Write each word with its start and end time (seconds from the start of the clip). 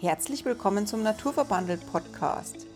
Herzlich 0.00 0.46
willkommen 0.46 0.86
zum 0.86 1.02
Naturverbandelt 1.02 1.86
Podcast. 1.92 2.66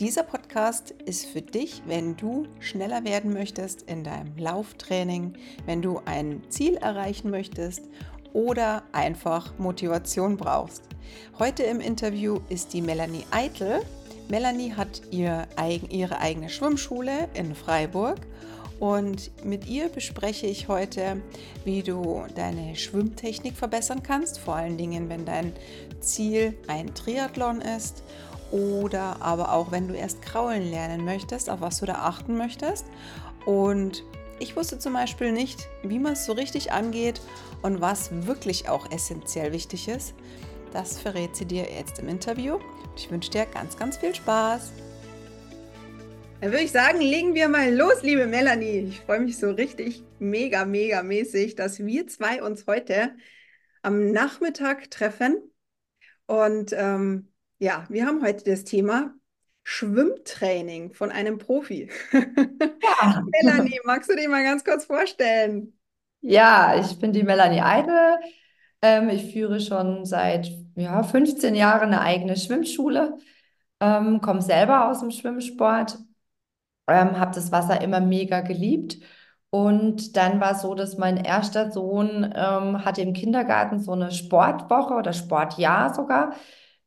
Dieser 0.00 0.22
Podcast 0.22 0.90
ist 0.90 1.24
für 1.24 1.40
dich, 1.40 1.80
wenn 1.86 2.14
du 2.18 2.46
schneller 2.60 3.04
werden 3.04 3.32
möchtest 3.32 3.88
in 3.88 4.04
deinem 4.04 4.36
Lauftraining, 4.36 5.32
wenn 5.64 5.80
du 5.80 6.02
ein 6.04 6.42
Ziel 6.50 6.74
erreichen 6.74 7.30
möchtest 7.30 7.88
oder 8.34 8.82
einfach 8.92 9.56
Motivation 9.56 10.36
brauchst. 10.36 10.82
Heute 11.38 11.62
im 11.62 11.80
Interview 11.80 12.40
ist 12.50 12.74
die 12.74 12.82
Melanie 12.82 13.24
Eitel. 13.30 13.80
Melanie 14.28 14.74
hat 14.74 15.00
ihr, 15.10 15.48
ihre 15.88 16.18
eigene 16.18 16.50
Schwimmschule 16.50 17.30
in 17.32 17.54
Freiburg 17.54 18.18
und 18.82 19.30
mit 19.44 19.68
ihr 19.68 19.88
bespreche 19.88 20.48
ich 20.48 20.66
heute, 20.66 21.22
wie 21.64 21.84
du 21.84 22.24
deine 22.34 22.74
Schwimmtechnik 22.74 23.56
verbessern 23.56 24.02
kannst, 24.02 24.40
vor 24.40 24.56
allen 24.56 24.76
Dingen, 24.76 25.08
wenn 25.08 25.24
dein 25.24 25.52
Ziel 26.00 26.58
ein 26.66 26.92
Triathlon 26.92 27.60
ist 27.60 28.02
oder 28.50 29.22
aber 29.22 29.52
auch, 29.52 29.70
wenn 29.70 29.86
du 29.86 29.94
erst 29.94 30.20
kraulen 30.20 30.68
lernen 30.68 31.04
möchtest, 31.04 31.48
auf 31.48 31.60
was 31.60 31.78
du 31.78 31.86
da 31.86 31.94
achten 31.94 32.36
möchtest. 32.36 32.84
Und 33.46 34.02
ich 34.40 34.56
wusste 34.56 34.80
zum 34.80 34.94
Beispiel 34.94 35.30
nicht, 35.30 35.68
wie 35.84 36.00
man 36.00 36.14
es 36.14 36.26
so 36.26 36.32
richtig 36.32 36.72
angeht 36.72 37.20
und 37.62 37.80
was 37.80 38.10
wirklich 38.26 38.68
auch 38.68 38.90
essentiell 38.90 39.52
wichtig 39.52 39.86
ist. 39.86 40.12
Das 40.72 40.98
verrät 40.98 41.36
sie 41.36 41.46
dir 41.46 41.68
jetzt 41.72 42.00
im 42.00 42.08
Interview. 42.08 42.58
Ich 42.96 43.12
wünsche 43.12 43.30
dir 43.30 43.46
ganz, 43.46 43.76
ganz 43.76 43.98
viel 43.98 44.12
Spaß. 44.12 44.72
Dann 46.42 46.50
würde 46.50 46.64
ich 46.64 46.72
sagen, 46.72 47.00
legen 47.00 47.36
wir 47.36 47.48
mal 47.48 47.72
los, 47.72 48.02
liebe 48.02 48.26
Melanie. 48.26 48.88
Ich 48.88 49.00
freue 49.02 49.20
mich 49.20 49.38
so 49.38 49.52
richtig 49.52 50.02
mega, 50.18 50.64
mega 50.64 51.04
mäßig, 51.04 51.54
dass 51.54 51.78
wir 51.78 52.08
zwei 52.08 52.42
uns 52.42 52.66
heute 52.66 53.12
am 53.82 54.10
Nachmittag 54.10 54.90
treffen. 54.90 55.36
Und 56.26 56.72
ähm, 56.76 57.32
ja, 57.60 57.86
wir 57.90 58.06
haben 58.06 58.24
heute 58.24 58.42
das 58.42 58.64
Thema 58.64 59.14
Schwimmtraining 59.62 60.94
von 60.94 61.12
einem 61.12 61.38
Profi. 61.38 61.88
Ja. 62.12 63.24
Melanie, 63.44 63.78
magst 63.84 64.10
du 64.10 64.16
dich 64.16 64.26
mal 64.26 64.42
ganz 64.42 64.64
kurz 64.64 64.86
vorstellen? 64.86 65.78
Ja, 66.22 66.74
ich 66.76 66.98
bin 66.98 67.12
die 67.12 67.22
Melanie 67.22 67.60
Eide. 67.60 68.18
Ähm, 68.82 69.10
ich 69.10 69.32
führe 69.32 69.60
schon 69.60 70.04
seit 70.04 70.50
ja, 70.74 71.04
15 71.04 71.54
Jahren 71.54 71.92
eine 71.92 72.00
eigene 72.00 72.36
Schwimmschule, 72.36 73.16
ähm, 73.78 74.20
komme 74.20 74.42
selber 74.42 74.90
aus 74.90 74.98
dem 74.98 75.12
Schwimmsport 75.12 75.98
ähm, 76.88 77.18
habe 77.18 77.34
das 77.34 77.52
Wasser 77.52 77.80
immer 77.80 78.00
mega 78.00 78.40
geliebt. 78.40 78.98
Und 79.50 80.16
dann 80.16 80.40
war 80.40 80.52
es 80.52 80.62
so, 80.62 80.74
dass 80.74 80.96
mein 80.96 81.18
erster 81.18 81.70
Sohn 81.70 82.24
ähm, 82.34 82.84
hatte 82.84 83.02
im 83.02 83.12
Kindergarten 83.12 83.80
so 83.80 83.92
eine 83.92 84.10
Sportwoche 84.10 84.94
oder 84.94 85.12
Sportjahr 85.12 85.94
sogar. 85.94 86.34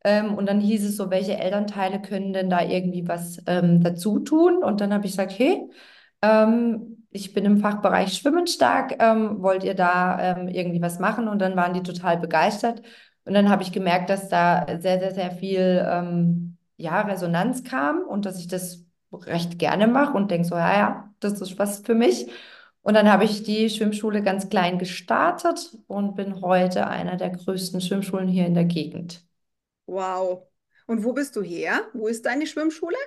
Ähm, 0.04 0.36
und 0.36 0.48
dann 0.48 0.60
hieß 0.62 0.84
es 0.86 0.98
so, 0.98 1.10
welche 1.12 1.38
Elternteile 1.38 2.02
können 2.02 2.34
denn 2.34 2.50
da 2.50 2.62
irgendwie 2.64 3.08
was 3.08 3.40
ähm, 3.48 3.84
dazu 3.84 4.20
tun? 4.20 4.64
Und 4.64 4.82
dann 4.82 4.94
habe 4.94 5.06
ich 5.06 5.12
gesagt, 5.14 5.38
hey, 5.38 5.70
ähm, 6.22 7.06
ich 7.12 7.34
bin 7.34 7.46
im 7.46 7.60
Fachbereich 7.60 8.14
Schwimmen 8.14 8.48
stark, 8.48 8.96
ähm, 9.02 9.42
wollt 9.42 9.64
ihr 9.64 9.76
da 9.76 10.38
ähm, 10.38 10.48
irgendwie 10.48 10.82
was 10.82 11.00
machen? 11.00 11.28
Und 11.28 11.40
dann 11.40 11.56
waren 11.56 11.74
die 11.74 11.84
total 11.84 12.18
begeistert. 12.18 12.82
Und 13.26 13.34
dann 13.34 13.50
habe 13.50 13.64
ich 13.64 13.72
gemerkt, 13.72 14.10
dass 14.10 14.30
da 14.30 14.66
sehr, 14.80 15.00
sehr, 15.00 15.14
sehr 15.14 15.32
viel 15.32 16.44
ja, 16.78 17.02
Resonanz 17.02 17.64
kam 17.64 18.04
und 18.04 18.26
dass 18.26 18.40
ich 18.40 18.48
das 18.48 18.85
recht 19.12 19.60
gerne 19.60 19.88
mache 19.88 20.16
und 20.16 20.32
denke 20.32 20.48
so, 20.48 20.56
ja, 20.56 20.78
ja, 20.78 21.14
das 21.20 21.42
ist 21.42 21.58
was 21.60 21.80
für 21.80 21.96
mich. 21.96 22.30
Und 22.82 22.94
dann 22.94 23.12
habe 23.12 23.24
ich 23.24 23.44
die 23.44 23.70
Schwimmschule 23.70 24.22
ganz 24.22 24.50
klein 24.50 24.78
gestartet 24.78 25.78
und 25.88 26.16
bin 26.16 26.42
heute 26.42 26.88
einer 26.88 27.16
der 27.18 27.32
größten 27.32 27.82
Schwimmschulen 27.82 28.28
hier 28.28 28.46
in 28.46 28.54
der 28.54 28.66
Gegend. 28.66 29.26
Wow. 29.88 30.44
Und 30.88 31.04
wo 31.04 31.14
bist 31.14 31.36
du 31.36 31.42
her? 31.42 31.82
Wo 31.94 32.08
ist 32.08 32.26
deine 32.26 32.46
Schwimmschule? 32.46 32.98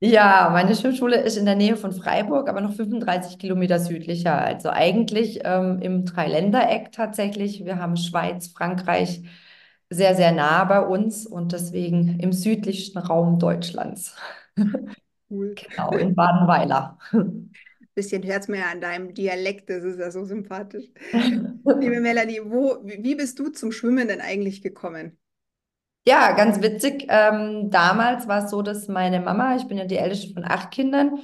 Ja, 0.00 0.50
meine 0.52 0.76
Schwimmschule 0.76 1.20
ist 1.20 1.36
in 1.36 1.44
der 1.44 1.56
Nähe 1.56 1.76
von 1.76 1.92
Freiburg, 1.92 2.48
aber 2.48 2.60
noch 2.60 2.74
35 2.74 3.38
Kilometer 3.38 3.80
südlicher. 3.80 4.36
Also 4.40 4.70
eigentlich 4.70 5.40
ähm, 5.44 5.80
im 5.82 6.04
Dreiländereck 6.04 6.92
tatsächlich. 6.92 7.64
Wir 7.64 7.78
haben 7.78 7.96
Schweiz, 7.96 8.48
Frankreich 8.48 9.22
sehr, 9.90 10.14
sehr 10.14 10.32
nah 10.32 10.64
bei 10.64 10.80
uns 10.80 11.26
und 11.26 11.52
deswegen 11.52 12.20
im 12.20 12.32
südlichsten 12.32 12.98
Raum 12.98 13.38
Deutschlands. 13.38 14.14
Cool. 15.30 15.54
Genau, 15.54 15.90
in 15.92 16.14
Badenweiler. 16.14 16.98
Bisschen 17.94 18.22
hört 18.24 18.42
es 18.42 18.48
mir 18.48 18.64
an 18.66 18.80
deinem 18.80 19.12
Dialekt, 19.12 19.70
das 19.70 19.82
ist 19.82 19.98
ja 19.98 20.10
so 20.10 20.24
sympathisch. 20.24 20.86
Liebe 21.12 22.00
Melanie, 22.00 22.40
wo, 22.44 22.78
wie 22.84 23.16
bist 23.16 23.38
du 23.38 23.48
zum 23.48 23.72
Schwimmen 23.72 24.06
denn 24.06 24.20
eigentlich 24.20 24.62
gekommen? 24.62 25.18
Ja, 26.06 26.32
ganz 26.32 26.62
witzig. 26.62 27.06
Ähm, 27.08 27.70
damals 27.70 28.28
war 28.28 28.44
es 28.44 28.50
so, 28.50 28.62
dass 28.62 28.88
meine 28.88 29.20
Mama, 29.20 29.56
ich 29.56 29.66
bin 29.66 29.78
ja 29.78 29.84
die 29.84 29.96
älteste 29.96 30.32
von 30.32 30.44
acht 30.44 30.70
Kindern, 30.70 31.18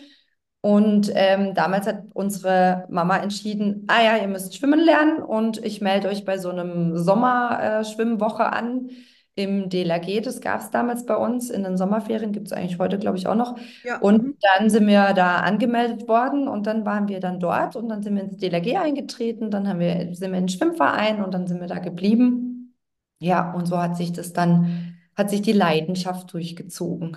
und 0.65 1.13
ähm, 1.15 1.53
damals 1.53 1.87
hat 1.87 2.05
unsere 2.15 2.87
Mama 2.89 3.19
entschieden, 3.19 3.85
ah 3.87 4.03
ja, 4.03 4.17
ihr 4.17 4.29
müsst 4.29 4.57
schwimmen 4.57 4.81
lernen 4.81 5.23
und 5.23 5.63
ich 5.63 5.83
melde 5.83 6.09
euch 6.09 6.25
bei 6.25 6.39
so 6.39 6.49
einem 6.49 6.97
Sommerschwimmwoche 6.97 8.45
äh, 8.45 8.47
an 8.47 8.89
im 9.37 9.69
DLRG, 9.69 10.21
das 10.23 10.41
gab 10.41 10.61
es 10.61 10.71
damals 10.71 11.07
bei 11.07 11.17
uns 11.17 11.51
in 11.51 11.65
den 11.65 11.77
Sommerferien, 11.77 12.33
gibt 12.33 12.47
es 12.47 12.53
eigentlich 12.53 12.79
heute, 12.79 12.99
glaube 12.99 13.19
ich, 13.19 13.27
auch 13.27 13.35
noch. 13.35 13.59
Ja. 13.83 13.99
Und 13.99 14.23
mhm. 14.23 14.37
dann 14.41 14.71
sind 14.71 14.87
wir 14.87 15.13
da 15.13 15.41
angemeldet 15.41 16.07
worden 16.07 16.47
und 16.47 16.67
dann 16.67 16.85
waren 16.85 17.09
wir 17.09 17.19
dann 17.19 17.41
dort 17.41 17.75
und 17.75 17.89
dann 17.89 18.03
sind 18.03 18.15
wir 18.15 18.23
ins 18.23 18.37
DLRG 18.37 18.77
eingetreten, 18.77 19.51
dann 19.51 19.69
haben 19.69 19.81
wir, 19.81 20.15
sind 20.15 20.31
wir 20.31 20.39
in 20.39 20.47
den 20.47 20.49
Schwimmverein 20.49 21.23
und 21.25 21.35
dann 21.35 21.49
sind 21.49 21.61
wir 21.61 21.67
da 21.67 21.81
geblieben. 21.81 22.75
Ja, 23.19 23.53
und 23.53 23.67
so 23.67 23.79
hat 23.79 23.97
sich 23.97 24.13
das 24.13 24.33
dann, 24.33 24.97
hat 25.17 25.31
sich 25.31 25.43
die 25.43 25.53
Leidenschaft 25.53 26.33
durchgezogen. 26.33 27.17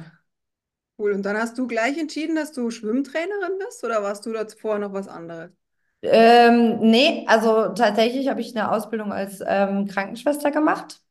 Cool, 0.97 1.11
und 1.11 1.23
dann 1.23 1.37
hast 1.37 1.59
du 1.59 1.67
gleich 1.67 1.99
entschieden, 1.99 2.35
dass 2.35 2.51
du 2.51 2.71
Schwimmtrainerin 2.71 3.59
bist 3.59 3.83
oder 3.83 4.01
warst 4.01 4.25
du 4.25 4.33
da 4.33 4.43
vorher 4.59 4.79
noch 4.79 4.93
was 4.93 5.07
anderes? 5.07 5.51
Ähm, 6.01 6.79
nee, 6.79 7.25
also 7.27 7.69
tatsächlich 7.69 8.27
habe 8.27 8.41
ich 8.41 8.55
eine 8.55 8.71
Ausbildung 8.71 9.11
als 9.11 9.43
ähm, 9.45 9.85
Krankenschwester 9.85 10.49
gemacht 10.49 11.01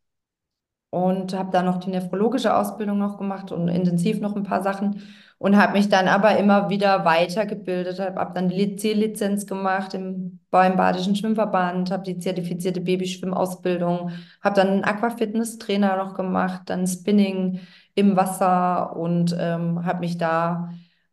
und 0.91 1.35
habe 1.35 1.51
da 1.53 1.63
noch 1.63 1.79
die 1.79 1.91
nephrologische 1.91 2.57
Ausbildung 2.57 2.99
noch 2.99 3.19
gemacht 3.19 3.53
und 3.53 3.69
intensiv 3.69 4.21
noch 4.21 4.37
ein 4.37 4.45
paar 4.45 4.63
Sachen 4.63 5.03
und 5.39 5.57
habe 5.57 5.75
mich 5.75 5.89
dann 5.89 6.09
aber 6.09 6.39
immer 6.39 6.71
wieder 6.71 7.05
weitergebildet, 7.05 8.01
habe 8.01 8.19
hab 8.21 8.35
dann 8.35 8.49
die 8.49 8.77
C-Lizenz 8.77 9.47
gemacht 9.47 9.93
im, 9.95 10.41
beim 10.51 10.77
Badischen 10.77 11.15
Schwimmverband, 11.15 11.91
habe 11.91 12.05
die 12.05 12.19
zertifizierte 12.19 12.81
Babyschwimmausbildung, 12.81 14.13
habe 14.41 14.57
dann 14.57 14.69
einen 14.69 14.85
Aquafitness-Trainer 14.85 15.97
noch 15.97 16.15
gemacht, 16.15 16.63
dann 16.67 16.87
Spinning 16.87 17.61
im 17.95 18.17
Wasser 18.17 18.97
und 18.97 19.37
ähm, 19.39 19.85
habe 19.85 20.01
mich 20.01 20.17
da 20.17 20.71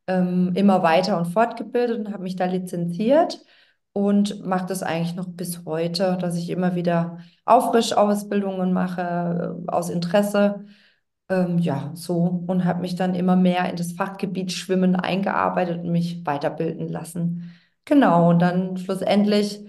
ähm, 0.08 0.54
immer 0.56 0.84
weiter 0.84 1.18
und 1.18 1.26
fortgebildet 1.26 2.00
und 2.00 2.14
habe 2.14 2.24
mich 2.24 2.36
da 2.36 2.46
lizenziert 2.46 3.40
und 3.94 4.46
mache 4.46 4.66
das 4.68 4.84
eigentlich 4.84 5.16
noch 5.16 5.28
bis 5.28 5.66
heute, 5.66 6.18
dass 6.20 6.36
ich 6.36 6.50
immer 6.50 6.76
wieder 6.76 7.20
Auffrischausbildungen 7.46 8.74
mache 8.74 9.64
äh, 9.68 9.72
aus 9.72 9.90
Interesse. 9.90 10.66
Ähm, 11.30 11.60
ja, 11.60 11.92
so 11.96 12.44
und 12.48 12.66
habe 12.66 12.82
mich 12.82 12.96
dann 12.96 13.16
immer 13.16 13.36
mehr 13.36 13.70
in 13.70 13.76
das 13.78 13.94
Fachgebiet 13.94 14.52
Schwimmen 14.52 14.96
eingearbeitet 14.96 15.80
und 15.84 15.92
mich 15.92 16.26
weiterbilden 16.26 16.90
lassen. 16.90 17.54
Genau, 17.86 18.30
und 18.30 18.40
dann 18.42 18.78
schlussendlich 18.78 19.62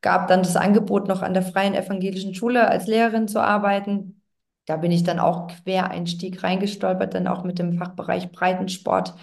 gab 0.00 0.28
dann 0.28 0.42
das 0.42 0.56
Angebot, 0.56 1.08
noch 1.08 1.22
an 1.22 1.34
der 1.34 1.42
Freien 1.42 1.74
Evangelischen 1.74 2.34
Schule 2.34 2.68
als 2.68 2.86
Lehrerin 2.86 3.28
zu 3.28 3.40
arbeiten. 3.40 4.20
Da 4.66 4.76
bin 4.76 4.92
ich 4.92 5.02
dann 5.04 5.18
auch 5.18 5.48
Quereinstieg 5.48 6.42
reingestolpert, 6.42 7.14
dann 7.14 7.26
auch 7.26 7.44
mit 7.44 7.58
dem 7.58 7.78
Fachbereich 7.78 8.30
Breitensport 8.32 9.14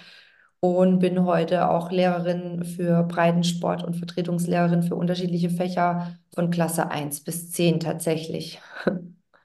und 0.62 1.00
bin 1.00 1.26
heute 1.26 1.70
auch 1.70 1.92
Lehrerin 1.92 2.64
für 2.64 3.04
Breitensport 3.04 3.84
und 3.84 3.96
Vertretungslehrerin 3.96 4.84
für 4.84 4.96
unterschiedliche 4.96 5.50
Fächer 5.50 6.18
von 6.34 6.52
Klasse 6.52 6.90
1 6.90 7.24
bis 7.24 7.52
10 7.52 7.80
tatsächlich. 7.80 8.62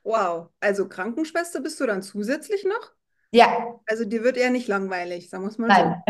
Wow, 0.06 0.50
also 0.60 0.86
Krankenschwester 0.86 1.60
bist 1.60 1.80
du 1.80 1.86
dann 1.86 2.02
zusätzlich 2.02 2.64
noch? 2.64 2.92
Ja. 3.32 3.80
Also 3.86 4.04
dir 4.04 4.22
wird 4.22 4.36
eher 4.36 4.50
nicht 4.50 4.68
langweilig, 4.68 5.30
sagen 5.30 5.44
wir 5.44 5.48
es 5.48 5.56
mal 5.56 5.68
Nein. 5.68 6.02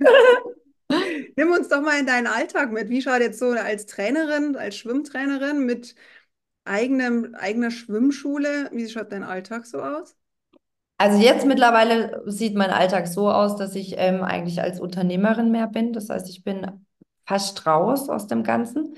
so. 0.00 0.56
Nimm 1.36 1.50
uns 1.50 1.68
doch 1.68 1.82
mal 1.82 2.00
in 2.00 2.06
deinen 2.06 2.26
Alltag 2.26 2.72
mit. 2.72 2.88
Wie 2.88 3.02
schaut 3.02 3.20
jetzt 3.20 3.38
so 3.38 3.50
als 3.50 3.84
Trainerin, 3.86 4.56
als 4.56 4.76
Schwimmtrainerin 4.76 5.66
mit 5.66 5.94
eigenem, 6.64 7.34
eigener 7.34 7.70
Schwimmschule, 7.70 8.70
wie 8.72 8.88
schaut 8.88 9.12
dein 9.12 9.22
Alltag 9.22 9.66
so 9.66 9.82
aus? 9.82 10.16
Also 10.98 11.18
jetzt 11.20 11.44
mittlerweile 11.46 12.22
sieht 12.26 12.54
mein 12.54 12.70
Alltag 12.70 13.06
so 13.06 13.30
aus, 13.30 13.56
dass 13.56 13.74
ich 13.74 13.94
ähm, 13.98 14.22
eigentlich 14.22 14.62
als 14.62 14.80
Unternehmerin 14.80 15.50
mehr 15.50 15.66
bin. 15.66 15.92
Das 15.92 16.08
heißt, 16.08 16.28
ich 16.30 16.42
bin 16.42 16.66
fast 17.26 17.66
raus 17.66 18.08
aus 18.08 18.26
dem 18.28 18.42
Ganzen, 18.44 18.94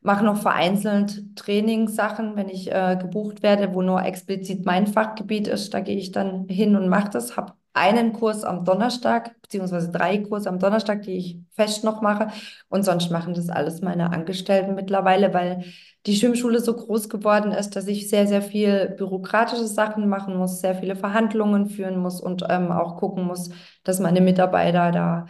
mache 0.00 0.24
noch 0.24 0.38
vereinzelt 0.40 1.36
Trainingssachen, 1.36 2.36
wenn 2.36 2.48
ich 2.48 2.72
äh, 2.72 2.96
gebucht 3.00 3.42
werde, 3.42 3.74
wo 3.74 3.82
nur 3.82 4.02
explizit 4.02 4.64
mein 4.64 4.86
Fachgebiet 4.86 5.46
ist. 5.46 5.74
Da 5.74 5.80
gehe 5.80 5.96
ich 5.98 6.10
dann 6.12 6.48
hin 6.48 6.74
und 6.76 6.88
mache 6.88 7.10
das. 7.10 7.36
Habe 7.36 7.52
einen 7.74 8.12
Kurs 8.12 8.44
am 8.44 8.64
Donnerstag, 8.64 9.40
beziehungsweise 9.42 9.90
drei 9.90 10.18
Kurse 10.18 10.48
am 10.48 10.58
Donnerstag, 10.58 11.02
die 11.02 11.16
ich 11.16 11.38
fest 11.52 11.84
noch 11.84 12.02
mache. 12.02 12.28
Und 12.68 12.84
sonst 12.84 13.10
machen 13.10 13.34
das 13.34 13.48
alles 13.48 13.80
meine 13.80 14.12
Angestellten 14.12 14.74
mittlerweile, 14.74 15.32
weil 15.32 15.64
die 16.06 16.16
Schwimmschule 16.16 16.60
so 16.60 16.74
groß 16.74 17.08
geworden 17.08 17.52
ist, 17.52 17.76
dass 17.76 17.86
ich 17.86 18.10
sehr, 18.10 18.26
sehr 18.26 18.42
viel 18.42 18.94
bürokratische 18.98 19.66
Sachen 19.66 20.08
machen 20.08 20.36
muss, 20.36 20.60
sehr 20.60 20.74
viele 20.74 20.96
Verhandlungen 20.96 21.68
führen 21.68 21.98
muss 21.98 22.20
und 22.20 22.44
ähm, 22.48 22.72
auch 22.72 22.96
gucken 22.96 23.24
muss, 23.24 23.50
dass 23.84 24.00
meine 24.00 24.20
Mitarbeiter 24.20 24.90
da 24.90 25.26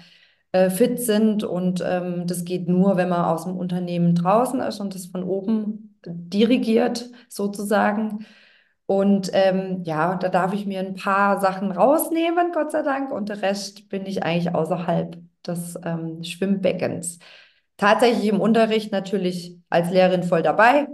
äh, 0.52 0.70
fit 0.70 1.00
sind. 1.00 1.44
Und 1.44 1.82
ähm, 1.86 2.26
das 2.26 2.44
geht 2.44 2.68
nur, 2.68 2.96
wenn 2.96 3.08
man 3.08 3.24
aus 3.24 3.44
dem 3.44 3.56
Unternehmen 3.56 4.14
draußen 4.14 4.60
ist 4.60 4.80
und 4.80 4.94
das 4.94 5.06
von 5.06 5.22
oben 5.22 5.98
dirigiert 6.04 7.10
sozusagen. 7.28 8.26
Und 8.87 9.31
ähm, 9.32 9.82
ja, 9.84 10.17
da 10.17 10.29
darf 10.29 10.52
ich 10.52 10.67
mir 10.67 10.81
ein 10.81 10.94
paar 10.94 11.40
Sachen 11.40 11.70
rausnehmen, 11.70 12.52
Gott 12.52 12.73
sei 12.73 12.82
Dank, 12.82 13.12
und 13.12 13.29
der 13.29 13.43
Rest 13.43 13.88
bin 13.88 14.06
ich 14.06 14.23
eigentlich 14.23 14.55
außerhalb 14.55 15.17
des 15.46 15.79
ähm, 15.84 16.23
Schwimmbeckens. 16.25 17.19
Tatsächlich 17.76 18.29
im 18.29 18.40
Unterricht 18.40 18.93
natürlich 18.93 19.58
als 19.70 19.90
Lehrerin 19.90 20.23
voll 20.23 20.43
dabei. 20.43 20.88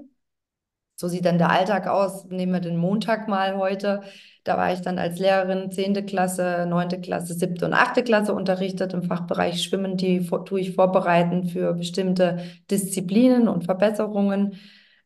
So 1.01 1.07
sieht 1.07 1.27
dann 1.27 1.39
der 1.39 1.51
Alltag 1.51 1.87
aus. 1.87 2.25
Nehmen 2.25 2.53
wir 2.53 2.61
den 2.61 2.77
Montag 2.77 3.29
mal 3.29 3.57
heute. 3.57 4.03
Da 4.43 4.57
war 4.57 4.73
ich 4.73 4.81
dann 4.81 4.99
als 4.99 5.19
Lehrerin 5.21 5.71
10. 5.71 6.07
Klasse, 6.07 6.67
9. 6.69 7.01
Klasse, 7.03 7.35
7. 7.35 7.65
und 7.65 7.73
8. 7.73 8.05
Klasse 8.05 8.35
unterrichtet 8.35 8.95
im 8.95 9.03
Fachbereich 9.05 9.63
Schwimmen. 9.63 9.97
Die 9.97 10.27
tue 10.27 10.61
ich 10.61 10.75
vorbereiten 10.75 11.45
für 11.47 11.75
bestimmte 11.75 12.39
Disziplinen 12.71 13.47
und 13.47 13.65
Verbesserungen. 13.65 14.59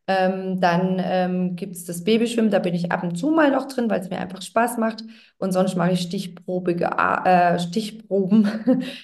Ähm, 0.08 0.60
dann 0.60 1.00
ähm, 1.00 1.54
gibt 1.54 1.76
es 1.76 1.84
das 1.84 2.02
Babyschwimmen, 2.02 2.50
da 2.50 2.58
bin 2.58 2.74
ich 2.74 2.90
ab 2.90 3.04
und 3.04 3.16
zu 3.16 3.30
mal 3.30 3.52
noch 3.52 3.66
drin, 3.68 3.88
weil 3.88 4.00
es 4.00 4.10
mir 4.10 4.18
einfach 4.18 4.42
Spaß 4.42 4.76
macht. 4.78 5.04
Und 5.38 5.52
sonst 5.52 5.76
mache 5.76 5.92
ich 5.92 6.00
stichprobige, 6.00 6.90
äh, 7.24 7.58
Stichproben 7.60 8.48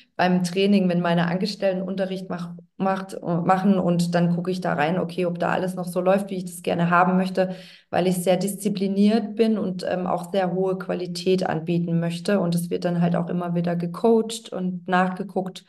beim 0.17 0.43
Training, 0.43 0.89
wenn 0.89 1.01
meine 1.01 1.29
Angestellten 1.29 1.83
Unterricht 1.83 2.29
mach, 2.29 2.51
macht, 2.79 3.15
äh, 3.15 3.19
machen. 3.37 3.79
Und 3.79 4.15
dann 4.17 4.35
gucke 4.35 4.51
ich 4.51 4.61
da 4.61 4.75
rein, 4.75 4.99
okay, 4.99 5.25
ob 5.27 5.39
da 5.39 5.51
alles 5.51 5.77
noch 5.77 5.87
so 5.87 6.01
läuft, 6.01 6.31
wie 6.31 6.37
ich 6.37 6.47
das 6.47 6.63
gerne 6.63 6.91
haben 6.91 7.17
möchte, 7.17 7.55
weil 7.91 8.09
ich 8.09 8.17
sehr 8.17 8.37
diszipliniert 8.37 9.37
bin 9.37 9.57
und 9.57 9.85
ähm, 9.89 10.07
auch 10.09 10.33
sehr 10.33 10.53
hohe 10.53 10.79
Qualität 10.79 11.47
anbieten 11.47 12.01
möchte. 12.01 12.41
Und 12.41 12.57
es 12.57 12.71
wird 12.71 12.85
dann 12.85 13.01
halt 13.01 13.15
auch 13.15 13.29
immer 13.29 13.55
wieder 13.55 13.77
gecoacht 13.77 14.53
und 14.53 14.89
nachgeguckt, 14.89 15.65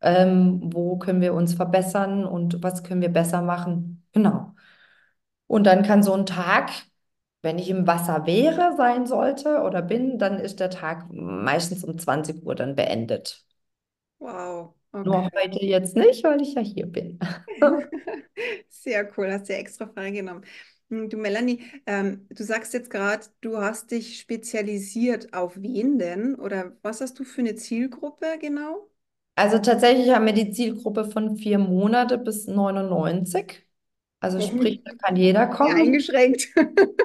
ähm, 0.00 0.60
wo 0.62 0.98
können 0.98 1.20
wir 1.20 1.34
uns 1.34 1.54
verbessern 1.54 2.24
und 2.24 2.62
was 2.62 2.82
können 2.84 3.00
wir 3.00 3.08
besser 3.08 3.42
machen. 3.42 4.04
Genau. 4.12 4.54
Und 5.48 5.64
dann 5.66 5.82
kann 5.84 6.02
so 6.04 6.14
ein 6.14 6.26
Tag, 6.26 6.70
wenn 7.42 7.58
ich 7.58 7.70
im 7.70 7.86
Wasser 7.88 8.26
wäre, 8.26 8.76
sein 8.76 9.06
sollte 9.06 9.62
oder 9.62 9.82
bin, 9.82 10.18
dann 10.20 10.38
ist 10.40 10.60
der 10.60 10.70
Tag 10.70 11.06
meistens 11.12 11.84
um 11.84 11.98
20 11.98 12.44
Uhr 12.46 12.54
dann 12.56 12.76
beendet. 12.76 13.44
Wow. 14.20 14.74
Okay. 14.92 15.04
Nur 15.04 15.30
heute 15.34 15.64
jetzt 15.64 15.96
nicht, 15.96 16.22
weil 16.24 16.40
ich 16.42 16.54
ja 16.54 16.62
hier 16.62 16.86
bin. 16.86 17.18
Sehr 18.68 19.10
cool, 19.16 19.30
hast 19.32 19.48
du 19.48 19.52
ja 19.54 19.58
extra 19.58 19.86
freigenommen. 19.86 20.44
Hm, 20.90 21.08
du, 21.10 21.16
Melanie, 21.16 21.64
ähm, 21.86 22.26
du 22.30 22.44
sagst 22.44 22.72
jetzt 22.74 22.90
gerade, 22.90 23.26
du 23.40 23.58
hast 23.58 23.90
dich 23.90 24.18
spezialisiert 24.20 25.32
auf 25.34 25.56
wen 25.56 25.98
denn? 25.98 26.34
Oder 26.36 26.76
was 26.82 27.00
hast 27.00 27.18
du 27.18 27.24
für 27.24 27.40
eine 27.40 27.56
Zielgruppe 27.56 28.38
genau? 28.40 28.90
Also 29.36 29.58
tatsächlich 29.58 30.10
haben 30.10 30.26
wir 30.26 30.32
die 30.34 30.50
Zielgruppe 30.50 31.10
von 31.10 31.36
vier 31.38 31.58
Monate 31.58 32.18
bis 32.18 32.46
99. 32.46 33.66
Also 34.20 34.40
sprich, 34.40 34.82
da 34.84 34.92
kann 34.94 35.16
jeder 35.16 35.46
kommen. 35.46 35.76
Ja, 35.76 35.84
eingeschränkt. 35.84 36.48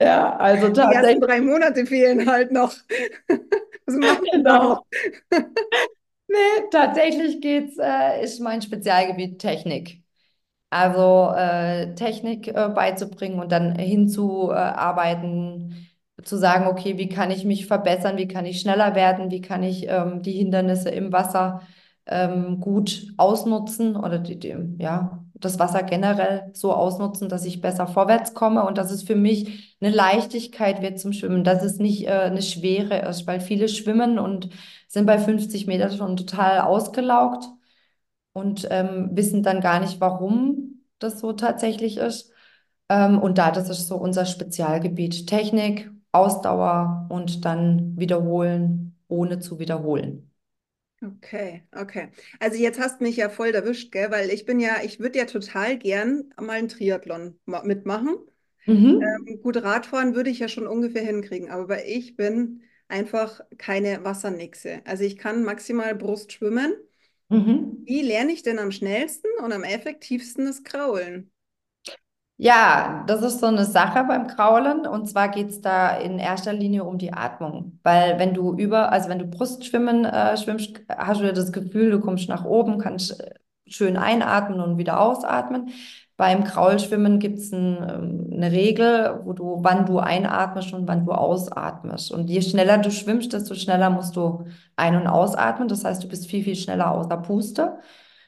ja, 0.00 0.36
also 0.36 0.68
tatsächlich. 0.68 1.00
Die 1.00 1.06
ersten 1.06 1.20
drei 1.20 1.40
Monate 1.40 1.86
fehlen 1.86 2.30
halt 2.30 2.52
noch. 2.52 2.72
Was 3.86 3.96
machen 3.96 4.24
wir 4.24 4.32
genau. 4.32 4.84
nee, 6.28 6.36
tatsächlich 6.70 7.40
geht's, 7.40 7.76
äh, 7.78 8.22
ist 8.22 8.40
mein 8.40 8.62
Spezialgebiet 8.62 9.38
Technik. 9.38 10.02
Also 10.70 11.32
äh, 11.36 11.94
Technik 11.94 12.48
äh, 12.48 12.68
beizubringen 12.68 13.38
und 13.38 13.52
dann 13.52 13.76
hinzuarbeiten, 13.78 15.88
zu 16.22 16.36
sagen, 16.36 16.66
okay, 16.66 16.98
wie 16.98 17.08
kann 17.08 17.30
ich 17.30 17.44
mich 17.44 17.66
verbessern, 17.66 18.16
wie 18.16 18.28
kann 18.28 18.46
ich 18.46 18.60
schneller 18.60 18.94
werden, 18.94 19.30
wie 19.30 19.40
kann 19.40 19.62
ich 19.62 19.86
ähm, 19.88 20.22
die 20.22 20.32
Hindernisse 20.32 20.90
im 20.90 21.12
Wasser 21.12 21.62
ähm, 22.06 22.60
gut 22.60 23.12
ausnutzen 23.18 23.96
oder 23.96 24.18
die, 24.18 24.38
die, 24.38 24.56
ja, 24.78 25.23
das 25.34 25.58
Wasser 25.58 25.82
generell 25.82 26.50
so 26.54 26.72
ausnutzen, 26.72 27.28
dass 27.28 27.44
ich 27.44 27.60
besser 27.60 27.86
vorwärts 27.86 28.34
komme 28.34 28.64
und 28.66 28.78
dass 28.78 28.90
es 28.90 29.02
für 29.02 29.16
mich 29.16 29.76
eine 29.80 29.90
Leichtigkeit 29.94 30.80
wird 30.82 30.98
zum 31.00 31.12
Schwimmen, 31.12 31.44
dass 31.44 31.62
es 31.62 31.78
nicht 31.78 32.06
äh, 32.06 32.10
eine 32.10 32.42
Schwere 32.42 33.00
ist, 33.08 33.26
weil 33.26 33.40
viele 33.40 33.68
schwimmen 33.68 34.18
und 34.18 34.48
sind 34.88 35.06
bei 35.06 35.18
50 35.18 35.66
Metern 35.66 35.96
schon 35.96 36.16
total 36.16 36.60
ausgelaugt 36.60 37.46
und 38.32 38.66
ähm, 38.70 39.10
wissen 39.12 39.42
dann 39.42 39.60
gar 39.60 39.80
nicht, 39.80 40.00
warum 40.00 40.82
das 40.98 41.20
so 41.20 41.32
tatsächlich 41.32 41.98
ist. 41.98 42.32
Ähm, 42.88 43.18
und 43.20 43.38
da, 43.38 43.50
das 43.50 43.70
ist 43.70 43.88
so 43.88 43.96
unser 43.96 44.26
Spezialgebiet. 44.26 45.26
Technik, 45.26 45.90
Ausdauer 46.12 47.06
und 47.10 47.44
dann 47.44 47.96
wiederholen, 47.98 48.96
ohne 49.08 49.38
zu 49.40 49.58
wiederholen. 49.58 50.33
Okay, 51.04 51.62
okay. 51.72 52.08
Also 52.40 52.56
jetzt 52.56 52.80
hast 52.80 53.00
mich 53.02 53.16
ja 53.16 53.28
voll 53.28 53.50
erwischt, 53.50 53.92
gell? 53.92 54.10
Weil 54.10 54.30
ich 54.30 54.46
bin 54.46 54.58
ja, 54.58 54.82
ich 54.82 55.00
würde 55.00 55.18
ja 55.18 55.26
total 55.26 55.76
gern 55.76 56.32
mal 56.40 56.52
einen 56.52 56.68
Triathlon 56.68 57.38
mitmachen. 57.64 58.16
Mhm. 58.66 59.00
Ähm, 59.02 59.42
gut, 59.42 59.62
Radfahren 59.62 60.14
würde 60.14 60.30
ich 60.30 60.38
ja 60.38 60.48
schon 60.48 60.66
ungefähr 60.66 61.02
hinkriegen, 61.02 61.50
aber 61.50 61.84
ich 61.84 62.16
bin 62.16 62.62
einfach 62.88 63.40
keine 63.58 64.02
Wassernixe. 64.04 64.80
Also 64.86 65.04
ich 65.04 65.18
kann 65.18 65.44
maximal 65.44 65.94
Brust 65.94 66.32
schwimmen. 66.32 66.72
Mhm. 67.28 67.84
Wie 67.86 68.02
lerne 68.02 68.32
ich 68.32 68.42
denn 68.42 68.58
am 68.58 68.72
schnellsten 68.72 69.28
und 69.42 69.52
am 69.52 69.62
effektivsten 69.62 70.46
das 70.46 70.64
Kraulen? 70.64 71.30
Ja, 72.36 73.04
das 73.06 73.22
ist 73.22 73.38
so 73.40 73.46
eine 73.46 73.64
Sache 73.64 74.04
beim 74.08 74.26
Kraulen. 74.26 74.86
Und 74.86 75.06
zwar 75.08 75.28
geht 75.28 75.50
es 75.50 75.60
da 75.60 75.96
in 75.96 76.18
erster 76.18 76.52
Linie 76.52 76.84
um 76.84 76.98
die 76.98 77.12
Atmung. 77.12 77.78
Weil 77.84 78.18
wenn 78.18 78.34
du 78.34 78.54
über, 78.56 78.90
also 78.90 79.08
wenn 79.08 79.20
du 79.20 79.26
Brustschwimmen 79.26 80.04
äh, 80.04 80.36
schwimmst, 80.36 80.80
hast 80.88 81.20
du 81.20 81.32
das 81.32 81.52
Gefühl, 81.52 81.90
du 81.90 82.00
kommst 82.00 82.28
nach 82.28 82.44
oben, 82.44 82.78
kannst 82.78 83.20
äh, 83.20 83.34
schön 83.66 83.96
einatmen 83.96 84.60
und 84.60 84.78
wieder 84.78 85.00
ausatmen. 85.00 85.70
Beim 86.16 86.42
Kraulschwimmen 86.44 87.18
gibt 87.20 87.38
es 87.38 87.52
ein, 87.52 87.76
ähm, 87.88 88.30
eine 88.32 88.50
Regel, 88.50 89.20
wo 89.24 89.32
du, 89.32 89.58
wann 89.62 89.86
du 89.86 89.98
einatmest 90.00 90.72
und 90.72 90.88
wann 90.88 91.06
du 91.06 91.12
ausatmest. 91.12 92.10
Und 92.12 92.28
je 92.28 92.42
schneller 92.42 92.78
du 92.78 92.90
schwimmst, 92.90 93.32
desto 93.32 93.54
schneller 93.54 93.90
musst 93.90 94.16
du 94.16 94.44
ein- 94.76 94.96
und 94.96 95.06
ausatmen. 95.06 95.68
Das 95.68 95.84
heißt, 95.84 96.02
du 96.02 96.08
bist 96.08 96.26
viel, 96.28 96.42
viel 96.42 96.56
schneller 96.56 96.90
außer 96.90 97.16
Puste. 97.18 97.78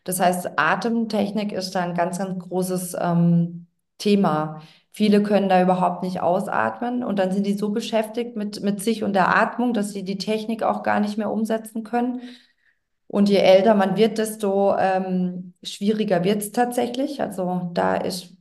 Das 0.04 0.20
heißt, 0.20 0.50
Atemtechnik 0.56 1.52
ist 1.52 1.74
da 1.74 1.80
ein 1.82 1.94
ganz, 1.94 2.18
ganz 2.18 2.38
großes 2.48 2.96
ähm, 3.00 3.65
Thema. 3.98 4.62
Viele 4.92 5.22
können 5.22 5.48
da 5.48 5.62
überhaupt 5.62 6.02
nicht 6.02 6.20
ausatmen 6.20 7.04
und 7.04 7.18
dann 7.18 7.32
sind 7.32 7.46
die 7.46 7.54
so 7.54 7.70
beschäftigt 7.70 8.36
mit, 8.36 8.62
mit 8.62 8.82
sich 8.82 9.04
und 9.04 9.12
der 9.12 9.36
Atmung, 9.36 9.74
dass 9.74 9.92
sie 9.92 10.04
die 10.04 10.18
Technik 10.18 10.62
auch 10.62 10.82
gar 10.82 11.00
nicht 11.00 11.18
mehr 11.18 11.30
umsetzen 11.30 11.84
können. 11.84 12.22
Und 13.08 13.28
je 13.28 13.36
älter 13.36 13.74
man 13.74 13.96
wird, 13.96 14.18
desto 14.18 14.76
ähm, 14.78 15.54
schwieriger 15.62 16.24
wird 16.24 16.42
es 16.42 16.52
tatsächlich. 16.52 17.20
Also 17.20 17.70
da 17.74 17.94
ist 17.96 18.34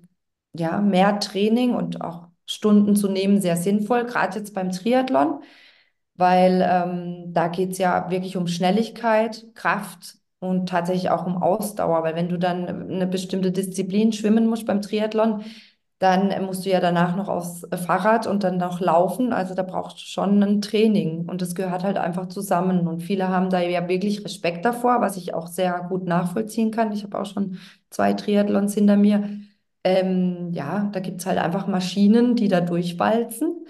ja 0.53 0.81
mehr 0.81 1.19
Training 1.19 1.75
und 1.75 2.01
auch 2.01 2.27
Stunden 2.45 2.95
zu 2.95 3.09
nehmen 3.09 3.41
sehr 3.41 3.57
sinnvoll, 3.57 4.05
gerade 4.05 4.39
jetzt 4.39 4.53
beim 4.53 4.71
Triathlon, 4.71 5.41
weil 6.15 6.61
ähm, 6.67 7.33
da 7.33 7.47
geht 7.47 7.71
es 7.73 7.77
ja 7.79 8.09
wirklich 8.09 8.37
um 8.37 8.47
Schnelligkeit, 8.47 9.45
Kraft 9.55 10.17
und 10.45 10.69
tatsächlich 10.69 11.09
auch 11.09 11.25
um 11.25 11.41
Ausdauer, 11.41 12.03
weil 12.03 12.15
wenn 12.15 12.29
du 12.29 12.37
dann 12.37 12.67
eine 12.91 13.07
bestimmte 13.07 13.51
Disziplin 13.51 14.13
schwimmen 14.13 14.47
musst 14.47 14.65
beim 14.65 14.81
Triathlon, 14.81 15.43
dann 15.99 16.45
musst 16.45 16.65
du 16.65 16.69
ja 16.69 16.81
danach 16.81 17.15
noch 17.15 17.29
aufs 17.29 17.65
Fahrrad 17.85 18.27
und 18.27 18.43
dann 18.43 18.57
noch 18.57 18.81
laufen. 18.81 19.31
Also 19.31 19.55
da 19.55 19.63
brauchst 19.63 19.97
du 19.97 20.05
schon 20.05 20.43
ein 20.43 20.61
Training 20.61 21.27
und 21.29 21.41
das 21.41 21.55
gehört 21.55 21.83
halt 21.83 21.97
einfach 21.97 22.27
zusammen. 22.27 22.87
Und 22.87 23.01
viele 23.01 23.29
haben 23.29 23.49
da 23.49 23.61
ja 23.61 23.87
wirklich 23.87 24.23
Respekt 24.25 24.65
davor, 24.65 24.99
was 25.01 25.15
ich 25.15 25.33
auch 25.33 25.47
sehr 25.47 25.85
gut 25.89 26.05
nachvollziehen 26.05 26.71
kann. 26.71 26.91
Ich 26.91 27.03
habe 27.03 27.17
auch 27.19 27.25
schon 27.25 27.59
zwei 27.89 28.13
Triathlons 28.13 28.73
hinter 28.73 28.97
mir. 28.97 29.29
Ähm, 29.85 30.51
ja, 30.51 30.89
da 30.91 30.99
gibt 30.99 31.21
es 31.21 31.27
halt 31.27 31.37
einfach 31.39 31.67
Maschinen, 31.67 32.35
die 32.35 32.49
da 32.49 32.59
durchwalzen. 32.59 33.65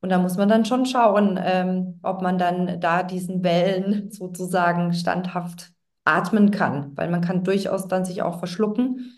Und 0.00 0.10
da 0.10 0.18
muss 0.18 0.36
man 0.36 0.48
dann 0.48 0.64
schon 0.64 0.86
schauen, 0.86 1.38
ähm, 1.42 2.00
ob 2.02 2.22
man 2.22 2.38
dann 2.38 2.80
da 2.80 3.02
diesen 3.02 3.42
Wellen 3.44 4.10
sozusagen 4.10 4.94
standhaft 4.94 5.72
atmen 6.06 6.50
kann, 6.50 6.96
weil 6.96 7.10
man 7.10 7.20
kann 7.22 7.44
durchaus 7.44 7.88
dann 7.88 8.04
sich 8.04 8.22
auch 8.22 8.38
verschlucken. 8.38 9.12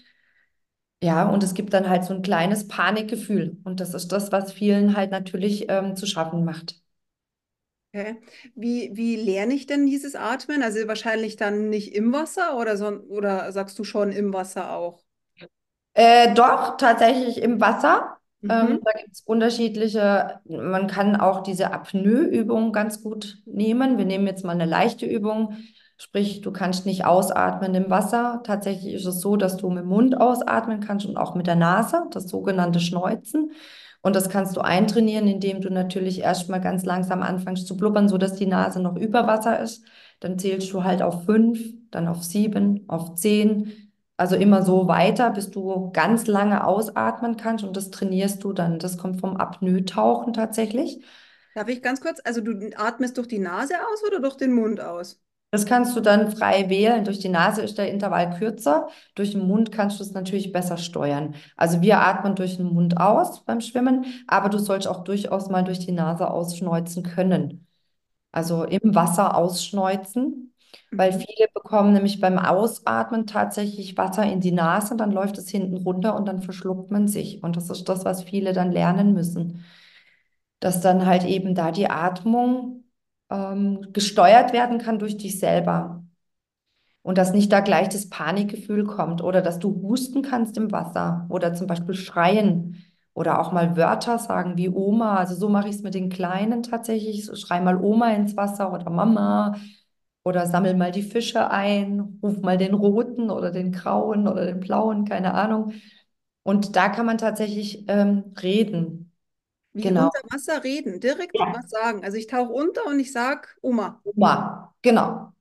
Ja, 1.02 1.28
und 1.28 1.42
es 1.45 1.54
gibt 1.54 1.73
dann 1.75 1.88
halt 1.88 2.04
so 2.04 2.14
ein 2.14 2.23
kleines 2.23 2.68
Panikgefühl. 2.68 3.57
Und 3.64 3.80
das 3.80 3.95
ist 3.95 4.09
das, 4.12 4.30
was 4.33 4.52
vielen 4.52 4.97
halt 4.97 5.11
natürlich 5.11 5.66
ähm, 5.71 5.97
zu 5.97 6.07
schaffen 6.07 6.45
macht. 6.45 6.80
Okay. 7.95 8.21
Wie, 8.54 8.90
wie 8.97 9.16
lerne 9.16 9.54
ich 9.54 9.66
denn 9.66 9.87
dieses 9.87 10.14
Atmen? 10.14 10.62
Also 10.62 10.87
wahrscheinlich 10.88 11.37
dann 11.37 11.71
nicht 11.71 11.95
im 11.95 12.12
Wasser 12.12 12.57
oder, 12.59 12.76
so, 12.76 12.87
oder 12.88 13.50
sagst 13.52 13.78
du 13.78 13.85
schon 13.85 14.12
im 14.12 14.33
Wasser 14.33 14.73
auch? 14.73 15.02
Äh, 15.95 16.35
doch, 16.35 16.76
tatsächlich 16.76 17.38
im 17.42 17.61
Wasser. 17.61 18.18
Ähm, 18.49 18.78
Mhm. 18.78 18.85
da 18.85 18.92
gibt 18.92 19.12
es 19.14 19.21
unterschiedliche, 19.23 20.40
man 20.49 20.87
kann 20.87 21.16
auch 21.16 21.42
diese 21.42 21.73
Apnoe-Übung 21.73 22.73
ganz 22.73 23.02
gut 23.02 23.38
nehmen. 23.47 23.99
Wir 23.99 24.04
nehmen 24.07 24.26
jetzt 24.26 24.45
mal 24.45 24.52
eine 24.52 24.64
leichte 24.64 25.07
Übung, 25.07 25.57
sprich, 25.99 26.40
du 26.40 26.52
kannst 26.52 26.87
nicht 26.87 27.05
ausatmen 27.05 27.75
im 27.75 27.90
Wasser. 27.90 28.40
Tatsächlich 28.45 28.95
ist 28.95 29.07
es 29.07 29.21
so, 29.21 29.37
dass 29.37 29.57
du 29.57 29.69
mit 29.69 29.83
dem 29.85 29.88
Mund 29.88 30.21
ausatmen 30.21 30.81
kannst 30.81 31.07
und 31.07 31.17
auch 31.17 31.35
mit 31.35 31.47
der 31.47 31.57
Nase, 31.57 32.05
das 32.12 32.28
sogenannte 32.28 32.81
Schneuzen. 32.81 33.52
Und 34.00 34.14
das 34.14 34.28
kannst 34.28 34.57
du 34.57 34.61
eintrainieren, 34.61 35.26
indem 35.26 35.61
du 35.61 35.71
natürlich 35.71 36.21
erstmal 36.21 36.61
ganz 36.61 36.85
langsam 36.85 37.21
anfängst 37.21 37.67
zu 37.67 37.76
blubbern, 37.76 38.09
sodass 38.09 38.35
die 38.35 38.47
Nase 38.47 38.81
noch 38.81 38.97
über 38.97 39.26
Wasser 39.26 39.61
ist. 39.61 39.85
Dann 40.21 40.38
zählst 40.38 40.73
du 40.73 40.85
halt 40.85 41.02
auf 41.02 41.25
fünf, 41.25 41.61
dann 41.90 42.07
auf 42.07 42.23
sieben, 42.23 42.85
auf 42.88 43.17
zehn. 43.17 43.93
Also 44.17 44.37
immer 44.37 44.62
so 44.62 44.88
weiter, 44.88 45.31
bis 45.31 45.50
du 45.50 45.90
ganz 45.93 46.26
lange 46.26 46.64
ausatmen 46.64 47.37
kannst 47.37 47.64
und 47.64 47.76
das 47.76 47.90
trainierst 47.90 48.43
du 48.43 48.52
dann. 48.52 48.78
Das 48.78 48.99
kommt 48.99 49.21
vom 49.21 49.37
Apnoe-Tauchen 49.37 50.33
tatsächlich. 50.33 51.05
Darf 51.55 51.69
ich 51.69 51.83
ganz 51.83 52.00
kurz, 52.00 52.21
also 52.25 52.40
du 52.40 52.71
atmest 52.76 53.17
durch 53.17 53.26
die 53.26 53.38
Nase 53.40 53.75
aus 53.93 54.05
oder 54.07 54.21
durch 54.21 54.37
den 54.37 54.52
Mund 54.52 54.81
aus? 54.81 55.21
Das 55.50 55.64
kannst 55.64 55.97
du 55.97 56.00
dann 56.00 56.31
frei 56.31 56.69
wählen. 56.69 57.05
Durch 57.05 57.21
die 57.21 57.31
Nase 57.31 57.62
ist 57.62 57.78
der 57.78 57.90
Intervall 57.90 58.37
kürzer. 58.38 58.88
Durch 59.14 59.33
den 59.33 59.47
Mund 59.47 59.73
kannst 59.73 59.99
du 59.99 60.05
es 60.05 60.12
natürlich 60.12 60.52
besser 60.52 60.76
steuern. 60.76 61.35
Also 61.57 61.81
wir 61.81 62.00
atmen 62.00 62.35
durch 62.35 62.59
den 62.59 62.67
Mund 62.67 62.99
aus 63.00 63.45
beim 63.47 63.61
Schwimmen, 63.62 64.05
aber 64.26 64.50
du 64.50 64.59
sollst 64.59 64.87
auch 64.87 65.05
durchaus 65.05 65.49
mal 65.49 65.64
durch 65.64 65.78
die 65.78 65.93
Nase 65.93 66.31
ausschneuzen 66.31 67.02
können. 67.02 67.67
Also 68.33 68.64
im 68.64 68.95
Wasser 68.95 69.37
ausschneuzen, 69.37 70.55
weil 70.95 71.12
Mhm. 71.12 71.19
viele 71.21 71.49
bekommen 71.55 71.93
nämlich 71.95 72.21
beim 72.21 72.38
Ausatmen 72.38 73.26
tatsächlich 73.26 73.97
Wasser 73.99 74.25
in 74.25 74.40
die 74.40 74.52
Nase, 74.52 74.97
dann 74.97 75.12
läuft 75.12 75.38
es 75.38 75.49
hinten 75.50 75.76
runter 75.78 76.17
und 76.17 76.26
dann 76.26 76.43
verschluckt 76.43 76.90
man 76.90 77.09
sich. 77.09 77.43
Und 77.43 77.57
das 77.57 77.71
ist 77.71 77.88
das, 77.88 78.05
was 78.05 78.25
viele 78.25 78.52
dann 78.52 78.73
lernen 78.73 79.14
müssen, 79.14 79.64
dass 80.61 80.81
dann 80.81 81.07
halt 81.07 81.25
eben 81.25 81.55
da 81.55 81.71
die 81.73 81.88
Atmung 81.90 82.85
ähm, 83.30 83.87
gesteuert 83.92 84.52
werden 84.52 84.78
kann 84.78 84.99
durch 84.99 85.16
dich 85.16 85.38
selber. 85.38 86.04
Und 87.02 87.16
dass 87.18 87.32
nicht 87.32 87.52
da 87.52 87.61
gleich 87.61 87.88
das 87.88 88.11
Panikgefühl 88.11 88.85
kommt 88.85 89.23
oder 89.23 89.40
dass 89.40 89.58
du 89.58 89.82
husten 89.82 90.23
kannst 90.23 90.56
im 90.58 90.73
Wasser 90.73 91.26
oder 91.30 91.54
zum 91.54 91.66
Beispiel 91.66 91.94
schreien 91.94 92.85
oder 93.14 93.40
auch 93.40 93.52
mal 93.52 93.76
Wörter 93.76 94.18
sagen 94.18 94.56
wie 94.56 94.68
Oma. 94.68 95.16
Also 95.16 95.35
so 95.35 95.49
mache 95.49 95.68
ich 95.68 95.76
es 95.76 95.82
mit 95.82 95.94
den 95.94 96.11
Kleinen 96.11 96.62
tatsächlich. 96.62 97.25
So, 97.25 97.35
schrei 97.35 97.61
mal 97.61 97.76
Oma 97.82 98.11
ins 98.12 98.37
Wasser 98.37 98.73
oder 98.73 98.90
Mama 98.90 99.56
oder 100.25 100.47
sammel 100.47 100.75
mal 100.76 100.92
die 100.92 101.02
Fische 101.02 101.50
ein, 101.50 102.18
ruf 102.23 102.40
mal 102.42 102.58
den 102.58 102.75
roten 102.75 103.30
oder 103.30 103.50
den 103.50 103.73
grauen 103.73 104.28
oder 104.28 104.44
den 104.47 104.61
blauen, 104.61 105.04
keine 105.06 105.35
Ahnung. 105.35 105.73
Und 106.42 106.76
da 106.76 106.88
kann 106.88 107.06
man 107.06 107.18
tatsächlich 107.18 107.85
ähm, 107.88 108.35
reden. 108.42 109.08
Wie 109.78 109.88
Genau. 109.88 110.04
unter 110.04 110.20
Wasser 110.30 110.64
reden, 110.64 111.00
direkt 111.00 111.35
Ja. 111.35 111.52
was 111.52 111.70
sagen. 111.70 112.04
Also 112.04 112.16
ich 112.18 112.26
tauche 112.26 112.52
unter 112.52 112.87
und 112.87 112.99
ich 113.00 113.12
sag 113.12 113.56
Oma. 113.62 114.02
Oma. 114.04 114.75
Genau. 114.82 115.32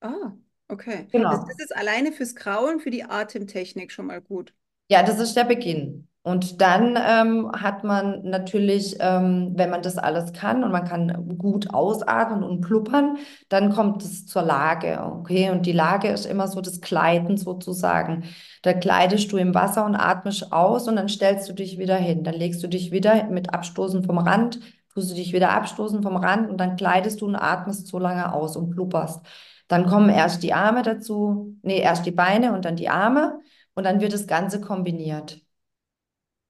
Ah, 0.00 0.36
okay. 0.68 1.12
Also 1.26 1.44
das 1.46 1.48
Genau. 1.48 1.54
ist 1.58 1.74
alleine 1.76 2.12
fürs 2.12 2.34
Kraulen, 2.36 2.78
für 2.80 2.90
die 2.90 3.02
Atemtechnik 3.04 3.90
schon 3.92 4.06
mal 4.06 4.20
gut. 4.20 4.54
Ja, 4.88 5.02
das 5.02 5.18
ist 5.20 5.34
der 5.36 5.44
Beginn. 5.44 6.08
Und 6.26 6.62
dann 6.62 6.96
ähm, 6.96 7.52
hat 7.52 7.84
man 7.84 8.22
natürlich, 8.22 8.96
ähm, 8.98 9.52
wenn 9.56 9.68
man 9.68 9.82
das 9.82 9.98
alles 9.98 10.32
kann 10.32 10.64
und 10.64 10.72
man 10.72 10.86
kann 10.86 11.36
gut 11.36 11.74
ausatmen 11.74 12.42
und 12.42 12.62
pluppern, 12.62 13.18
dann 13.50 13.70
kommt 13.74 14.02
es 14.02 14.24
zur 14.24 14.40
Lage. 14.40 15.02
Okay, 15.04 15.50
und 15.50 15.66
die 15.66 15.72
Lage 15.72 16.08
ist 16.08 16.24
immer 16.24 16.48
so 16.48 16.62
das 16.62 16.80
Gleiten 16.80 17.36
sozusagen. 17.36 18.24
Da 18.62 18.72
gleitest 18.72 19.32
du 19.32 19.36
im 19.36 19.54
Wasser 19.54 19.84
und 19.84 19.96
atmest 19.96 20.50
aus 20.50 20.88
und 20.88 20.96
dann 20.96 21.10
stellst 21.10 21.46
du 21.50 21.52
dich 21.52 21.76
wieder 21.78 21.96
hin. 21.96 22.24
Dann 22.24 22.34
legst 22.34 22.62
du 22.62 22.68
dich 22.68 22.90
wieder 22.90 23.24
mit 23.24 23.52
Abstoßen 23.52 24.02
vom 24.04 24.16
Rand, 24.16 24.60
tust 24.94 25.10
du 25.10 25.14
dich 25.14 25.34
wieder 25.34 25.50
abstoßen 25.50 26.02
vom 26.02 26.16
Rand 26.16 26.48
und 26.48 26.56
dann 26.58 26.76
gleitest 26.76 27.20
du 27.20 27.26
und 27.26 27.36
atmest 27.36 27.86
so 27.88 27.98
lange 27.98 28.32
aus 28.32 28.56
und 28.56 28.70
plupperst. 28.70 29.20
Dann 29.68 29.84
kommen 29.86 30.08
erst 30.08 30.42
die 30.42 30.54
Arme 30.54 30.82
dazu, 30.82 31.54
nee, 31.62 31.80
erst 31.80 32.06
die 32.06 32.12
Beine 32.12 32.54
und 32.54 32.64
dann 32.64 32.76
die 32.76 32.88
Arme. 32.88 33.40
Und 33.74 33.84
dann 33.84 34.00
wird 34.00 34.14
das 34.14 34.26
Ganze 34.26 34.60
kombiniert. 34.60 35.43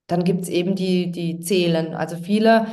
Dann 0.06 0.25
gibt 0.25 0.42
es 0.42 0.49
eben 0.49 0.75
die, 0.76 1.11
die 1.11 1.40
Zählen. 1.40 1.94
Also 1.94 2.16
viele 2.16 2.66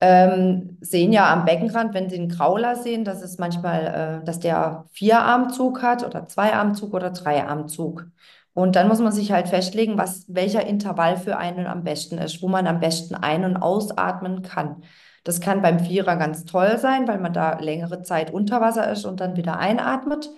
ähm, 0.00 0.78
sehen 0.80 1.12
ja 1.12 1.32
am 1.32 1.44
Beckenrand, 1.44 1.92
wenn 1.94 2.08
sie 2.08 2.16
einen 2.16 2.28
Krauler 2.28 2.76
sehen, 2.76 3.04
dass 3.04 3.22
es 3.22 3.38
manchmal, 3.38 4.20
äh, 4.22 4.24
dass 4.24 4.38
der 4.38 4.84
Vierarmzug 4.92 5.82
hat 5.82 6.04
oder 6.06 6.26
Zweiarmzug 6.28 6.94
oder 6.94 7.10
Dreiarmzug. 7.10 8.06
Und 8.54 8.76
dann 8.76 8.88
muss 8.88 9.00
man 9.00 9.12
sich 9.12 9.32
halt 9.32 9.48
festlegen, 9.48 9.98
was, 9.98 10.24
welcher 10.28 10.66
Intervall 10.66 11.16
für 11.16 11.36
einen 11.36 11.66
am 11.66 11.84
besten 11.84 12.18
ist, 12.18 12.42
wo 12.42 12.48
man 12.48 12.66
am 12.66 12.80
besten 12.80 13.14
ein- 13.14 13.44
und 13.44 13.56
ausatmen 13.56 14.42
kann. 14.42 14.82
Das 15.24 15.40
kann 15.40 15.62
beim 15.62 15.80
Vierer 15.80 16.16
ganz 16.16 16.44
toll 16.44 16.78
sein, 16.78 17.06
weil 17.08 17.18
man 17.18 17.32
da 17.32 17.58
längere 17.58 18.02
Zeit 18.02 18.32
unter 18.32 18.60
Wasser 18.60 18.90
ist 18.90 19.04
und 19.04 19.20
dann 19.20 19.36
wieder 19.36 19.58
einatmet. 19.58 20.30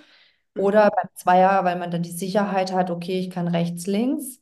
Oder 0.56 0.90
beim 0.90 1.08
Zweier, 1.14 1.64
weil 1.64 1.78
man 1.78 1.90
dann 1.90 2.02
die 2.02 2.10
Sicherheit 2.10 2.72
hat, 2.72 2.90
okay, 2.90 3.20
ich 3.20 3.30
kann 3.30 3.48
rechts, 3.48 3.86
links. 3.86 4.39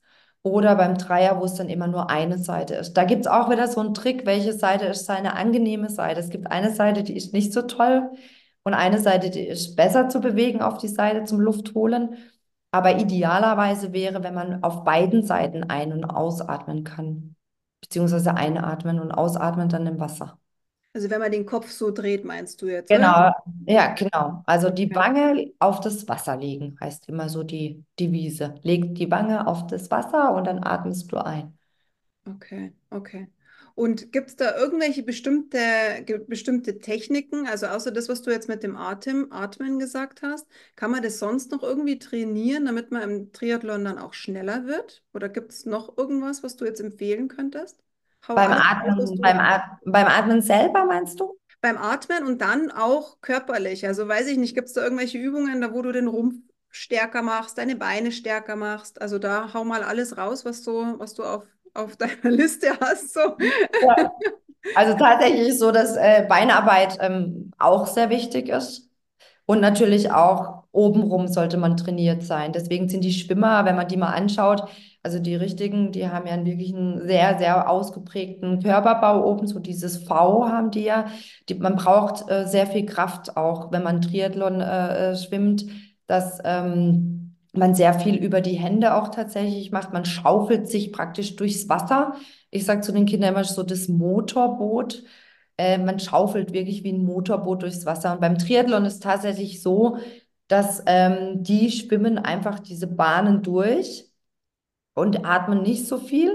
Oder 0.49 0.77
beim 0.77 0.97
Dreier, 0.97 1.41
wo 1.41 1.45
es 1.45 1.55
dann 1.55 1.69
immer 1.69 1.87
nur 1.87 2.11
eine 2.11 2.39
Seite 2.39 2.75
ist. 2.75 2.95
Da 2.95 3.05
gibt 3.05 3.23
es 3.23 3.27
auch 3.27 3.51
wieder 3.51 3.69
so 3.69 3.81
einen 3.81 3.95
Trick, 3.95 4.27
welche 4.27 4.53
Seite 4.53 4.87
ist 4.87 5.07
seine 5.07 5.35
angenehme 5.35 5.91
Seite. 5.91 6.21
Es 6.21 6.31
gibt 6.31 6.51
eine 6.51 6.75
Seite, 6.75 7.03
die 7.03 7.17
ist 7.17 7.33
nicht 7.33 7.53
so 7.53 7.63
toll 7.63 8.11
und 8.65 8.75
eine 8.75 8.99
Seite, 8.99 9.31
die 9.31 9.47
ist 9.47 9.77
besser 9.77 10.09
zu 10.09 10.21
bewegen 10.21 10.63
auf 10.63 10.79
die 10.79 10.89
Seite 10.89 11.25
zum 11.25 11.41
Luftholen. 11.41 12.17
Aber 12.71 12.99
idealerweise 12.99 13.93
wäre, 13.93 14.23
wenn 14.23 14.35
man 14.35 14.63
auf 14.63 14.85
beiden 14.85 15.23
Seiten 15.25 15.65
ein- 15.65 15.93
und 15.93 16.05
ausatmen 16.05 16.85
kann. 16.85 17.37
Beziehungsweise 17.81 18.35
einatmen 18.35 19.01
und 19.01 19.13
ausatmen 19.13 19.69
dann 19.69 19.87
im 19.87 20.01
Wasser. 20.01 20.39
Also 20.99 21.11
wenn 21.11 21.21
man 21.21 21.31
den 21.33 21.47
Kopf 21.47 21.71
so 21.71 21.91
dreht, 21.93 22.25
meinst 22.25 22.61
du 22.63 22.67
jetzt, 22.69 22.93
oder? 22.97 23.15
Genau, 23.15 23.33
ja, 23.67 23.93
genau. 23.95 24.43
Also 24.47 24.71
die. 24.71 24.95
Wange 24.95 25.53
auf 25.59 25.81
das 25.81 26.09
Wasser 26.09 26.37
legen, 26.39 26.77
heißt 26.81 27.09
immer 27.09 27.29
so 27.29 27.43
die 27.43 27.85
Devise. 28.01 28.55
Leg 28.63 28.95
die 28.95 29.11
Wange 29.11 29.47
auf 29.47 29.67
das 29.67 29.91
Wasser 29.91 30.35
und 30.35 30.45
dann 30.47 30.65
atmest 30.65 31.13
du 31.13 31.19
ein. 31.19 31.59
Okay, 32.27 32.73
okay. 32.91 33.29
Und 33.75 34.13
gibt 34.13 34.29
es 34.31 34.37
da 34.37 34.57
irgendwelche 34.57 35.03
bestimmte, 35.05 35.59
bestimmte 36.27 36.79
Techniken, 36.81 37.47
also 37.47 37.67
außer 37.69 37.91
das, 37.93 38.09
was 38.09 38.23
du 38.23 38.31
jetzt 38.31 38.49
mit 38.49 38.63
dem 38.65 38.77
Atem, 38.77 39.29
Atmen 39.33 39.79
gesagt 39.79 40.23
hast, 40.23 40.47
kann 40.77 40.91
man 40.91 41.03
das 41.03 41.19
sonst 41.21 41.53
noch 41.53 41.63
irgendwie 41.63 41.99
trainieren, 41.99 42.67
damit 42.67 42.91
man 42.91 43.03
im 43.03 43.33
Triathlon 43.33 43.85
dann 43.85 43.99
auch 43.99 44.15
schneller 44.15 44.67
wird? 44.67 45.05
Oder 45.15 45.29
gibt 45.29 45.53
es 45.53 45.65
noch 45.65 45.97
irgendwas, 45.97 46.43
was 46.43 46.57
du 46.57 46.65
jetzt 46.65 46.81
empfehlen 46.81 47.29
könntest? 47.29 47.79
Hau 48.27 48.35
Beim 48.35 48.53
Atmen, 48.53 48.97
du 48.99 49.17
beim 49.21 49.39
At 49.39 49.63
beim 49.85 50.07
Atmen 50.07 50.43
selber 50.43 50.85
meinst 50.85 51.19
du? 51.21 51.35
beim 51.61 51.77
Atmen 51.77 52.25
und 52.25 52.41
dann 52.41 52.71
auch 52.71 53.21
körperlich. 53.21 53.87
Also 53.87 54.07
weiß 54.07 54.29
ich 54.29 54.39
nicht, 54.39 54.55
gibt 54.55 54.69
es 54.69 54.75
da 54.75 54.83
irgendwelche 54.83 55.19
Übungen, 55.19 55.61
da 55.61 55.73
wo 55.73 55.83
du 55.83 55.93
den 55.93 56.09
Rumpf 56.09 56.37
stärker 56.71 57.23
machst, 57.23 57.59
deine 57.59 57.77
Beine 57.77 58.13
stärker 58.13 58.57
machst? 58.57 59.01
Also 59.01 59.19
da 59.19 59.53
hau 59.55 59.65
mal 59.65 59.83
alles 59.83 60.17
raus, 60.17 60.45
was 60.45 60.63
so, 60.63 60.95
was 60.99 61.15
du 61.15 61.25
auf, 61.25 61.45
auf 61.75 61.97
deiner 61.99 62.31
Liste 62.31 62.79
hast. 62.81 63.13
So. 63.15 63.37
Ja. 63.81 64.13
Also 64.75 64.95
tatsächlich 64.99 65.59
so, 65.59 65.71
dass 65.73 65.97
äh, 65.97 66.27
Beinarbeit 66.29 66.99
ähm, 67.01 67.53
auch 67.59 67.87
sehr 67.87 68.11
wichtig 68.11 68.49
ist. 68.49 68.91
Und 69.47 69.61
natürlich 69.61 70.11
auch 70.13 70.65
obenrum 70.73 71.27
sollte 71.29 71.57
man 71.57 71.77
trainiert 71.77 72.23
sein. 72.23 72.53
Deswegen 72.53 72.89
sind 72.89 73.03
die 73.03 73.13
Schwimmer, 73.15 73.65
wenn 73.65 73.77
man 73.77 73.89
die 73.89 73.97
mal 73.97 74.13
anschaut, 74.13 74.69
also 75.03 75.19
die 75.19 75.37
richtigen, 75.37 75.93
die 75.93 76.09
haben 76.09 76.27
ja 76.27 76.45
wirklich 76.45 76.75
einen 76.75 77.07
sehr, 77.07 77.39
sehr 77.39 77.71
ausgeprägten 77.71 78.63
Körperbau 78.63 79.25
oben, 79.25 79.47
so 79.47 79.59
dieses 79.59 79.99
V 80.05 80.47
haben 80.49 80.71
die 80.71 80.83
ja. 80.85 81.07
Die, 81.49 81.55
man 81.55 81.77
braucht 81.77 82.31
äh, 82.31 82.47
sehr 82.47 82.67
viel 82.67 82.85
Kraft 82.87 83.37
auch, 83.37 83.73
wenn 83.73 83.83
man 83.83 84.03
Triathlon 84.03 84.61
äh, 84.61 85.13
äh, 85.13 85.17
schwimmt, 85.17 85.67
dass 86.07 86.41
ähm, 86.45 87.37
man 87.53 87.75
sehr 87.75 87.95
viel 87.95 88.17
über 88.17 88.41
die 88.41 88.59
Hände 88.59 88.95
auch 88.95 89.09
tatsächlich 89.09 89.71
macht. 89.73 89.93
Man 89.93 90.05
schaufelt 90.05 90.69
sich 90.69 90.93
praktisch 90.93 91.37
durchs 91.37 91.69
Wasser. 91.69 92.15
Ich 92.51 92.65
sage 92.65 92.81
zu 92.83 92.93
den 92.93 93.07
Kindern 93.07 93.35
immer 93.35 93.45
so 93.45 93.63
das 93.63 93.89
Motorboot 93.89 95.05
äh, 95.59 95.77
man 95.79 95.99
schaufelt 95.99 96.53
wirklich 96.53 96.85
wie 96.85 96.93
ein 96.93 97.05
Motorboot 97.05 97.63
durchs 97.63 97.85
Wasser. 97.85 98.13
Und 98.13 98.21
beim 98.21 98.39
Triathlon 98.39 98.85
ist 98.85 98.95
es 98.95 99.01
tatsächlich 99.01 99.61
so, 99.63 99.99
dass 100.47 100.83
ähm, 100.87 101.43
die 101.43 101.71
schwimmen 101.71 102.19
einfach 102.19 102.61
diese 102.61 102.87
Bahnen 102.87 103.43
durch 103.43 104.08
und 104.99 105.25
atmen 105.25 105.63
nicht 105.63 105.87
so 105.87 105.99
viel, 105.99 106.31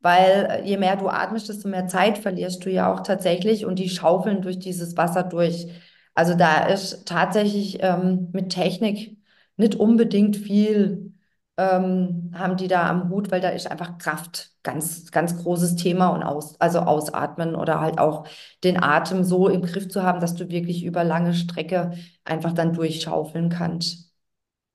weil 0.00 0.48
äh, 0.50 0.64
je 0.68 0.76
mehr 0.78 0.96
du 0.96 1.08
atmest, 1.08 1.48
desto 1.48 1.68
mehr 1.68 1.86
Zeit 1.86 2.18
verlierst 2.18 2.64
du 2.64 2.70
ja 2.70 2.92
auch 2.92 3.00
tatsächlich 3.00 3.66
und 3.66 3.78
die 3.78 3.88
schaufeln 3.88 4.42
durch 4.42 4.58
dieses 4.58 4.96
Wasser 4.96 5.22
durch. 5.24 5.68
Also 6.14 6.34
da 6.34 6.66
ist 6.66 7.06
tatsächlich 7.06 7.78
ähm, 7.82 8.28
mit 8.32 8.50
Technik 8.50 9.18
nicht 9.56 9.74
unbedingt 9.76 10.36
viel 10.36 11.12
ähm, 11.58 12.30
haben 12.34 12.56
die 12.56 12.68
da 12.68 12.88
am 12.88 13.10
Hut, 13.10 13.30
weil 13.32 13.40
da 13.40 13.48
ist 13.50 13.68
einfach 13.70 13.98
Kraft 13.98 14.52
ganz, 14.62 15.10
ganz 15.10 15.36
großes 15.42 15.74
Thema 15.76 16.08
und 16.08 16.22
aus, 16.22 16.60
also 16.60 16.80
ausatmen 16.80 17.56
oder 17.56 17.80
halt 17.80 17.98
auch 17.98 18.26
den 18.64 18.80
Atem 18.82 19.24
so 19.24 19.48
im 19.48 19.62
Griff 19.62 19.88
zu 19.88 20.02
haben, 20.04 20.20
dass 20.20 20.34
du 20.36 20.48
wirklich 20.50 20.84
über 20.84 21.02
lange 21.04 21.34
Strecke 21.34 21.92
einfach 22.24 22.52
dann 22.52 22.74
durchschaufeln 22.74 23.48
kannst. 23.48 24.07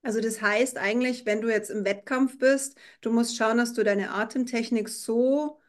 Also 0.04 0.20
das 0.20 0.42
heißt 0.42 0.78
eigentlich, 0.78 1.26
wenn 1.26 1.40
du 1.42 1.50
jetzt 1.50 1.70
im 1.70 1.84
Wettkampf 1.84 2.38
bist, 2.38 2.78
du 3.00 3.10
musst 3.12 3.36
schauen, 3.36 3.58
dass 3.58 3.72
du 3.74 3.84
deine 3.84 4.12
Atemtechnik 4.12 4.88
so 4.90 5.60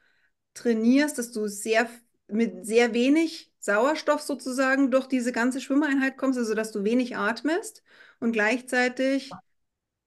trainierst, 0.53 1.17
dass 1.17 1.31
du 1.31 1.47
sehr 1.47 1.89
mit 2.27 2.65
sehr 2.65 2.93
wenig 2.93 3.51
Sauerstoff 3.59 4.21
sozusagen 4.21 4.91
durch 4.91 5.07
diese 5.07 5.31
ganze 5.33 5.61
Schwimmeinheit 5.61 6.17
kommst, 6.17 6.39
also 6.39 6.55
dass 6.55 6.71
du 6.71 6.83
wenig 6.83 7.17
atmest 7.17 7.83
und 8.19 8.31
gleichzeitig 8.33 9.31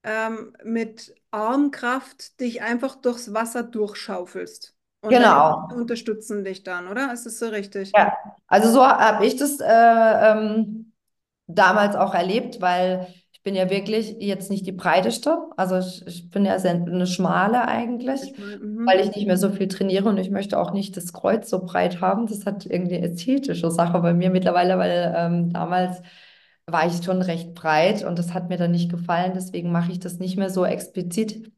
ähm, 0.05 0.57
mit 0.65 1.15
Armkraft 1.31 2.41
dich 2.41 2.63
einfach 2.63 2.97
durchs 2.97 3.35
Wasser 3.35 3.63
durchschaufelst. 3.63 4.75
Und 5.01 5.13
Genau. 5.13 5.69
Unterstützen 5.69 6.45
dich 6.45 6.63
dann, 6.65 6.89
oder? 6.89 7.13
Ist 7.13 7.27
das 7.27 7.39
so 7.39 7.49
richtig? 7.49 7.93
Ja, 7.95 8.13
also 8.47 8.71
so 8.73 8.87
habe 8.87 9.27
ich 9.27 9.37
das 9.37 9.61
äh, 9.61 9.67
ähm, 9.67 10.93
damals 11.47 11.97
auch 11.97 12.15
erlebt, 12.15 12.61
weil 12.61 13.09
ich 13.39 13.45
bin 13.45 13.55
ja 13.55 13.71
wirklich 13.71 14.17
jetzt 14.19 14.51
nicht 14.51 14.67
die 14.67 14.73
breiteste. 14.73 15.39
Also 15.57 15.79
ich, 15.79 16.07
ich 16.07 16.31
bin 16.31 16.45
ja 16.45 16.59
sehr, 16.59 16.73
eine 16.73 17.07
schmale 17.07 17.67
eigentlich, 17.67 18.23
Ich 18.23 18.39
mein, 18.39 18.87
weil 18.87 18.99
mhm. 18.99 19.11
ich 19.11 19.17
nicht 19.17 19.27
mehr 19.27 19.39
so 19.39 19.51
viel 19.51 19.69
trainiere 19.69 20.09
und 20.09 20.19
ich 20.19 20.31
möchte 20.31 20.59
auch 20.59 20.73
nicht 20.73 20.97
das 20.97 21.13
Kreuz 21.13 21.49
so 21.49 21.65
breit 21.65 22.01
haben. 22.01 22.27
Das 22.27 22.45
hat 22.47 22.67
irgendwie 22.67 22.97
eine 22.97 23.07
ästhetische 23.11 23.71
Sache 23.71 24.01
bei 24.01 24.13
mir 24.13 24.31
mittlerweile, 24.31 24.77
weil 24.77 25.15
ähm, 25.17 25.53
damals 25.53 26.03
war 26.67 26.87
ich 26.87 27.03
schon 27.05 27.23
recht 27.23 27.55
breit 27.55 28.05
und 28.05 28.19
das 28.19 28.35
hat 28.35 28.49
mir 28.49 28.59
dann 28.59 28.73
nicht 28.73 28.91
gefallen. 28.91 29.33
Deswegen 29.35 29.73
mache 29.73 29.93
ich 29.93 30.01
das 30.01 30.19
nicht 30.19 30.37
mehr 30.37 30.51
so 30.51 30.65
explizit. 30.67 31.51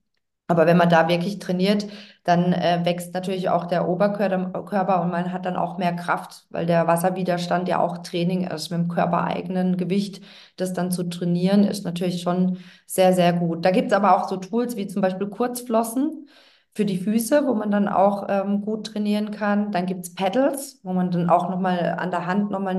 Aber 0.46 0.66
wenn 0.66 0.76
man 0.76 0.88
da 0.90 1.08
wirklich 1.08 1.38
trainiert, 1.38 1.86
dann 2.30 2.52
äh, 2.52 2.80
wächst 2.84 3.12
natürlich 3.12 3.48
auch 3.50 3.66
der 3.66 3.88
Oberkörper 3.88 5.02
und 5.02 5.10
man 5.10 5.32
hat 5.32 5.44
dann 5.46 5.56
auch 5.56 5.78
mehr 5.78 5.94
Kraft, 5.94 6.46
weil 6.50 6.64
der 6.64 6.86
Wasserwiderstand 6.86 7.68
ja 7.68 7.80
auch 7.80 7.98
Training 7.98 8.46
ist. 8.46 8.70
Mit 8.70 8.80
dem 8.80 8.88
körpereigenen 8.88 9.76
Gewicht, 9.76 10.22
das 10.56 10.72
dann 10.72 10.92
zu 10.92 11.04
trainieren, 11.04 11.64
ist 11.64 11.84
natürlich 11.84 12.22
schon 12.22 12.58
sehr, 12.86 13.12
sehr 13.12 13.32
gut. 13.32 13.64
Da 13.64 13.72
gibt 13.72 13.88
es 13.88 13.92
aber 13.92 14.16
auch 14.16 14.28
so 14.28 14.36
Tools 14.36 14.76
wie 14.76 14.86
zum 14.86 15.02
Beispiel 15.02 15.26
Kurzflossen 15.26 16.28
für 16.72 16.84
die 16.84 16.98
Füße, 16.98 17.46
wo 17.46 17.54
man 17.54 17.70
dann 17.72 17.88
auch 17.88 18.26
ähm, 18.28 18.62
gut 18.62 18.86
trainieren 18.86 19.32
kann. 19.32 19.72
Dann 19.72 19.86
gibt 19.86 20.04
es 20.04 20.14
Pedals, 20.14 20.80
wo 20.84 20.92
man 20.92 21.10
dann 21.10 21.28
auch 21.28 21.50
nochmal 21.50 21.96
an 21.98 22.12
der 22.12 22.26
Hand 22.26 22.50
nochmal 22.50 22.76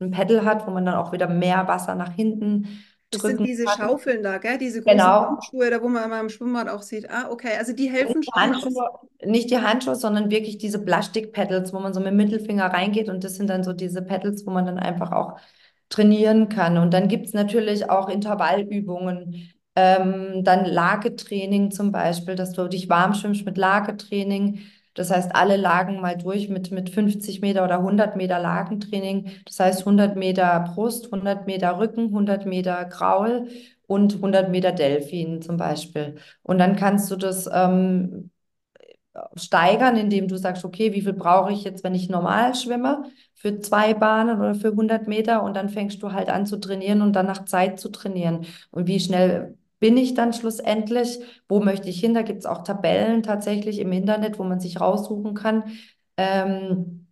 ein 0.00 0.10
Pedal 0.10 0.44
hat, 0.44 0.66
wo 0.66 0.70
man 0.72 0.84
dann 0.84 0.96
auch 0.96 1.12
wieder 1.12 1.28
mehr 1.28 1.68
Wasser 1.68 1.94
nach 1.94 2.12
hinten 2.12 2.68
Das 3.10 3.22
sind 3.24 3.44
diese 3.44 3.66
kann. 3.66 3.68
Schaufeln 3.68 4.22
da, 4.22 4.38
gell? 4.38 4.58
Diese 4.58 4.82
großen 4.82 4.98
Genau. 4.98 5.20
Handschuhe, 5.20 5.70
da 5.70 5.82
wo 5.82 5.88
man 5.88 6.04
immer 6.04 6.20
im 6.20 6.28
Schwimmbad 6.28 6.68
auch 6.68 6.82
sieht. 6.82 7.10
Ah, 7.10 7.30
okay. 7.30 7.56
Also 7.58 7.72
die 7.72 7.90
helfen 7.90 8.22
Die 8.24 8.30
schon. 8.32 8.40
Handschuhe, 8.40 8.90
nicht 9.24 9.50
die 9.50 9.58
Handschuhe, 9.58 9.94
sondern 9.96 10.30
wirklich 10.30 10.58
diese 10.58 10.84
Plastik-Pedals, 10.84 11.72
wo 11.72 11.80
man 11.80 11.92
so 11.94 12.00
mit 12.00 12.08
dem 12.08 12.16
Mittelfinger 12.16 12.66
reingeht 12.66 13.08
und 13.08 13.24
das 13.24 13.36
sind 13.36 13.48
dann 13.50 13.64
so 13.64 13.72
diese 13.72 14.02
Pedals, 14.02 14.46
wo 14.46 14.50
man 14.50 14.66
dann 14.66 14.78
einfach 14.78 15.12
auch 15.12 15.38
trainieren 15.88 16.48
kann. 16.48 16.78
Und 16.78 16.92
dann 16.94 17.08
gibt 17.08 17.26
es 17.26 17.32
natürlich 17.34 17.90
auch 17.90 18.08
Intervallübungen, 18.08 19.50
ähm, 19.76 20.42
dann 20.44 20.64
Lagetraining 20.66 21.70
zum 21.70 21.92
Beispiel, 21.92 22.34
dass 22.34 22.52
du 22.52 22.68
dich 22.68 22.88
warm 22.88 23.14
schwimmst 23.14 23.44
mit 23.44 23.56
Lagetraining. 23.58 24.60
Das 24.98 25.10
heißt, 25.10 25.34
alle 25.34 25.56
Lagen 25.56 26.00
mal 26.00 26.16
durch 26.16 26.48
mit, 26.48 26.70
mit 26.72 26.90
50 26.90 27.40
Meter 27.40 27.64
oder 27.64 27.80
100 27.80 28.16
Meter 28.16 28.38
Lagentraining. 28.38 29.30
Das 29.46 29.60
heißt, 29.60 29.84
100 29.86 30.16
Meter 30.16 30.60
Brust, 30.74 31.10
100 31.12 31.46
Meter 31.46 31.78
Rücken, 31.78 32.06
100 32.06 32.46
Meter 32.46 32.84
Kraul 32.86 33.48
und 33.86 34.16
100 34.20 34.50
Meter 34.50 34.72
Delfin 34.72 35.40
zum 35.42 35.56
Beispiel. 35.56 36.16
Und 36.42 36.58
dann 36.58 36.76
kannst 36.76 37.10
du 37.10 37.16
das 37.16 37.48
ähm, 37.52 38.30
steigern, 39.36 39.96
indem 39.96 40.28
du 40.28 40.36
sagst, 40.36 40.64
okay, 40.64 40.92
wie 40.92 41.00
viel 41.02 41.12
brauche 41.12 41.52
ich 41.52 41.64
jetzt, 41.64 41.84
wenn 41.84 41.94
ich 41.94 42.08
normal 42.08 42.54
schwimme, 42.54 43.04
für 43.34 43.58
zwei 43.60 43.94
Bahnen 43.94 44.38
oder 44.40 44.54
für 44.54 44.72
100 44.74 45.08
Meter 45.08 45.42
und 45.42 45.54
dann 45.56 45.68
fängst 45.68 46.02
du 46.02 46.12
halt 46.12 46.28
an 46.28 46.46
zu 46.46 46.58
trainieren 46.58 47.02
und 47.02 47.14
dann 47.14 47.26
nach 47.26 47.44
Zeit 47.44 47.80
zu 47.80 47.88
trainieren. 47.90 48.46
Und 48.70 48.86
wie 48.86 49.00
schnell 49.00 49.56
bin 49.80 49.96
ich 49.96 50.14
dann 50.14 50.32
schlussendlich? 50.32 51.18
Wo 51.48 51.60
möchte 51.60 51.88
ich 51.88 52.00
hin? 52.00 52.14
Da 52.14 52.22
gibt 52.22 52.40
es 52.40 52.46
auch 52.46 52.64
Tabellen 52.64 53.22
tatsächlich 53.22 53.78
im 53.78 53.92
Internet, 53.92 54.38
wo 54.38 54.44
man 54.44 54.60
sich 54.60 54.80
raussuchen 54.80 55.34
kann. 55.34 55.64
Ähm, 56.16 57.06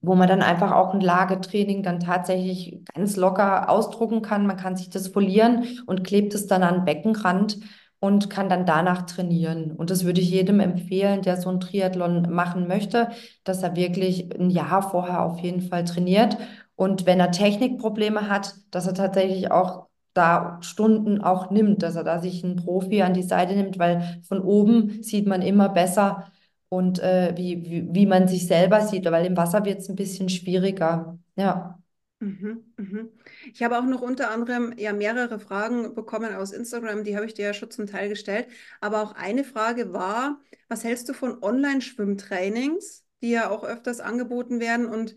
wo 0.00 0.14
man 0.16 0.28
dann 0.28 0.42
einfach 0.42 0.72
auch 0.72 0.94
ein 0.94 1.00
Lagetraining 1.00 1.82
dann 1.84 2.00
tatsächlich 2.00 2.80
ganz 2.94 3.16
locker 3.16 3.68
ausdrucken 3.70 4.20
kann. 4.22 4.46
Man 4.46 4.56
kann 4.56 4.76
sich 4.76 4.90
das 4.90 5.08
folieren 5.08 5.80
und 5.86 6.02
klebt 6.04 6.34
es 6.34 6.46
dann 6.48 6.62
an 6.64 6.76
den 6.80 6.84
Beckenrand 6.84 7.58
und 8.00 8.28
kann 8.28 8.48
dann 8.48 8.66
danach 8.66 9.02
trainieren. 9.02 9.70
Und 9.72 9.90
das 9.90 10.04
würde 10.04 10.20
ich 10.20 10.30
jedem 10.30 10.58
empfehlen, 10.58 11.22
der 11.22 11.40
so 11.40 11.48
ein 11.50 11.60
Triathlon 11.60 12.32
machen 12.32 12.66
möchte, 12.66 13.10
dass 13.44 13.62
er 13.62 13.76
wirklich 13.76 14.28
ein 14.38 14.50
Jahr 14.50 14.82
vorher 14.82 15.22
auf 15.22 15.38
jeden 15.38 15.62
Fall 15.62 15.84
trainiert. 15.84 16.36
Und 16.74 17.06
wenn 17.06 17.20
er 17.20 17.30
Technikprobleme 17.30 18.28
hat, 18.28 18.54
dass 18.72 18.86
er 18.88 18.94
tatsächlich 18.94 19.52
auch 19.52 19.86
da 20.14 20.58
Stunden 20.62 21.20
auch 21.20 21.50
nimmt, 21.50 21.82
dass 21.82 21.96
er 21.96 22.04
da 22.04 22.20
sich 22.20 22.44
einen 22.44 22.56
Profi 22.56 23.02
an 23.02 23.14
die 23.14 23.22
Seite 23.22 23.54
nimmt, 23.54 23.78
weil 23.78 24.20
von 24.28 24.40
oben 24.40 25.02
sieht 25.02 25.26
man 25.26 25.42
immer 25.42 25.68
besser 25.68 26.30
und 26.68 26.98
äh, 27.00 27.34
wie, 27.36 27.64
wie, 27.64 27.88
wie 27.94 28.06
man 28.06 28.28
sich 28.28 28.46
selber 28.46 28.80
sieht, 28.82 29.04
weil 29.10 29.26
im 29.26 29.36
Wasser 29.36 29.64
wird 29.64 29.80
es 29.80 29.88
ein 29.88 29.96
bisschen 29.96 30.28
schwieriger. 30.28 31.18
Ja. 31.36 31.78
Mhm, 32.20 32.72
mhm. 32.76 33.10
Ich 33.52 33.62
habe 33.64 33.78
auch 33.78 33.84
noch 33.84 34.00
unter 34.00 34.30
anderem 34.30 34.72
ja 34.78 34.92
mehrere 34.92 35.40
Fragen 35.40 35.94
bekommen 35.94 36.34
aus 36.34 36.52
Instagram, 36.52 37.02
die 37.02 37.16
habe 37.16 37.26
ich 37.26 37.34
dir 37.34 37.46
ja 37.46 37.54
schon 37.54 37.70
zum 37.70 37.86
Teil 37.86 38.08
gestellt. 38.08 38.46
Aber 38.80 39.02
auch 39.02 39.12
eine 39.16 39.42
Frage 39.44 39.92
war, 39.92 40.40
was 40.68 40.84
hältst 40.84 41.08
du 41.08 41.14
von 41.14 41.42
Online-Schwimmtrainings, 41.42 43.04
die 43.22 43.30
ja 43.30 43.50
auch 43.50 43.64
öfters 43.64 43.98
angeboten 44.00 44.60
werden? 44.60 44.86
Und 44.86 45.16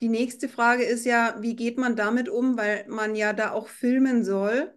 die 0.00 0.08
nächste 0.08 0.48
Frage 0.48 0.84
ist 0.84 1.04
ja, 1.04 1.36
wie 1.40 1.56
geht 1.56 1.78
man 1.78 1.96
damit 1.96 2.28
um, 2.28 2.56
weil 2.56 2.86
man 2.88 3.14
ja 3.14 3.32
da 3.32 3.52
auch 3.52 3.68
filmen 3.68 4.24
soll, 4.24 4.72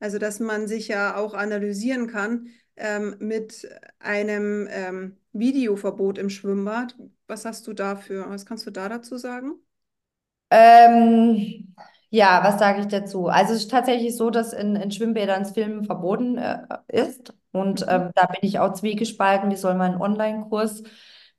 also 0.00 0.18
dass 0.18 0.40
man 0.40 0.66
sich 0.68 0.88
ja 0.88 1.16
auch 1.16 1.34
analysieren 1.34 2.06
kann 2.08 2.48
ähm, 2.76 3.16
mit 3.20 3.68
einem 4.00 4.66
ähm, 4.70 5.16
Videoverbot 5.32 6.18
im 6.18 6.30
Schwimmbad. 6.30 6.96
Was 7.26 7.44
hast 7.44 7.66
du 7.66 7.72
dafür? 7.72 8.28
Was 8.30 8.46
kannst 8.46 8.66
du 8.66 8.70
da 8.70 8.88
dazu 8.88 9.16
sagen? 9.18 9.54
Ähm, 10.50 11.74
ja, 12.10 12.40
was 12.44 12.58
sage 12.58 12.80
ich 12.80 12.86
dazu? 12.88 13.26
Also 13.28 13.54
es 13.54 13.60
ist 13.64 13.70
tatsächlich 13.70 14.16
so, 14.16 14.30
dass 14.30 14.52
in, 14.52 14.76
in 14.76 14.90
Schwimmbädern 14.90 15.42
das 15.42 15.52
Filmen 15.52 15.84
verboten 15.84 16.38
äh, 16.38 16.58
ist. 16.88 17.34
Und 17.52 17.82
Mhm. 17.86 17.86
ähm, 17.88 18.10
da 18.14 18.26
bin 18.26 18.38
ich 18.42 18.58
auch 18.58 18.72
zwiegespalten. 18.74 19.50
Wie 19.50 19.56
soll 19.56 19.74
man 19.74 19.92
einen 19.92 20.02
Online-Kurs 20.02 20.82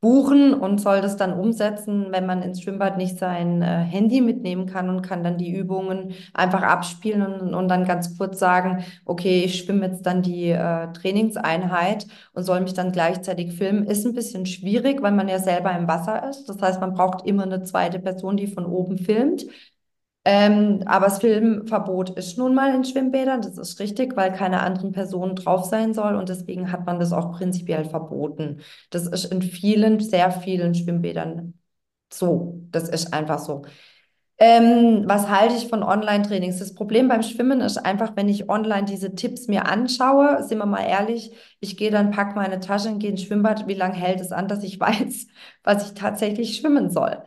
buchen 0.02 0.54
und 0.54 0.80
soll 0.80 1.02
das 1.02 1.18
dann 1.18 1.34
umsetzen, 1.34 2.08
wenn 2.12 2.26
man 2.26 2.42
ins 2.44 2.62
Schwimmbad 2.62 2.98
nicht 2.98 3.18
sein 3.18 3.62
äh, 3.62 3.66
Handy 3.66 4.22
mitnehmen 4.22 4.68
kann 4.68 4.90
und 4.90 5.02
kann 5.02 5.24
dann 5.24 5.38
die 5.38 5.52
Übungen 5.52 6.14
einfach 6.34 6.62
abspielen 6.62 7.24
und, 7.24 7.54
und 7.56 7.68
dann 7.68 7.86
ganz 7.86 8.18
kurz 8.18 8.38
sagen, 8.40 8.84
okay, 9.06 9.44
ich 9.44 9.58
schwimme 9.60 9.88
jetzt 9.88 10.06
dann 10.06 10.22
die 10.22 10.50
äh, 10.50 10.92
Trainingseinheit 10.94 12.06
und 12.34 12.44
soll 12.44 12.62
mich 12.62 12.74
dann 12.74 12.92
gleichzeitig 12.92 13.54
filmen, 13.54 13.86
ist 13.86 14.06
ein 14.06 14.14
bisschen 14.14 14.46
schwierig, 14.46 15.02
weil 15.02 15.14
man 15.14 15.28
ja 15.28 15.40
selber 15.40 15.72
im 15.72 15.88
Wasser 15.88 16.30
ist. 16.30 16.46
Das 16.48 16.62
heißt, 16.62 16.80
man 16.82 16.94
braucht 16.94 17.26
immer 17.26 17.44
eine 17.44 17.64
zweite 17.64 18.00
Person, 18.00 18.38
die 18.38 18.48
von 18.48 18.66
oben 18.66 18.98
filmt. 18.98 19.46
Ähm, 20.28 20.82
aber 20.88 21.06
das 21.06 21.20
Filmverbot 21.20 22.10
ist 22.12 22.38
nun 22.38 22.56
mal 22.56 22.74
in 22.74 22.84
Schwimmbädern, 22.84 23.42
das 23.42 23.58
ist 23.60 23.80
richtig, 23.80 24.16
weil 24.18 24.34
keine 24.34 24.62
anderen 24.62 24.92
Personen 24.92 25.36
drauf 25.36 25.66
sein 25.66 25.94
soll 25.94 26.16
und 26.16 26.30
deswegen 26.30 26.72
hat 26.72 26.86
man 26.88 27.00
das 27.00 27.14
auch 27.14 27.32
prinzipiell 27.38 27.86
verboten. 27.86 28.62
Das 28.90 29.06
ist 29.08 29.26
in 29.26 29.44
vielen, 29.44 30.00
sehr 30.00 30.32
vielen 30.32 30.74
Schwimmbädern 30.74 31.54
so. 32.14 32.62
Das 32.72 32.90
ist 32.90 33.14
einfach 33.14 33.40
so. 33.40 33.64
Ähm, 34.38 35.04
was 35.08 35.30
halte 35.30 35.56
ich 35.56 35.70
von 35.70 35.84
Online-Trainings? 35.84 36.60
Das 36.60 36.76
Problem 36.76 37.08
beim 37.08 37.24
Schwimmen 37.24 37.62
ist 37.62 37.78
einfach, 37.78 38.16
wenn 38.18 38.28
ich 38.30 38.50
online 38.50 38.86
diese 38.86 39.16
Tipps 39.16 39.48
mir 39.48 39.66
anschaue, 39.68 40.44
sind 40.44 40.58
wir 40.58 40.66
mal 40.66 40.82
ehrlich, 40.86 41.32
ich 41.62 41.78
gehe 41.78 41.92
dann, 41.92 42.12
packe 42.12 42.36
meine 42.36 42.60
Tasche 42.60 42.90
und 42.90 43.00
gehe 43.00 43.12
ins 43.12 43.24
Schwimmbad. 43.24 43.68
Wie 43.68 43.74
lange 43.76 43.96
hält 43.96 44.20
es 44.22 44.32
an, 44.34 44.48
dass 44.50 44.64
ich 44.64 44.80
weiß, 44.82 45.28
was 45.64 45.88
ich 45.88 45.94
tatsächlich 45.96 46.58
schwimmen 46.58 46.90
soll? 46.90 47.24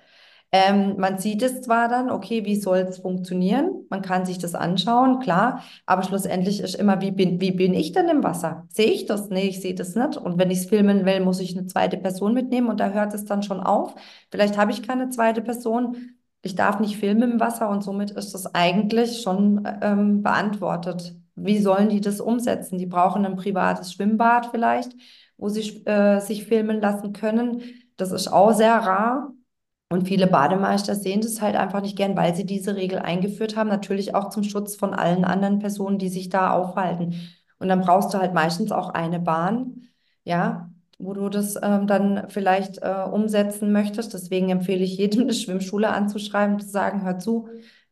Ähm, 0.51 0.97
man 0.99 1.19
sieht 1.19 1.43
es 1.43 1.61
zwar 1.61 1.89
dann, 1.89 2.11
okay, 2.11 2.45
wie 2.47 2.57
soll 2.57 2.79
es 2.79 2.99
funktionieren? 2.99 3.85
Man 3.91 4.01
kann 4.01 4.25
sich 4.25 4.39
das 4.39 4.55
anschauen, 4.55 5.19
klar, 5.21 5.63
aber 5.85 6.03
schlussendlich 6.03 6.61
ist 6.61 6.75
immer, 6.75 7.03
wie 7.03 7.11
bin, 7.11 7.39
wie 7.41 7.53
bin 7.53 7.75
ich 7.75 7.93
denn 7.93 8.09
im 8.09 8.25
Wasser? 8.25 8.67
Sehe 8.71 8.87
ich 8.91 9.05
das? 9.05 9.29
Nee, 9.29 9.49
ich 9.49 9.61
sehe 9.61 9.75
das 9.75 9.95
nicht. 9.95 10.17
Und 10.17 10.39
wenn 10.39 10.51
ich 10.51 10.61
es 10.61 10.67
filmen 10.67 11.05
will, 11.05 11.21
muss 11.21 11.41
ich 11.41 11.57
eine 11.57 11.67
zweite 11.67 11.99
Person 11.99 12.33
mitnehmen 12.33 12.69
und 12.69 12.81
da 12.81 12.91
hört 12.91 13.13
es 13.13 13.27
dann 13.27 13.43
schon 13.43 13.61
auf. 13.61 13.95
Vielleicht 14.31 14.57
habe 14.57 14.73
ich 14.73 14.83
keine 14.83 15.11
zweite 15.11 15.43
Person. 15.43 16.15
Ich 16.43 16.55
darf 16.55 16.81
nicht 16.81 16.97
filmen 16.99 17.33
im 17.33 17.41
Wasser 17.41 17.69
und 17.69 17.83
somit 17.83 18.11
ist 18.13 18.33
das 18.33 18.55
eigentlich 18.55 19.21
schon 19.23 19.69
ähm, 19.83 20.23
beantwortet. 20.23 21.15
Wie 21.35 21.59
sollen 21.59 21.89
die 21.91 22.01
das 22.01 22.21
umsetzen? 22.21 22.79
Die 22.79 22.87
brauchen 22.87 23.27
ein 23.27 23.37
privates 23.37 23.93
Schwimmbad 23.93 24.47
vielleicht, 24.51 24.93
wo 25.37 25.49
sie 25.49 25.85
äh, 25.87 26.21
sich 26.21 26.45
filmen 26.47 26.81
lassen 26.81 27.13
können. 27.13 27.63
Das 27.97 28.13
ist 28.13 28.29
auch 28.29 28.53
sehr 28.53 28.75
rar. 28.77 29.33
Und 29.91 30.07
viele 30.07 30.27
Bademeister 30.27 30.95
sehen 30.95 31.23
das 31.23 31.41
halt 31.41 31.57
einfach 31.57 31.81
nicht 31.81 31.97
gern, 31.97 32.17
weil 32.17 32.35
sie 32.35 32.45
diese 32.45 32.77
Regel 32.77 32.99
eingeführt 32.99 33.57
haben. 33.57 33.69
Natürlich 33.69 34.15
auch 34.15 34.29
zum 34.29 34.43
Schutz 34.45 34.77
von 34.77 34.93
allen 34.95 35.25
anderen 35.25 35.59
Personen, 35.61 35.99
die 35.99 36.11
sich 36.11 36.29
da 36.29 36.53
aufhalten. 36.53 37.15
Und 37.59 37.69
dann 37.69 37.81
brauchst 37.81 38.13
du 38.13 38.19
halt 38.19 38.35
meistens 38.35 38.71
auch 38.71 38.91
eine 38.91 39.19
Bahn, 39.19 39.89
ja, 40.25 40.71
wo 40.99 41.15
du 41.15 41.29
das 41.31 41.57
ähm, 41.63 41.87
dann 41.87 42.29
vielleicht 42.29 42.79
äh, 42.83 43.05
umsetzen 43.11 43.73
möchtest. 43.73 44.13
Deswegen 44.13 44.51
empfehle 44.51 44.85
ich 44.85 44.99
jedem, 44.99 45.23
eine 45.23 45.33
Schwimmschule 45.35 45.89
anzuschreiben, 45.89 46.61
zu 46.61 46.69
sagen, 46.69 47.03
hör 47.05 47.19
zu, 47.19 47.49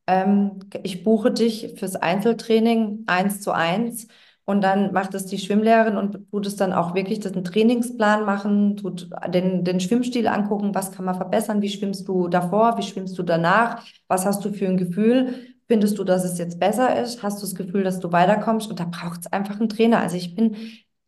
ähm, 0.07 0.61
ich 0.83 1.03
buche 1.03 1.31
dich 1.31 1.75
fürs 1.79 1.97
Einzeltraining 1.97 3.05
eins 3.07 3.41
zu 3.41 3.53
eins 3.53 4.09
und 4.47 4.63
dann 4.63 4.93
macht 4.93 5.15
es 5.15 5.27
die 5.27 5.39
Schwimmlehrerin 5.39 5.97
und 5.97 6.31
tut 6.31 6.47
es 6.47 6.57
dann 6.57 6.73
auch 6.73 6.95
wirklich 6.95 7.21
das 7.21 7.33
einen 7.35 7.45
Trainingsplan 7.45 8.25
machen, 8.25 8.77
tut 8.77 9.11
den, 9.29 9.65
den 9.65 9.81
Schwimmstil 9.81 10.29
angucken, 10.29 10.75
was 10.75 10.93
kann 10.93 11.05
man 11.05 11.17
verbessern, 11.17 11.63
wie 11.63 11.69
schwimmst 11.69 12.09
du 12.09 12.29
davor, 12.29 12.79
wie 12.79 12.83
schwimmst 12.83 13.19
du 13.19 13.23
danach, 13.25 13.85
was 14.09 14.25
hast 14.25 14.45
du 14.45 14.53
für 14.53 14.67
ein 14.69 14.77
Gefühl, 14.79 15.35
findest 15.69 15.99
du, 15.99 16.05
dass 16.05 16.25
es 16.25 16.39
jetzt 16.39 16.61
besser 16.61 16.99
ist, 17.01 17.23
hast 17.23 17.43
du 17.43 17.47
das 17.47 17.55
Gefühl, 17.57 17.83
dass 17.85 18.01
du 18.01 18.13
weiterkommst 18.13 18.71
und 18.71 18.81
da 18.81 18.85
braucht 18.85 19.21
es 19.21 19.33
einfach 19.33 19.59
einen 19.61 19.69
Trainer. 19.69 19.99
Also 20.01 20.17
ich 20.17 20.35
bin 20.37 20.57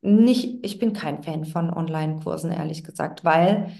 nicht, 0.00 0.64
ich 0.64 0.78
bin 0.78 0.92
kein 0.92 1.22
Fan 1.22 1.44
von 1.44 1.72
Online-Kursen, 1.72 2.50
ehrlich 2.52 2.84
gesagt, 2.84 3.24
weil 3.24 3.72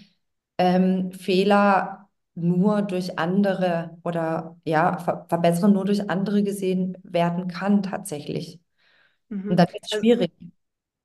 ähm, 0.58 1.12
Fehler 1.12 2.08
nur 2.34 2.82
durch 2.82 3.18
andere 3.18 3.98
oder 4.04 4.56
ja, 4.64 4.98
Ver 4.98 5.26
Verbesserungen 5.28 5.74
nur 5.74 5.84
durch 5.84 6.08
andere 6.10 6.42
gesehen 6.42 6.96
werden 7.02 7.48
kann 7.48 7.82
tatsächlich. 7.82 8.60
Und 9.48 9.56
Mhm. 9.56 9.58
dann 9.58 9.68
wird 9.72 9.84
es 9.84 9.90
Also, 9.90 9.98
schwierig. 9.98 10.32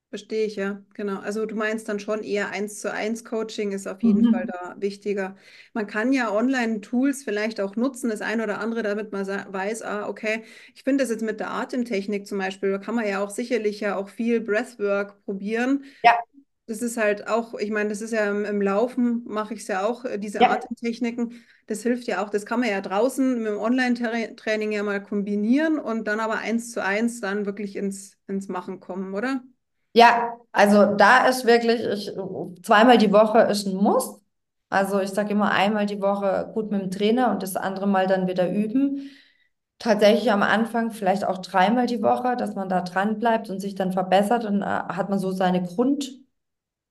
verstehe 0.09 0.45
ich, 0.45 0.55
ja, 0.57 0.83
genau. 0.93 1.19
Also 1.21 1.45
du 1.47 1.55
meinst 1.55 1.89
dann 1.89 1.99
schon 1.99 2.23
eher 2.23 2.49
eins 2.51 2.79
zu 2.81 2.91
eins 2.93 3.25
Coaching 3.25 3.71
ist 3.71 3.87
auf 3.87 4.03
jeden 4.03 4.25
Fall 4.29 4.45
Mhm. 4.45 4.47
da 4.47 4.75
wichtiger. 4.79 5.35
Man 5.73 5.87
kann 5.87 6.13
ja 6.13 6.31
Online-Tools 6.31 7.23
vielleicht 7.23 7.59
auch 7.59 7.75
nutzen, 7.75 8.09
das 8.11 8.21
eine 8.21 8.43
oder 8.43 8.59
andere, 8.59 8.83
damit 8.83 9.11
man 9.11 9.25
weiß, 9.27 9.81
ah, 9.81 10.07
okay, 10.07 10.43
ich 10.75 10.83
finde 10.83 11.03
das 11.03 11.09
jetzt 11.11 11.23
mit 11.23 11.39
der 11.39 11.49
Atemtechnik 11.51 12.27
zum 12.27 12.37
Beispiel, 12.37 12.71
da 12.71 12.77
kann 12.77 12.93
man 12.95 13.07
ja 13.07 13.23
auch 13.23 13.31
sicherlich 13.31 13.79
ja 13.79 13.95
auch 13.97 14.09
viel 14.09 14.39
Breathwork 14.41 15.23
probieren. 15.25 15.83
Ja, 16.03 16.17
Das 16.65 16.81
ist 16.81 16.95
halt 16.95 17.27
auch, 17.27 17.55
ich 17.55 17.71
meine, 17.71 17.89
das 17.89 18.01
ist 18.01 18.11
ja 18.11 18.29
im, 18.29 18.45
im 18.45 18.61
Laufen, 18.61 19.23
mache 19.25 19.53
ich 19.53 19.61
es 19.61 19.67
ja 19.67 19.85
auch, 19.85 20.05
äh, 20.05 20.17
diese 20.17 20.39
ja. 20.39 20.51
Atemtechniken. 20.51 21.43
Das 21.67 21.83
hilft 21.83 22.07
ja 22.07 22.23
auch, 22.23 22.29
das 22.29 22.45
kann 22.45 22.61
man 22.61 22.69
ja 22.69 22.79
draußen 22.79 23.37
mit 23.37 23.47
dem 23.47 23.57
Online-Training 23.57 24.71
ja 24.71 24.83
mal 24.83 25.03
kombinieren 25.03 25.77
und 25.77 26.07
dann 26.07 26.19
aber 26.19 26.37
eins 26.39 26.71
zu 26.71 26.83
eins 26.83 27.19
dann 27.19 27.45
wirklich 27.45 27.75
ins, 27.75 28.17
ins 28.27 28.47
Machen 28.47 28.79
kommen, 28.79 29.13
oder? 29.13 29.43
Ja, 29.93 30.37
also 30.51 30.95
da 30.95 31.27
ist 31.27 31.45
wirklich, 31.45 31.81
ich, 31.81 32.11
zweimal 32.63 32.97
die 32.97 33.11
Woche 33.11 33.39
ist 33.41 33.67
ein 33.67 33.75
Muss. 33.75 34.19
Also 34.69 34.99
ich 34.99 35.11
sage 35.11 35.31
immer 35.31 35.51
einmal 35.51 35.85
die 35.85 36.01
Woche 36.01 36.49
gut 36.53 36.71
mit 36.71 36.81
dem 36.81 36.89
Trainer 36.91 37.29
und 37.31 37.43
das 37.43 37.55
andere 37.55 37.87
Mal 37.87 38.07
dann 38.07 38.27
wieder 38.27 38.49
üben. 38.49 39.11
Tatsächlich 39.77 40.31
am 40.31 40.41
Anfang 40.41 40.91
vielleicht 40.91 41.25
auch 41.25 41.37
dreimal 41.39 41.85
die 41.85 42.01
Woche, 42.01 42.35
dass 42.37 42.55
man 42.55 42.69
da 42.69 42.81
dran 42.81 43.19
bleibt 43.19 43.49
und 43.49 43.59
sich 43.59 43.75
dann 43.75 43.91
verbessert. 43.91 44.45
Und 44.45 44.61
äh, 44.61 44.65
hat 44.65 45.09
man 45.09 45.19
so 45.19 45.31
seine 45.31 45.63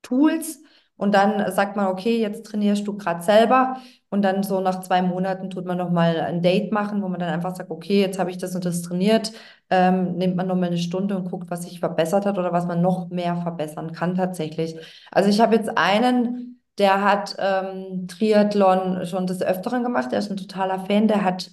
Grundtools 0.03 0.63
und 0.97 1.15
dann 1.15 1.51
sagt 1.53 1.75
man, 1.77 1.87
okay, 1.89 2.21
jetzt 2.21 2.47
trainierst 2.47 2.87
du 2.87 2.97
gerade 2.97 3.23
selber. 3.23 3.79
Und 4.11 4.23
dann 4.23 4.43
so 4.43 4.61
nach 4.61 4.81
zwei 4.81 5.03
Monaten 5.03 5.51
tut 5.51 5.65
man 5.65 5.79
nochmal 5.79 6.21
ein 6.21 6.43
Date 6.43 6.71
machen, 6.71 7.03
wo 7.03 7.09
man 7.09 7.19
dann 7.19 7.31
einfach 7.31 7.57
sagt, 7.57 7.71
okay, 7.71 8.01
jetzt 8.01 8.19
habe 8.19 8.31
ich 8.31 8.39
das 8.39 8.55
und 8.55 8.65
das 8.65 8.83
trainiert. 8.83 9.33
Ähm, 9.71 10.17
nimmt 10.17 10.37
man 10.37 10.47
nochmal 10.47 10.69
eine 10.69 10.79
Stunde 10.79 11.17
und 11.17 11.31
guckt, 11.31 11.51
was 11.51 11.63
sich 11.63 11.81
verbessert 11.81 12.27
hat 12.27 12.39
oder 12.39 12.53
was 12.53 12.67
man 12.67 12.83
noch 12.83 13.09
mehr 13.09 13.37
verbessern 13.37 13.93
kann 13.93 14.15
tatsächlich. 14.15 14.77
Also 15.11 15.31
ich 15.31 15.41
habe 15.41 15.57
jetzt 15.57 15.77
einen, 15.77 16.61
der 16.79 17.03
hat 17.03 17.35
ähm, 17.39 18.07
Triathlon 18.07 19.07
schon 19.07 19.27
des 19.27 19.43
Öfteren 19.43 19.83
gemacht, 19.83 20.13
der 20.13 20.19
ist 20.19 20.31
ein 20.31 20.37
totaler 20.37 20.85
Fan, 20.87 21.09
der 21.09 21.25
hat 21.25 21.51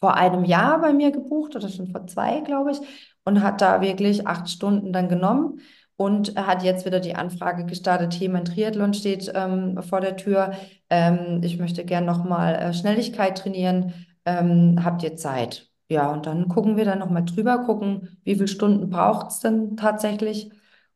vor 0.00 0.14
einem 0.16 0.44
Jahr 0.44 0.80
bei 0.80 0.92
mir 0.92 1.10
gebucht 1.10 1.56
oder 1.56 1.68
schon 1.68 1.88
vor 1.88 2.06
zwei, 2.06 2.40
glaube 2.40 2.72
ich, 2.72 2.78
und 3.24 3.42
hat 3.42 3.60
da 3.60 3.80
wirklich 3.80 4.26
acht 4.26 4.48
Stunden 4.48 4.92
dann 4.92 5.08
genommen. 5.08 5.60
Und 5.96 6.36
hat 6.36 6.64
jetzt 6.64 6.84
wieder 6.86 6.98
die 6.98 7.14
Anfrage 7.14 7.66
gestartet, 7.66 8.14
hier 8.14 8.28
mein 8.28 8.44
Triathlon 8.44 8.94
steht 8.94 9.30
ähm, 9.34 9.80
vor 9.82 10.00
der 10.00 10.16
Tür. 10.16 10.52
Ähm, 10.90 11.40
ich 11.42 11.58
möchte 11.58 11.84
gern 11.84 12.04
nochmal 12.04 12.56
äh, 12.56 12.74
Schnelligkeit 12.74 13.38
trainieren. 13.38 13.94
Ähm, 14.24 14.80
habt 14.82 15.04
ihr 15.04 15.14
Zeit? 15.14 15.70
Ja, 15.88 16.10
und 16.10 16.26
dann 16.26 16.48
gucken 16.48 16.76
wir 16.76 16.84
dann 16.84 16.98
nochmal 16.98 17.24
drüber, 17.24 17.58
gucken, 17.64 18.18
wie 18.24 18.34
viele 18.34 18.48
Stunden 18.48 18.90
braucht 18.90 19.30
es 19.30 19.40
denn 19.40 19.76
tatsächlich 19.76 20.50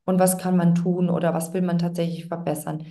und 0.05 0.19
was 0.19 0.39
kann 0.39 0.57
man 0.57 0.75
tun 0.75 1.11
oder 1.11 1.35
was 1.35 1.53
will 1.53 1.63
man 1.63 1.79
tatsächlich 1.79 2.27
verbessern. 2.27 2.87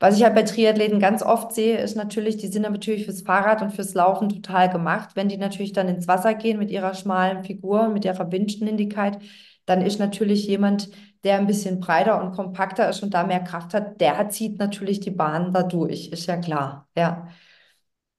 Was 0.00 0.16
ich 0.16 0.24
halt 0.24 0.34
bei 0.34 0.42
Triathleten 0.42 0.98
ganz 0.98 1.22
oft 1.22 1.52
sehe, 1.52 1.78
ist 1.78 1.94
natürlich, 1.94 2.36
die 2.38 2.48
sind 2.48 2.62
natürlich 2.62 3.04
fürs 3.04 3.22
Fahrrad 3.22 3.62
und 3.62 3.70
fürs 3.72 3.94
Laufen 3.94 4.30
total 4.30 4.68
gemacht. 4.68 5.10
Wenn 5.14 5.28
die 5.28 5.36
natürlich 5.36 5.72
dann 5.72 5.88
ins 5.88 6.08
Wasser 6.08 6.34
gehen 6.34 6.58
mit 6.58 6.72
ihrer 6.72 6.94
schmalen 6.94 7.44
Figur, 7.44 7.88
mit 7.88 8.04
ihrer 8.04 8.32
Windschnelligkeit, 8.32 9.18
dann 9.64 9.80
ist 9.80 10.00
natürlich 10.00 10.48
jemand, 10.48 10.88
der 11.24 11.38
ein 11.38 11.46
bisschen 11.46 11.80
breiter 11.80 12.20
und 12.22 12.32
kompakter 12.34 12.88
ist 12.90 13.02
und 13.02 13.14
da 13.14 13.24
mehr 13.24 13.40
Kraft 13.40 13.74
hat, 13.74 14.00
der 14.00 14.28
zieht 14.30 14.58
natürlich 14.58 15.00
die 15.00 15.10
Bahn 15.10 15.52
da 15.52 15.62
durch, 15.62 16.08
ist 16.08 16.26
ja 16.26 16.36
klar. 16.38 16.88
Ja, 16.96 17.28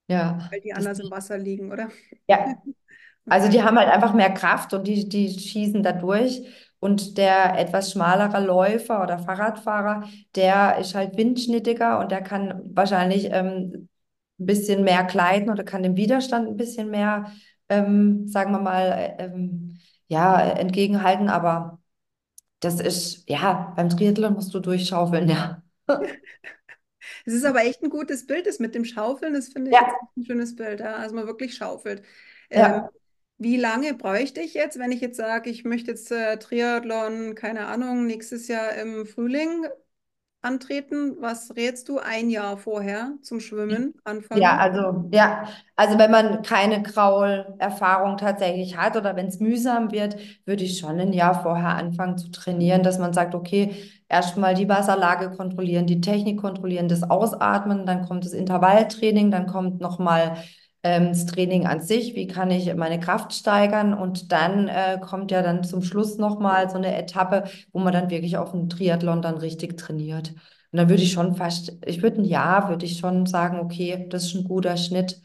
ja. 0.07 0.39
Weil 0.49 0.61
die 0.61 0.73
Das, 0.73 0.87
anders 0.87 0.99
im 0.99 1.11
Wasser 1.11 1.37
liegen, 1.37 1.71
oder? 1.71 1.89
ja, 2.27 2.45
also 3.29 3.49
die 3.49 3.63
haben 3.63 3.77
halt 3.79 3.89
einfach 3.89 4.13
mehr 4.13 4.31
Kraft 4.33 4.73
und 4.73 4.87
die, 4.87 5.09
die 5.09 5.29
schießen 5.39 5.83
da 5.83 5.91
durch. 5.93 6.43
Und 6.79 7.17
der 7.17 7.59
etwas 7.59 7.91
schmalere 7.93 8.43
Läufer 8.45 9.03
oder 9.03 9.19
Fahrradfahrer, 9.19 10.03
der 10.35 10.77
ist 10.79 10.95
halt 10.95 11.17
windschnittiger 11.17 11.99
und 11.99 12.11
der 12.11 12.21
kann 12.23 12.61
wahrscheinlich 12.75 13.27
ähm, 13.31 13.89
ein 14.39 14.47
bisschen 14.47 14.83
mehr 14.83 15.03
gleiten 15.05 15.49
oder 15.51 15.63
kann 15.63 15.83
dem 15.83 15.97
Widerstand 15.97 16.47
ein 16.49 16.57
bisschen 16.57 16.91
mehr, 16.91 17.31
ähm, 17.69 18.27
sagen 18.27 18.51
wir 18.53 18.59
mal, 18.61 18.83
äh, 19.19 19.25
ähm, 19.25 19.77
ja, 20.07 20.41
entgegenhalten. 20.41 21.29
Aber 21.29 21.79
das 22.63 22.79
ist, 22.79 23.29
ja, 23.29 23.73
beim 23.75 23.89
Triathlon 23.89 24.33
musst 24.33 24.53
du 24.53 24.59
durchschaufeln, 24.59 25.29
ja. 25.29 25.61
Es 27.25 27.33
ist 27.33 27.45
aber 27.45 27.61
echt 27.65 27.81
ein 27.83 27.89
gutes 27.89 28.25
Bild, 28.27 28.45
das 28.47 28.59
mit 28.59 28.75
dem 28.75 28.85
Schaufeln, 28.85 29.33
das 29.33 29.49
finde 29.49 29.71
ich 29.71 29.79
jetzt 29.79 29.89
Ja, 29.89 30.09
ein 30.17 30.25
schönes 30.25 30.55
Bild, 30.55 30.79
ja, 30.79 30.95
also 30.95 31.15
man 31.15 31.27
wirklich 31.27 31.55
schaufelt. 31.55 32.03
Ähm, 32.49 32.73
ja. 32.73 32.89
wie 33.37 33.57
lange 33.57 33.93
bräuchte 33.95 34.41
ich 34.41 34.53
jetzt, 34.53 34.79
wenn 34.79 34.91
ich 34.91 35.01
jetzt 35.01 35.17
sage, 35.17 35.49
ich 35.49 35.65
möchte 35.65 35.91
jetzt 35.91 36.11
äh, 36.11 36.37
Triathlon, 36.39 37.35
keine 37.35 37.67
Ahnung, 37.67 38.05
nächstes 38.07 38.47
Jahr 38.47 38.73
im 38.75 39.05
Frühling 39.05 39.65
antreten? 40.43 41.17
Was 41.21 41.55
rätst 41.55 41.89
du 41.89 41.99
ein 41.99 42.29
Jahr 42.29 42.57
vorher 42.57 43.17
zum 43.21 43.39
Schwimmen 43.39 43.95
Ja, 44.35 44.57
anfangen? 44.57 44.57
also, 44.57 45.09
ja, 45.13 45.47
also 45.75 45.99
wenn 45.99 46.09
man 46.09 46.41
keine 46.41 46.81
Kraulerfahrung 46.81 48.17
tatsächlich 48.17 48.75
hat 48.77 48.97
oder 48.97 49.15
wenn 49.15 49.27
es 49.27 49.39
mühsam 49.39 49.91
wird, 49.91 50.17
würde 50.45 50.63
ich 50.63 50.79
schon 50.79 50.99
ein 50.99 51.13
Jahr 51.13 51.43
vorher 51.43 51.75
anfangen 51.75 52.17
zu 52.17 52.31
trainieren, 52.31 52.81
dass 52.81 52.97
man 52.97 53.13
sagt, 53.13 53.35
okay, 53.35 53.75
erstmal 54.09 54.55
die 54.55 54.67
Wasserlage 54.67 55.29
kontrollieren, 55.37 55.85
die 55.85 56.01
Technik 56.01 56.39
kontrollieren, 56.41 56.87
das 56.87 57.03
Ausatmen, 57.03 57.85
dann 57.85 58.07
kommt 58.07 58.25
das 58.25 58.33
Intervalltraining, 58.33 59.29
dann 59.29 59.45
kommt 59.45 59.79
nochmal 59.81 60.37
ähm, 60.83 61.07
das 61.09 61.25
Training 61.25 61.65
an 61.65 61.81
sich, 61.81 62.15
wie 62.15 62.27
kann 62.27 62.51
ich 62.51 62.73
meine 62.75 62.99
Kraft 62.99 63.33
steigern 63.33 63.93
und 63.93 64.31
dann 64.31 64.67
äh, 64.67 64.99
kommt 65.01 65.31
ja 65.31 65.41
dann 65.41 65.63
zum 65.63 65.81
Schluss 65.81 66.17
nochmal 66.17 66.69
so 66.69 66.77
eine 66.77 66.95
Etappe, 66.97 67.45
wo 67.71 67.79
man 67.79 67.93
dann 67.93 68.09
wirklich 68.09 68.37
auf 68.37 68.51
dem 68.51 68.69
Triathlon 68.69 69.21
dann 69.21 69.37
richtig 69.37 69.77
trainiert. 69.77 70.29
Und 70.71 70.77
dann 70.77 70.89
würde 70.89 71.03
ich 71.03 71.11
schon 71.13 71.35
fast, 71.35 71.73
ich 71.85 72.01
würde 72.01 72.21
ein 72.21 72.25
Jahr, 72.25 72.69
würde 72.69 72.85
ich 72.85 72.97
schon 72.99 73.25
sagen, 73.25 73.59
okay, 73.59 74.07
das 74.09 74.25
ist 74.25 74.35
ein 74.35 74.43
guter 74.43 74.75
Schnitt. 74.77 75.21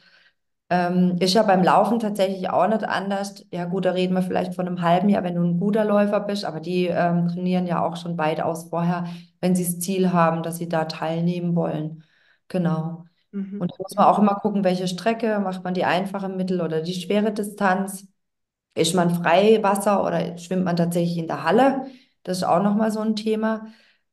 Ähm, 0.71 1.17
ist 1.21 1.33
ja 1.35 1.43
beim 1.45 1.63
Laufen 1.63 1.99
tatsächlich 1.99 2.51
auch 2.51 2.69
nicht 2.69 2.85
anders. 2.85 3.47
Ja, 3.51 3.65
gut, 3.65 3.87
da 3.87 3.93
reden 3.93 4.15
wir 4.15 4.23
vielleicht 4.23 4.55
von 4.55 4.67
einem 4.67 4.83
halben 4.83 5.09
Jahr, 5.09 5.25
wenn 5.25 5.35
du 5.35 5.43
ein 5.43 5.59
guter 5.59 5.85
Läufer 5.85 6.21
bist, 6.21 6.45
aber 6.45 6.61
die 6.61 6.87
ähm, 6.89 7.29
trainieren 7.29 7.67
ja 7.67 7.83
auch 7.85 7.97
schon 7.97 8.19
weitaus 8.19 8.65
vorher, 8.69 9.07
wenn 9.41 9.57
sie 9.57 9.65
das 9.65 9.79
Ziel 9.81 10.13
haben, 10.13 10.43
dass 10.43 10.59
sie 10.59 10.69
da 10.69 10.85
teilnehmen 10.85 11.57
wollen. 11.57 12.05
Genau. 12.49 13.08
Mhm. 13.33 13.61
Und 13.61 13.71
da 13.73 13.77
muss 13.79 13.95
man 13.97 14.07
auch 14.07 14.19
immer 14.19 14.35
gucken, 14.37 14.65
welche 14.65 14.89
Strecke, 14.89 15.39
macht 15.41 15.65
man 15.65 15.75
die 15.75 15.85
einfache, 15.85 16.29
mittel- 16.29 16.61
oder 16.61 16.81
die 16.83 16.95
schwere 16.95 17.33
Distanz. 17.33 18.07
Ist 18.75 18.95
man 18.95 19.11
Freiwasser 19.15 20.05
oder 20.05 20.39
schwimmt 20.39 20.65
man 20.65 20.77
tatsächlich 20.77 21.19
in 21.19 21.27
der 21.27 21.45
Halle? 21.45 21.87
Das 22.23 22.39
ist 22.39 22.45
auch 22.45 22.63
nochmal 22.63 22.93
so 22.93 23.01
ein 23.01 23.17
Thema, 23.17 23.67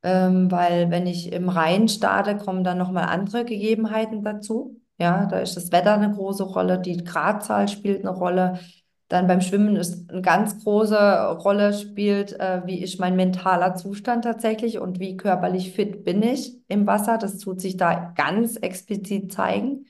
ähm, 0.03 0.49
weil 0.51 0.89
wenn 0.91 1.07
ich 1.07 1.31
im 1.33 1.49
Rhein 1.49 1.87
starte, 1.87 2.37
kommen 2.37 2.63
dann 2.63 2.77
nochmal 2.77 3.05
andere 3.05 3.45
Gegebenheiten 3.45 4.23
dazu. 4.23 4.81
Ja, 4.97 5.25
da 5.25 5.39
ist 5.39 5.57
das 5.57 5.71
Wetter 5.71 5.93
eine 5.93 6.11
große 6.11 6.43
Rolle, 6.43 6.79
die 6.79 7.03
Gradzahl 7.03 7.67
spielt 7.67 7.99
eine 8.05 8.15
Rolle. 8.15 8.59
Dann 9.07 9.27
beim 9.27 9.41
Schwimmen 9.41 9.75
ist 9.75 10.09
eine 10.09 10.21
ganz 10.21 10.63
große 10.63 10.95
Rolle 11.43 11.73
spielt, 11.73 12.33
äh, 12.39 12.63
wie 12.65 12.81
ist 12.83 12.99
mein 12.99 13.15
mentaler 13.15 13.75
Zustand 13.75 14.23
tatsächlich 14.23 14.79
und 14.79 14.99
wie 14.99 15.15
körperlich 15.17 15.71
fit 15.73 16.03
bin 16.03 16.23
ich 16.23 16.57
im 16.67 16.87
Wasser. 16.87 17.17
Das 17.19 17.37
tut 17.37 17.61
sich 17.61 17.77
da 17.77 18.13
ganz 18.17 18.55
explizit 18.57 19.31
zeigen. 19.31 19.85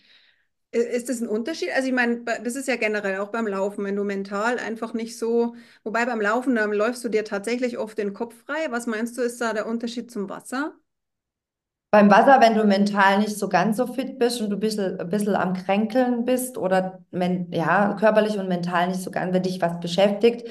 Ist 0.71 1.08
das 1.10 1.21
ein 1.21 1.28
Unterschied? 1.30 1.69
Also 1.73 1.88
ich 1.88 1.93
meine, 1.93 2.23
das 2.43 2.56
ist 2.56 2.67
ja 2.67 2.75
generell 2.75 3.19
auch 3.19 3.30
beim 3.32 3.47
Laufen, 3.47 3.86
wenn 3.86 3.95
du 3.95 4.04
mental 4.04 4.60
einfach 4.60 4.93
nicht 4.93 5.17
so, 5.17 5.56
wobei 5.84 6.06
beim 6.06 6.19
Laufen, 6.19 6.54
dann 6.56 6.71
läufst 6.73 7.04
du 7.06 7.10
dir 7.10 7.23
tatsächlich 7.23 7.78
oft 7.78 7.97
den 7.97 8.13
Kopf 8.13 8.36
frei. 8.45 8.67
Was 8.71 8.86
meinst 8.86 9.17
du, 9.17 9.21
ist 9.21 9.39
da 9.39 9.54
der 9.54 9.67
Unterschied 9.67 10.12
zum 10.12 10.30
Wasser? 10.30 10.75
Beim 11.95 12.12
Wasser, 12.12 12.41
wenn 12.41 12.55
du 12.55 12.65
mental 12.65 13.19
nicht 13.19 13.39
so 13.39 13.47
ganz 13.47 13.77
so 13.77 13.88
fit 13.88 14.19
bist 14.19 14.41
und 14.41 14.49
du 14.49 14.58
ein 14.58 14.60
bisschen, 14.60 14.99
ein 14.99 15.10
bisschen 15.10 15.34
am 15.34 15.53
Kränkeln 15.53 16.25
bist 16.25 16.58
oder 16.58 16.99
men 17.12 17.49
ja, 17.53 17.93
körperlich 17.97 18.38
und 18.38 18.49
mental 18.49 18.89
nicht 18.89 18.99
so 18.99 19.12
ganz, 19.12 19.34
wenn 19.34 19.43
dich 19.43 19.62
was 19.62 19.79
beschäftigt, 19.79 20.45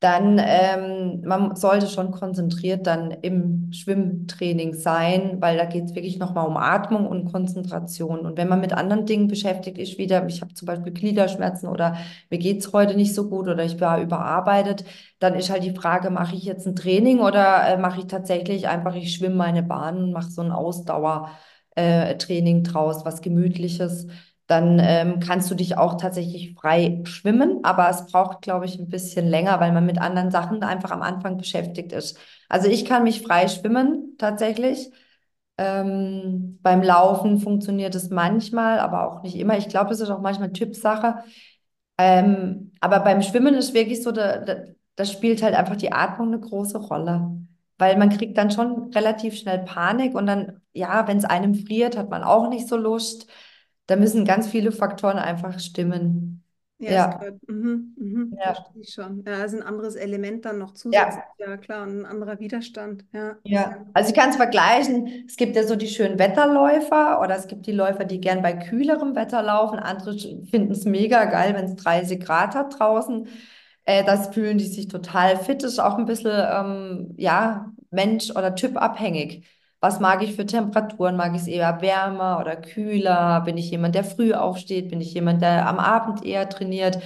dann 0.00 0.38
ähm, 0.44 1.22
man 1.24 1.56
sollte 1.56 1.86
schon 1.88 2.10
konzentriert 2.10 2.86
dann 2.86 3.10
im 3.10 3.72
Schwimmtraining 3.72 4.74
sein, 4.74 5.40
weil 5.40 5.56
da 5.56 5.64
geht 5.64 5.84
es 5.84 5.94
wirklich 5.94 6.18
nochmal 6.18 6.46
um 6.46 6.58
Atmung 6.58 7.06
und 7.06 7.32
Konzentration. 7.32 8.20
Und 8.20 8.36
wenn 8.36 8.48
man 8.48 8.60
mit 8.60 8.74
anderen 8.74 9.06
Dingen 9.06 9.26
beschäftigt 9.26 9.78
ist, 9.78 9.96
wieder, 9.96 10.26
ich 10.26 10.42
habe 10.42 10.52
zum 10.52 10.66
Beispiel 10.66 10.92
Gliederschmerzen 10.92 11.68
oder 11.68 11.96
mir 12.30 12.38
geht 12.38 12.60
es 12.60 12.72
heute 12.74 12.94
nicht 12.94 13.14
so 13.14 13.28
gut 13.30 13.48
oder 13.48 13.64
ich 13.64 13.80
war 13.80 13.98
überarbeitet, 14.00 14.84
dann 15.18 15.34
ist 15.34 15.48
halt 15.50 15.64
die 15.64 15.74
Frage, 15.74 16.10
mache 16.10 16.36
ich 16.36 16.44
jetzt 16.44 16.66
ein 16.66 16.76
Training 16.76 17.20
oder 17.20 17.66
äh, 17.66 17.78
mache 17.78 18.00
ich 18.00 18.06
tatsächlich 18.06 18.68
einfach, 18.68 18.94
ich 18.94 19.14
schwimme 19.14 19.36
meine 19.36 19.62
Bahn 19.62 19.96
und 19.96 20.12
mache 20.12 20.30
so 20.30 20.42
ein 20.42 20.52
Ausdauertraining 20.52 22.64
draus, 22.64 23.04
was 23.06 23.22
Gemütliches 23.22 24.06
dann 24.46 24.78
ähm, 24.80 25.18
kannst 25.20 25.50
du 25.50 25.54
dich 25.56 25.76
auch 25.76 25.96
tatsächlich 25.96 26.54
frei 26.54 27.00
schwimmen, 27.04 27.64
aber 27.64 27.90
es 27.90 28.06
braucht, 28.06 28.42
glaube 28.42 28.64
ich, 28.64 28.78
ein 28.78 28.88
bisschen 28.88 29.26
länger, 29.26 29.58
weil 29.58 29.72
man 29.72 29.86
mit 29.86 30.00
anderen 30.00 30.30
Sachen 30.30 30.62
einfach 30.62 30.92
am 30.92 31.02
Anfang 31.02 31.36
beschäftigt 31.36 31.92
ist. 31.92 32.18
Also 32.48 32.68
ich 32.68 32.84
kann 32.84 33.02
mich 33.02 33.22
frei 33.22 33.48
schwimmen 33.48 34.14
tatsächlich. 34.18 34.90
Ähm, 35.58 36.58
beim 36.62 36.82
Laufen 36.82 37.38
funktioniert 37.40 37.94
es 37.94 38.10
manchmal, 38.10 38.78
aber 38.78 39.10
auch 39.10 39.22
nicht 39.22 39.36
immer. 39.36 39.58
Ich 39.58 39.68
glaube, 39.68 39.92
es 39.92 40.00
ist 40.00 40.10
auch 40.10 40.20
manchmal 40.20 40.52
Typsache. 40.52 41.24
Ähm, 41.98 42.72
aber 42.80 43.00
beim 43.00 43.22
Schwimmen 43.22 43.54
ist 43.54 43.74
wirklich 43.74 44.02
so, 44.02 44.12
da, 44.12 44.38
da, 44.38 44.56
da 44.96 45.04
spielt 45.04 45.42
halt 45.42 45.54
einfach 45.54 45.76
die 45.76 45.92
Atmung 45.92 46.28
eine 46.28 46.40
große 46.40 46.78
Rolle. 46.78 47.30
Weil 47.78 47.96
man 47.96 48.10
kriegt 48.10 48.38
dann 48.38 48.50
schon 48.50 48.90
relativ 48.92 49.36
schnell 49.36 49.58
Panik 49.60 50.14
und 50.14 50.26
dann, 50.26 50.60
ja, 50.72 51.06
wenn 51.08 51.18
es 51.18 51.24
einem 51.24 51.54
friert, 51.54 51.96
hat 51.96 52.10
man 52.10 52.22
auch 52.22 52.48
nicht 52.48 52.68
so 52.68 52.76
Lust 52.76 53.26
da 53.86 53.96
müssen 53.96 54.24
ganz 54.24 54.48
viele 54.48 54.72
Faktoren 54.72 55.18
einfach 55.18 55.58
stimmen. 55.60 56.42
Ja, 56.78 56.92
Ja. 56.92 57.20
Mhm, 57.46 57.94
mhm, 57.96 58.36
ja, 58.38 58.54
verstehe 58.54 58.82
ich 58.82 58.92
schon. 58.92 59.24
Ja, 59.26 59.44
ist 59.44 59.54
ein 59.54 59.62
anderes 59.62 59.94
Element 59.94 60.44
dann 60.44 60.58
noch 60.58 60.72
zusätzlich. 60.74 61.24
ja. 61.38 61.46
Ja, 61.50 61.56
klar, 61.56 61.86
ein 61.86 62.04
anderer 62.04 62.38
Widerstand. 62.38 63.04
Ja, 63.12 63.38
Ja, 63.44 63.86
also 63.94 64.10
ich 64.10 64.14
kann 64.16 64.30
es 64.30 64.36
vergleichen. 64.36 65.24
Es 65.28 65.36
gibt 65.36 65.54
ja 65.56 65.62
so 65.66 65.76
die 65.76 65.88
schönen 65.88 66.18
Wetterläufer 66.18 67.20
oder 67.20 67.36
es 67.36 67.46
gibt 67.46 67.66
die 67.66 67.72
Läufer, 67.72 68.04
die 68.04 68.20
gern 68.20 68.42
bei 68.42 68.52
kühlerem 68.54 69.14
Wetter 69.14 69.42
laufen. 69.42 69.78
Andere 69.78 70.18
finden 70.18 70.72
es 70.72 70.84
mega 70.84 71.24
geil, 71.26 71.54
wenn 71.54 71.66
es 71.66 71.76
30 71.76 72.20
Grad 72.24 72.54
hat 72.54 72.78
draußen. 72.78 73.28
Äh, 73.84 74.04
das 74.04 74.28
fühlen 74.34 74.58
die 74.58 74.66
sich 74.66 74.88
total 74.88 75.36
fit. 75.38 75.62
Ist 75.62 75.78
auch 75.78 75.96
ein 75.96 76.06
bisschen, 76.06 76.32
ähm, 76.34 77.14
ja, 77.16 77.72
Mensch- 77.90 78.30
oder 78.32 78.54
Typabhängig. 78.54 79.46
Was 79.80 80.00
mag 80.00 80.22
ich 80.22 80.34
für 80.34 80.46
Temperaturen? 80.46 81.16
Mag 81.16 81.34
ich 81.34 81.42
es 81.42 81.46
eher 81.48 81.80
wärmer 81.80 82.38
oder 82.40 82.56
kühler? 82.56 83.42
Bin 83.42 83.56
ich 83.58 83.70
jemand, 83.70 83.94
der 83.94 84.04
früh 84.04 84.32
aufsteht? 84.32 84.88
Bin 84.90 85.00
ich 85.00 85.12
jemand, 85.14 85.42
der 85.42 85.68
am 85.68 85.78
Abend 85.78 86.24
eher 86.24 86.48
trainiert? 86.48 86.98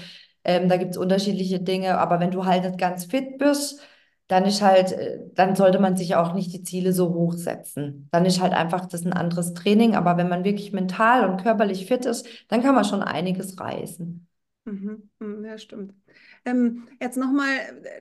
Ähm, 0.45 0.69
da 0.69 0.77
gibt 0.77 0.93
es 0.93 0.97
unterschiedliche 0.97 1.61
Dinge. 1.61 1.99
Aber 1.99 2.21
wenn 2.21 2.31
du 2.31 2.45
halt 2.47 2.65
nicht 2.65 2.79
ganz 2.79 3.05
fit 3.07 3.39
bist, 3.39 3.81
dann 4.29 4.45
ist 4.45 4.63
halt, 4.63 4.93
äh, 4.93 5.19
dann 5.35 5.57
sollte 5.57 5.79
man 5.81 5.97
sich 5.97 6.15
auch 6.15 6.33
nicht 6.35 6.53
die 6.53 6.63
Ziele 6.63 6.93
so 6.93 7.13
hoch 7.13 7.33
setzen. 7.35 8.09
Dann 8.13 8.25
ist 8.25 8.41
halt 8.41 8.53
einfach 8.53 8.87
das 8.87 9.05
ein 9.05 9.13
anderes 9.13 9.55
Training. 9.55 9.95
Aber 9.97 10.17
wenn 10.17 10.29
man 10.29 10.45
wirklich 10.45 10.73
mental 10.73 11.29
und 11.29 11.43
körperlich 11.43 11.87
fit 11.87 12.05
ist, 12.07 12.27
dann 12.49 12.63
kann 12.63 12.75
man 12.75 12.85
schon 12.85 13.03
einiges 13.03 13.59
reißen. 13.61 14.27
Mhm, 14.65 15.11
mhm, 15.19 15.45
ja, 15.45 15.59
stimmt. 15.59 15.95
Ähm, 16.45 16.89
jetzt 17.01 17.17
nochmal, 17.17 17.51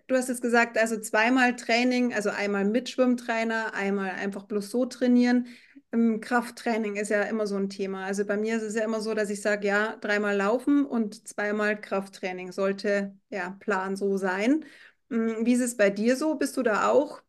du 0.08 0.16
hast 0.16 0.30
jetzt 0.30 0.42
gesagt, 0.42 0.78
also 0.78 1.00
zweimal 1.00 1.56
Training, 1.56 2.14
also 2.14 2.30
einmal 2.30 2.66
mit 2.66 2.90
Schwimmtrainer, 2.90 3.74
einmal 3.74 4.12
einfach 4.12 4.44
bloß 4.46 4.72
so 4.72 4.86
trainieren. 4.86 5.48
Ähm, 5.92 6.22
Krafttraining 6.22 6.96
ist 6.96 7.10
ja 7.10 7.24
immer 7.24 7.48
so 7.48 7.56
ein 7.58 7.70
Thema. 7.70 8.06
Also 8.06 8.26
bei 8.26 8.38
mir 8.38 8.58
ist 8.58 8.64
es 8.64 8.76
ja 8.76 8.84
immer 8.84 9.02
so, 9.02 9.14
dass 9.14 9.30
ich 9.30 9.42
sage, 9.42 9.68
ja, 9.68 9.98
dreimal 9.98 10.36
laufen 10.38 10.86
und 10.86 11.28
zweimal 11.28 11.80
Krafttraining 11.80 12.52
sollte 12.52 13.16
ja 13.30 13.52
Plan 13.60 13.96
so 13.96 14.18
sein. 14.18 14.66
Ähm, 15.12 15.38
wie 15.46 15.54
ist 15.54 15.62
es 15.62 15.76
bei 15.78 15.90
dir 15.90 16.16
so? 16.16 16.36
Bist 16.36 16.56
du 16.58 16.64
da 16.64 16.88
auch 16.90 17.22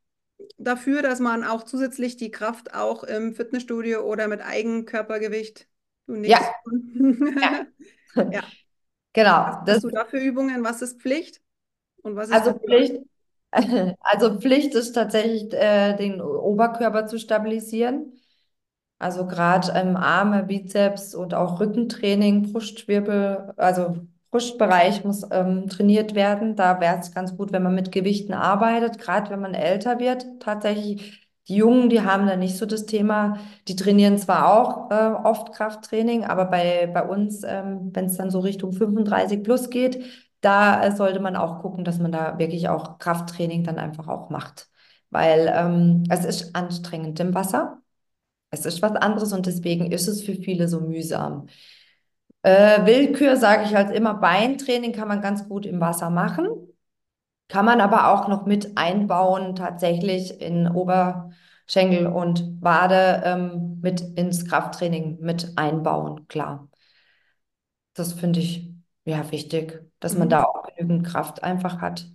dafür, 0.59 1.03
dass 1.03 1.20
man 1.20 1.44
auch 1.44 1.64
zusätzlich 1.64 2.16
die 2.16 2.31
Kraft 2.31 2.75
auch 2.75 3.05
im 3.05 3.35
Fitnessstudio 3.35 4.03
oder 4.03 4.29
mit 4.29 4.40
Eigenkörpergewicht, 4.42 5.68
du. 6.07 6.14
Ja, 6.25 6.40
ja. 7.40 7.66
Ja. 8.31 8.42
Genau. 9.12 9.62
Das, 9.66 9.77
hast 9.77 9.85
du 9.85 9.90
da 9.90 10.05
für 10.05 10.18
Übungen? 10.18 10.64
Was 10.64 10.83
ist 10.83 11.01
Pflicht 11.01 11.40
und 12.03 12.16
was 12.16 12.31
ist 12.31 12.42
also 12.42 12.53
optional? 12.53 12.87
Pflicht, 12.88 12.94
also 14.01 14.38
Pflicht 14.40 14.75
ist 14.75 14.92
tatsächlich, 14.92 15.53
äh, 15.53 15.96
den 15.96 16.20
Oberkörper 16.20 17.07
zu 17.07 17.18
stabilisieren. 17.18 18.12
Also 18.99 19.27
gerade 19.27 19.73
ähm, 19.77 19.96
Arme, 19.96 20.44
Bizeps 20.44 21.14
und 21.14 21.35
auch 21.35 21.61
Rückentraining, 21.61 22.53
Brustwirbel, 22.53 23.55
also 23.57 23.96
Brustbereich 24.31 25.05
muss 25.05 25.25
ähm, 25.33 25.68
trainiert 25.68 26.14
werden. 26.14 26.57
Da 26.57 26.81
wäre 26.81 26.99
es 27.01 27.12
ganz 27.12 27.37
gut, 27.37 27.53
wenn 27.53 27.62
man 27.64 27.75
mit 27.77 27.92
Gewichten 27.92 28.35
arbeitet, 28.35 28.99
gerade 28.99 29.31
wenn 29.31 29.40
man 29.40 29.55
älter 29.55 30.01
wird. 30.01 30.27
Tatsächlich, 30.40 31.30
die 31.50 31.56
Jungen, 31.56 31.90
die 31.90 32.02
haben 32.02 32.26
da 32.26 32.36
nicht 32.36 32.56
so 32.56 32.64
das 32.64 32.86
Thema. 32.86 33.38
Die 33.68 33.76
trainieren 33.76 34.18
zwar 34.18 34.52
auch 34.52 34.90
äh, 34.90 34.94
oft 35.26 35.52
Krafttraining, 35.52 36.24
aber 36.24 36.46
bei, 36.46 36.86
bei 36.86 37.02
uns, 37.02 37.42
ähm, 37.44 37.90
wenn 37.92 38.06
es 38.06 38.16
dann 38.16 38.30
so 38.30 38.38
Richtung 38.40 38.72
35 38.72 39.42
plus 39.42 39.68
geht, 39.68 40.04
da 40.40 40.84
äh, 40.84 40.94
sollte 40.96 41.20
man 41.20 41.36
auch 41.36 41.60
gucken, 41.60 41.84
dass 41.84 41.98
man 41.98 42.12
da 42.12 42.38
wirklich 42.38 42.68
auch 42.68 42.98
Krafttraining 42.98 43.64
dann 43.64 43.78
einfach 43.78 44.06
auch 44.08 44.30
macht. 44.30 44.70
Weil 45.10 45.52
ähm, 45.54 46.04
es 46.08 46.24
ist 46.24 46.54
anstrengend 46.54 47.18
im 47.18 47.34
Wasser. 47.34 47.82
Es 48.50 48.66
ist 48.66 48.82
was 48.82 48.92
anderes 48.92 49.32
und 49.32 49.46
deswegen 49.46 49.92
ist 49.92 50.08
es 50.08 50.22
für 50.22 50.34
viele 50.34 50.68
so 50.68 50.80
mühsam. 50.80 51.48
Äh, 52.42 52.86
Willkür, 52.86 53.36
sage 53.36 53.64
ich 53.64 53.74
halt 53.74 53.94
immer, 53.94 54.14
Beintraining 54.14 54.92
kann 54.92 55.08
man 55.08 55.20
ganz 55.20 55.48
gut 55.48 55.66
im 55.66 55.80
Wasser 55.80 56.10
machen, 56.10 56.48
kann 57.50 57.66
man 57.66 57.80
aber 57.82 58.12
auch 58.12 58.28
noch 58.28 58.46
mit 58.46 58.78
einbauen, 58.78 59.56
tatsächlich 59.56 60.40
in 60.40 60.68
Oberschenkel 60.68 62.06
und 62.06 62.62
Wade 62.62 63.22
ähm, 63.26 63.80
mit 63.82 64.00
ins 64.18 64.46
Krafttraining 64.46 65.18
mit 65.20 65.52
einbauen, 65.58 66.26
klar. 66.28 66.68
Das 67.94 68.12
finde 68.14 68.40
ich 68.40 68.72
ja 69.04 69.30
wichtig, 69.30 69.80
dass 70.00 70.16
man 70.16 70.28
Mhm. 70.28 70.30
da 70.30 70.44
auch 70.44 70.64
genügend 70.76 71.06
Kraft 71.06 71.42
einfach 71.44 71.80
hat, 71.80 72.08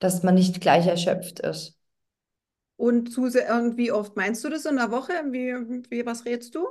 dass 0.00 0.22
man 0.22 0.34
nicht 0.36 0.60
gleich 0.60 0.86
erschöpft 0.86 1.40
ist. 1.40 1.78
Und, 2.76 3.16
und 3.18 3.76
wie 3.76 3.92
oft 3.92 4.16
meinst 4.16 4.42
du 4.44 4.48
das 4.48 4.64
in 4.66 4.76
der 4.76 4.90
Woche? 4.90 5.12
Wie, 5.30 5.52
wie, 5.90 6.06
was 6.06 6.24
rätst 6.24 6.54
du? 6.54 6.66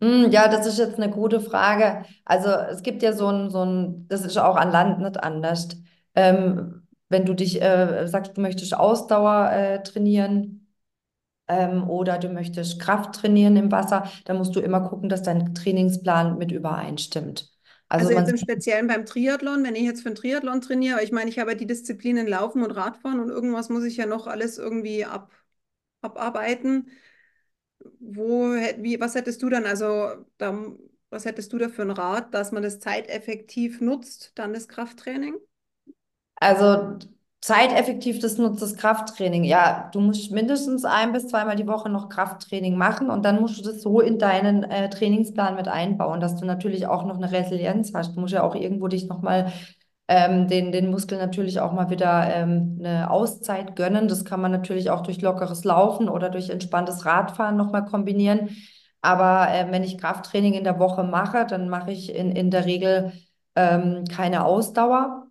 Hm, 0.00 0.30
Ja, 0.32 0.48
das 0.48 0.66
ist 0.66 0.78
jetzt 0.78 0.96
eine 0.96 1.10
gute 1.10 1.40
Frage. 1.40 2.04
Also 2.24 2.48
es 2.50 2.82
gibt 2.82 3.02
ja 3.02 3.12
so 3.12 3.28
ein, 3.28 3.50
so 3.50 3.64
ein, 3.64 4.08
das 4.08 4.22
ist 4.24 4.36
auch 4.38 4.56
an 4.56 4.70
Land 4.72 4.98
nicht 5.00 5.22
anders. 5.22 5.68
Ähm, 6.14 6.81
wenn 7.12 7.26
du 7.26 7.34
dich 7.34 7.62
äh, 7.62 8.06
sagst, 8.08 8.36
du 8.36 8.40
möchtest 8.40 8.74
Ausdauer 8.74 9.50
äh, 9.52 9.82
trainieren 9.82 10.68
ähm, 11.48 11.88
oder 11.90 12.18
du 12.18 12.28
möchtest 12.30 12.80
Kraft 12.80 13.14
trainieren 13.16 13.56
im 13.56 13.72
Wasser, 13.72 14.10
dann 14.26 14.38
musst 14.38 14.56
du 14.56 14.60
immer 14.60 14.82
gucken, 14.88 15.08
dass 15.08 15.22
dein 15.22 15.54
Trainingsplan 15.54 16.38
mit 16.38 16.52
übereinstimmt. 16.52 17.50
Also 17.96 18.10
Also 18.10 18.12
jetzt 18.14 18.28
im 18.28 18.38
Speziellen 18.38 18.86
beim 18.86 19.04
Triathlon, 19.06 19.64
wenn 19.64 19.74
ich 19.74 19.82
jetzt 19.82 20.00
für 20.02 20.08
einen 20.08 20.16
Triathlon 20.16 20.60
trainiere, 20.62 21.02
ich 21.02 21.12
meine, 21.12 21.28
ich 21.30 21.38
habe 21.38 21.52
ja 21.52 21.56
die 21.58 21.66
Disziplinen 21.66 22.26
Laufen 22.26 22.62
und 22.62 22.70
Radfahren 22.70 23.20
und 23.20 23.28
irgendwas 23.28 23.68
muss 23.68 23.84
ich 23.84 23.96
ja 23.98 24.06
noch 24.06 24.26
alles 24.26 24.56
irgendwie 24.58 25.04
ab, 25.04 25.30
abarbeiten. 26.02 26.90
Wo, 28.00 28.50
wie, 28.78 29.00
was 29.00 29.14
hättest 29.14 29.42
du 29.42 29.48
dann, 29.48 29.64
also 29.66 30.24
da, 30.38 30.54
was 31.10 31.24
hättest 31.24 31.52
du 31.52 31.58
da 31.58 31.68
für 31.68 31.82
einen 31.82 31.90
Rat, 31.92 32.34
dass 32.34 32.52
man 32.52 32.62
das 32.62 32.80
zeiteffektiv 32.80 33.80
nutzt, 33.80 34.32
dann 34.36 34.52
das 34.54 34.68
Krafttraining? 34.68 35.34
Also 36.42 36.98
zeiteffektiv 37.40 38.18
das 38.18 38.36
nutzt 38.38 38.62
das 38.62 38.76
Krafttraining. 38.76 39.44
Ja, 39.44 39.90
du 39.92 40.00
musst 40.00 40.32
mindestens 40.32 40.84
ein 40.84 41.12
bis 41.12 41.28
zweimal 41.28 41.56
die 41.56 41.66
Woche 41.68 41.88
noch 41.88 42.08
Krafttraining 42.08 42.76
machen 42.76 43.10
und 43.10 43.24
dann 43.24 43.40
musst 43.40 43.58
du 43.58 43.62
das 43.62 43.80
so 43.82 44.00
in 44.00 44.18
deinen 44.18 44.64
äh, 44.64 44.90
Trainingsplan 44.90 45.54
mit 45.54 45.68
einbauen, 45.68 46.20
dass 46.20 46.36
du 46.36 46.44
natürlich 46.44 46.86
auch 46.86 47.04
noch 47.04 47.16
eine 47.16 47.30
Resilienz 47.30 47.92
hast. 47.94 48.16
Du 48.16 48.20
musst 48.20 48.34
ja 48.34 48.42
auch 48.42 48.56
irgendwo 48.56 48.88
dich 48.88 49.06
nochmal 49.06 49.52
ähm, 50.08 50.48
den, 50.48 50.72
den 50.72 50.90
Muskeln 50.90 51.20
natürlich 51.20 51.60
auch 51.60 51.72
mal 51.72 51.90
wieder 51.90 52.34
ähm, 52.34 52.78
eine 52.80 53.08
Auszeit 53.10 53.76
gönnen. 53.76 54.08
Das 54.08 54.24
kann 54.24 54.40
man 54.40 54.50
natürlich 54.50 54.90
auch 54.90 55.02
durch 55.02 55.20
lockeres 55.22 55.64
Laufen 55.64 56.08
oder 56.08 56.28
durch 56.28 56.50
entspanntes 56.50 57.06
Radfahren 57.06 57.56
nochmal 57.56 57.84
kombinieren. 57.84 58.50
Aber 59.00 59.48
äh, 59.52 59.70
wenn 59.70 59.84
ich 59.84 59.98
Krafttraining 59.98 60.54
in 60.54 60.64
der 60.64 60.78
Woche 60.80 61.04
mache, 61.04 61.46
dann 61.46 61.68
mache 61.68 61.92
ich 61.92 62.14
in, 62.14 62.32
in 62.32 62.50
der 62.50 62.66
Regel 62.66 63.12
ähm, 63.54 64.04
keine 64.10 64.44
Ausdauer 64.44 65.21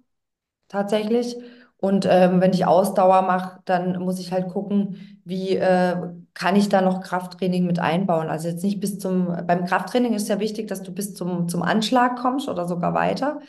tatsächlich. 0.71 1.35
Und 1.77 2.05
ähm, 2.09 2.41
wenn 2.41 2.53
ich 2.53 2.65
Ausdauer 2.67 3.23
mache, 3.23 3.59
dann 3.65 3.99
muss 4.03 4.19
ich 4.19 4.31
halt 4.31 4.49
gucken, 4.49 5.19
wie 5.25 5.55
äh, 5.57 5.95
kann 6.35 6.55
ich 6.55 6.69
da 6.69 6.81
noch 6.81 7.01
Krafttraining 7.01 7.65
mit 7.65 7.79
einbauen. 7.79 8.29
Also 8.29 8.47
jetzt 8.49 8.63
nicht 8.63 8.79
bis 8.79 8.99
zum, 8.99 9.27
beim 9.47 9.65
Krafttraining 9.65 10.13
ist 10.13 10.29
ja 10.29 10.39
wichtig, 10.39 10.67
dass 10.67 10.83
du 10.83 10.93
bis 10.93 11.13
zum, 11.15 11.49
zum 11.49 11.63
Anschlag 11.63 12.17
kommst 12.17 12.47
oder 12.49 12.67
sogar 12.67 12.93
weiter. 12.93 13.39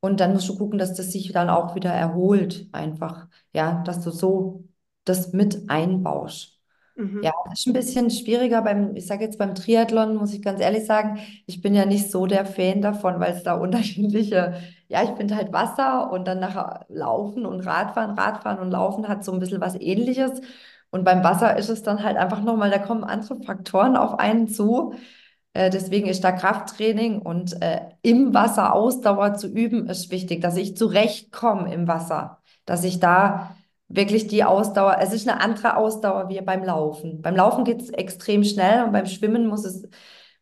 Und 0.00 0.20
dann 0.20 0.34
musst 0.34 0.48
du 0.48 0.56
gucken, 0.58 0.78
dass 0.78 0.94
das 0.94 1.12
sich 1.12 1.32
dann 1.32 1.50
auch 1.50 1.74
wieder 1.74 1.92
erholt, 1.92 2.68
einfach. 2.72 3.26
Ja, 3.54 3.82
dass 3.84 4.02
du 4.02 4.10
so 4.10 4.64
das 5.04 5.32
mit 5.32 5.68
einbaust. 5.70 6.60
Ja, 7.20 7.32
Mhm. 7.32 7.34
das 7.48 7.60
ist 7.60 7.66
ein 7.66 7.72
bisschen 7.72 8.10
schwieriger 8.10 8.60
beim, 8.62 8.94
ich 8.96 9.06
sage 9.06 9.24
jetzt 9.24 9.38
beim 9.38 9.54
Triathlon, 9.54 10.16
muss 10.16 10.34
ich 10.34 10.42
ganz 10.42 10.60
ehrlich 10.60 10.84
sagen, 10.84 11.18
ich 11.46 11.62
bin 11.62 11.74
ja 11.74 11.86
nicht 11.86 12.10
so 12.10 12.26
der 12.26 12.44
Fan 12.44 12.82
davon, 12.82 13.18
weil 13.18 13.32
es 13.34 13.42
da 13.42 13.54
unterschiedliche, 13.60 14.54
ja, 14.94 15.02
ich 15.02 15.10
finde 15.16 15.34
halt 15.34 15.52
Wasser 15.52 16.12
und 16.12 16.28
dann 16.28 16.38
nachher 16.38 16.86
Laufen 16.88 17.46
und 17.46 17.60
Radfahren. 17.66 18.16
Radfahren 18.16 18.60
und 18.60 18.70
Laufen 18.70 19.08
hat 19.08 19.24
so 19.24 19.32
ein 19.32 19.40
bisschen 19.40 19.60
was 19.60 19.74
Ähnliches. 19.74 20.40
Und 20.90 21.04
beim 21.04 21.24
Wasser 21.24 21.56
ist 21.58 21.68
es 21.68 21.82
dann 21.82 22.04
halt 22.04 22.16
einfach 22.16 22.42
nochmal, 22.42 22.70
da 22.70 22.78
kommen 22.78 23.02
andere 23.02 23.42
Faktoren 23.42 23.96
auf 23.96 24.20
einen 24.20 24.46
zu. 24.46 24.94
Äh, 25.52 25.70
deswegen 25.70 26.06
ist 26.06 26.22
da 26.22 26.30
Krafttraining 26.30 27.20
und 27.22 27.60
äh, 27.60 27.80
im 28.02 28.34
Wasser 28.34 28.72
Ausdauer 28.72 29.34
zu 29.34 29.48
üben, 29.48 29.88
ist 29.88 30.12
wichtig, 30.12 30.40
dass 30.42 30.56
ich 30.56 30.76
zurechtkomme 30.76 31.74
im 31.74 31.88
Wasser, 31.88 32.38
dass 32.64 32.84
ich 32.84 33.00
da 33.00 33.56
wirklich 33.88 34.28
die 34.28 34.44
Ausdauer, 34.44 34.98
es 35.00 35.12
ist 35.12 35.28
eine 35.28 35.40
andere 35.40 35.76
Ausdauer 35.76 36.28
wie 36.28 36.40
beim 36.40 36.62
Laufen. 36.64 37.20
Beim 37.20 37.34
Laufen 37.34 37.64
geht 37.64 37.82
es 37.82 37.90
extrem 37.90 38.44
schnell 38.44 38.84
und 38.84 38.92
beim 38.92 39.06
Schwimmen 39.06 39.48
muss 39.48 39.64
es, 39.64 39.82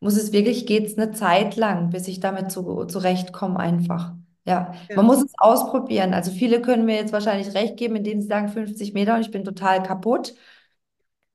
muss 0.01 0.17
es 0.17 0.33
wirklich, 0.33 0.67
geht 0.67 0.87
es 0.87 0.99
eine 0.99 1.13
Zeit 1.13 1.57
lang, 1.57 1.89
bis 1.91 2.09
ich 2.09 2.21
damit 2.21 2.53
zu, 2.53 2.85
zurechtkomme 2.85 3.59
einfach. 3.59 4.13
Ja, 4.45 4.75
man 4.95 5.07
muss 5.07 5.23
es 5.23 5.33
ausprobieren. 5.39 6.15
Also 6.15 6.33
viele 6.33 6.61
können 6.61 6.85
mir 6.85 6.97
jetzt 6.97 7.13
wahrscheinlich 7.13 7.55
recht 7.55 7.77
geben, 7.77 7.97
indem 7.97 8.21
sie 8.21 8.27
sagen 8.27 8.49
50 8.49 8.93
Meter 8.93 9.15
und 9.15 9.21
ich 9.21 9.31
bin 9.31 9.45
total 9.45 9.83
kaputt. 9.83 10.35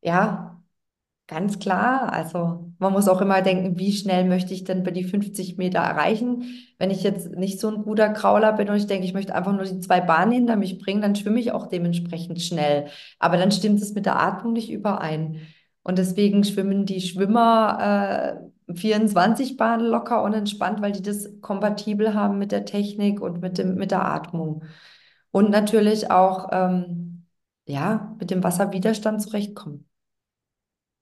Ja, 0.01 0.53
Ganz 1.27 1.59
klar. 1.59 2.13
Also 2.13 2.73
man 2.79 2.93
muss 2.93 3.07
auch 3.07 3.21
immer 3.21 3.41
denken, 3.41 3.79
wie 3.79 3.93
schnell 3.93 4.25
möchte 4.25 4.53
ich 4.53 4.65
denn 4.65 4.83
bei 4.83 4.91
die 4.91 5.05
50 5.05 5.57
Meter 5.57 5.79
erreichen? 5.79 6.43
Wenn 6.79 6.91
ich 6.91 7.03
jetzt 7.03 7.31
nicht 7.31 7.59
so 7.59 7.69
ein 7.69 7.83
guter 7.83 8.09
Krauler 8.09 8.53
bin 8.53 8.69
und 8.69 8.77
ich 8.77 8.87
denke, 8.87 9.05
ich 9.07 9.13
möchte 9.13 9.35
einfach 9.35 9.53
nur 9.53 9.65
die 9.65 9.79
zwei 9.79 10.01
Bahnen 10.01 10.33
hinter 10.33 10.57
mich 10.57 10.79
bringen, 10.79 11.01
dann 11.01 11.15
schwimme 11.15 11.39
ich 11.39 11.51
auch 11.53 11.67
dementsprechend 11.67 12.41
schnell. 12.41 12.89
Aber 13.19 13.37
dann 13.37 13.51
stimmt 13.51 13.81
es 13.81 13.93
mit 13.93 14.05
der 14.05 14.19
Atmung 14.21 14.53
nicht 14.53 14.71
überein. 14.71 15.41
Und 15.83 15.97
deswegen 15.99 16.43
schwimmen 16.43 16.85
die 16.85 17.01
Schwimmer 17.01 18.39
äh, 18.41 18.49
24 18.75 19.57
Bahnen 19.57 19.85
locker 19.87 20.23
und 20.23 20.33
entspannt, 20.33 20.81
weil 20.81 20.91
die 20.91 21.01
das 21.01 21.29
kompatibel 21.41 22.13
haben 22.13 22.37
mit 22.39 22.51
der 22.51 22.65
Technik 22.65 23.21
und 23.21 23.41
mit 23.41 23.57
dem, 23.57 23.75
mit 23.75 23.91
der 23.91 24.05
Atmung. 24.05 24.63
Und 25.31 25.49
natürlich 25.51 26.11
auch 26.11 26.49
ähm, 26.51 27.25
ja, 27.65 28.15
mit 28.19 28.31
dem 28.31 28.43
Wasserwiderstand 28.43 29.21
zurechtkommen. 29.21 29.87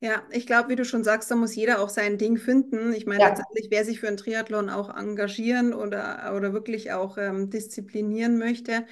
Ja, 0.01 0.23
ich 0.30 0.45
glaube, 0.45 0.69
wie 0.69 0.75
du 0.75 0.86
schon 0.86 1.04
sagst, 1.04 1.32
da 1.32 1.36
muss 1.36 1.56
jeder 1.56 1.80
auch 1.82 1.89
sein 1.89 2.17
Ding 2.17 2.38
finden. 2.38 2.93
Ich 2.93 3.06
meine, 3.06 3.23
Ja. 3.23 3.28
letztendlich, 3.28 3.67
wer 3.71 3.86
sich 3.86 3.99
für 3.99 4.08
einen 4.08 4.17
Triathlon 4.17 4.69
auch 4.69 4.95
engagieren 4.95 5.73
oder, 5.73 6.34
oder 6.36 6.54
wirklich 6.54 6.91
auch 6.91 7.17
ähm, 7.17 7.49
disziplinieren 7.49 8.38
möchte, 8.38 8.86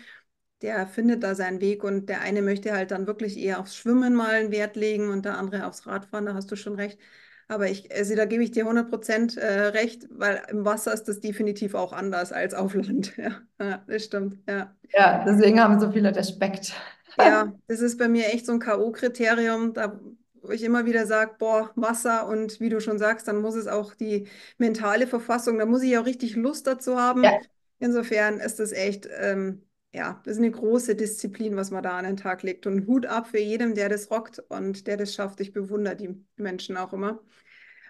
der 0.62 0.88
findet 0.88 1.24
da 1.24 1.36
seinen 1.36 1.62
Weg 1.62 1.84
und 1.84 2.08
der 2.10 2.22
eine 2.22 2.42
möchte 2.42 2.74
halt 2.74 2.92
dann 2.92 3.08
wirklich 3.08 3.38
eher 3.38 3.60
aufs 3.60 3.76
Schwimmen 3.78 4.16
mal 4.16 4.32
einen 4.36 4.52
Wert 4.52 4.76
legen 4.78 5.10
und 5.10 5.26
der 5.26 5.38
andere 5.38 5.68
aufs 5.68 5.86
Radfahren, 5.88 6.26
da 6.26 6.34
hast 6.36 6.52
du 6.52 6.56
schon 6.56 6.76
recht. 6.76 7.00
Aber 7.48 7.70
ich, 7.70 7.92
also 7.94 8.16
da 8.16 8.26
gebe 8.26 8.44
ich 8.44 8.52
dir 8.52 8.66
100% 8.66 9.38
äh, 9.38 9.46
recht, 9.68 10.08
weil 10.12 10.42
im 10.50 10.66
Wasser 10.66 10.94
ist 10.94 11.06
das 11.06 11.20
definitiv 11.20 11.76
auch 11.76 11.94
anders 11.94 12.32
als 12.32 12.54
auf 12.54 12.74
Land. 12.74 13.14
Ja, 13.18 13.42
ja, 13.60 13.84
das 13.88 14.06
stimmt, 14.06 14.40
ja. 14.48 14.76
Ja, 14.94 15.24
deswegen 15.26 15.60
haben 15.60 15.80
so 15.80 15.92
viele 15.92 16.16
Respekt. 16.16 16.74
Ja, 17.20 17.54
das 17.68 17.80
ist 17.80 17.98
bei 17.98 18.08
mir 18.08 18.28
echt 18.34 18.46
so 18.46 18.54
ein 18.54 18.60
K.O.-Kriterium, 18.60 19.74
da 19.74 20.00
wo 20.46 20.52
ich 20.52 20.64
immer 20.64 20.86
wieder 20.86 21.06
sage, 21.08 21.36
boah, 21.40 21.72
Wasser 21.76 22.28
und 22.28 22.60
wie 22.60 22.68
du 22.68 22.82
schon 22.82 23.00
sagst, 23.00 23.30
dann 23.30 23.40
muss 23.42 23.56
es 23.56 23.68
auch 23.68 23.94
die 23.96 24.28
mentale 24.58 25.08
Verfassung, 25.08 25.58
da 25.58 25.66
muss 25.66 25.84
ich 25.84 25.98
auch 25.98 26.06
richtig 26.06 26.36
Lust 26.36 26.68
dazu 26.68 26.98
haben. 27.00 27.22
Ja, 27.22 27.40
Insofern 27.80 28.40
ist 28.42 28.60
das 28.60 28.74
echt, 28.74 29.08
ähm, 29.20 29.64
ja, 29.94 30.22
das 30.26 30.34
ist 30.34 30.40
eine 30.40 30.52
große 30.52 30.96
Disziplin, 30.96 31.56
was 31.56 31.72
man 31.72 31.84
da 31.84 31.98
an 31.98 32.06
den 32.06 32.18
Tag 32.18 32.44
legt. 32.44 32.66
Und 32.68 32.88
Hut 32.88 33.06
ab 33.06 33.28
für 33.28 33.40
jedem, 33.40 33.76
der 33.76 33.90
das 33.90 34.10
rockt 34.12 34.40
und 34.50 34.88
der 34.88 34.98
das 34.98 35.14
schafft. 35.14 35.40
Ich 35.42 35.54
bewundere 35.54 35.96
die 35.96 36.16
Menschen 36.38 36.78
auch 36.78 36.94
immer. 36.94 37.20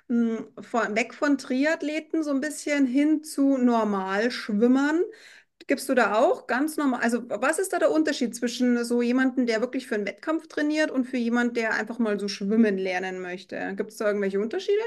Mm, 0.09 0.37
Von, 0.61 0.95
weg 0.95 1.13
von 1.13 1.37
Triathleten 1.37 2.23
so 2.23 2.31
ein 2.31 2.41
bisschen 2.41 2.85
hin 2.87 3.23
zu 3.23 3.57
Normalschwimmern. 3.57 5.03
Gibst 5.67 5.89
du 5.89 5.95
da 5.95 6.15
auch 6.19 6.47
ganz 6.47 6.77
normal, 6.77 7.01
also 7.01 7.23
was 7.29 7.59
ist 7.59 7.73
da 7.73 7.79
der 7.79 7.91
Unterschied 7.91 8.35
zwischen 8.35 8.83
so 8.85 9.01
jemandem, 9.01 9.45
der 9.47 9.61
wirklich 9.61 9.87
für 9.87 9.95
einen 9.95 10.07
Wettkampf 10.07 10.47
trainiert 10.47 10.91
und 10.91 11.05
für 11.05 11.17
jemanden, 11.17 11.55
der 11.55 11.73
einfach 11.75 11.99
mal 11.99 12.19
so 12.19 12.27
schwimmen 12.29 12.77
lernen 12.77 13.21
möchte? 13.21 13.73
Gibt 13.77 13.91
es 13.91 13.97
da 13.97 14.07
irgendwelche 14.07 14.41
Unterschiede? 14.41 14.81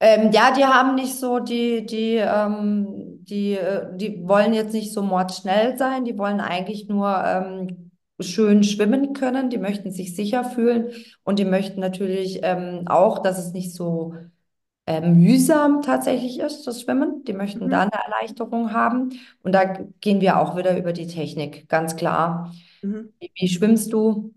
ähm, 0.00 0.32
ja, 0.32 0.50
die 0.52 0.64
haben 0.64 0.94
nicht 0.96 1.14
so 1.18 1.38
die, 1.38 1.86
die, 1.86 2.16
ähm, 2.16 3.11
die, 3.28 3.54
äh, 3.54 3.96
die 3.96 4.26
wollen 4.26 4.52
jetzt 4.54 4.72
nicht 4.74 4.92
so 4.92 5.02
mordschnell 5.02 5.76
sein, 5.78 6.04
die 6.04 6.18
wollen 6.18 6.40
eigentlich 6.40 6.88
nur 6.88 7.22
ähm, 7.24 7.90
schön 8.20 8.62
schwimmen 8.64 9.12
können, 9.14 9.50
die 9.50 9.58
möchten 9.58 9.90
sich 9.92 10.14
sicher 10.16 10.44
fühlen 10.44 10.90
und 11.24 11.38
die 11.38 11.44
möchten 11.44 11.80
natürlich 11.80 12.40
ähm, 12.42 12.84
auch, 12.86 13.18
dass 13.20 13.38
es 13.38 13.52
nicht 13.52 13.74
so 13.74 14.14
äh, 14.86 15.00
mühsam 15.00 15.82
tatsächlich 15.82 16.40
ist, 16.40 16.66
das 16.66 16.82
Schwimmen. 16.82 17.24
Die 17.24 17.32
möchten 17.34 17.70
da 17.70 17.82
Mhm. 17.82 17.82
eine 17.82 17.92
Erleichterung 17.92 18.72
haben 18.72 19.10
und 19.42 19.52
da 19.52 19.64
gehen 20.00 20.20
wir 20.20 20.40
auch 20.40 20.56
wieder 20.56 20.76
über 20.78 20.92
die 20.92 21.06
Technik, 21.06 21.68
ganz 21.68 21.96
klar. 21.96 22.54
Mhm. 22.82 23.12
Wie, 23.20 23.32
wie 23.36 23.48
schwimmst 23.48 23.92
du? 23.92 24.34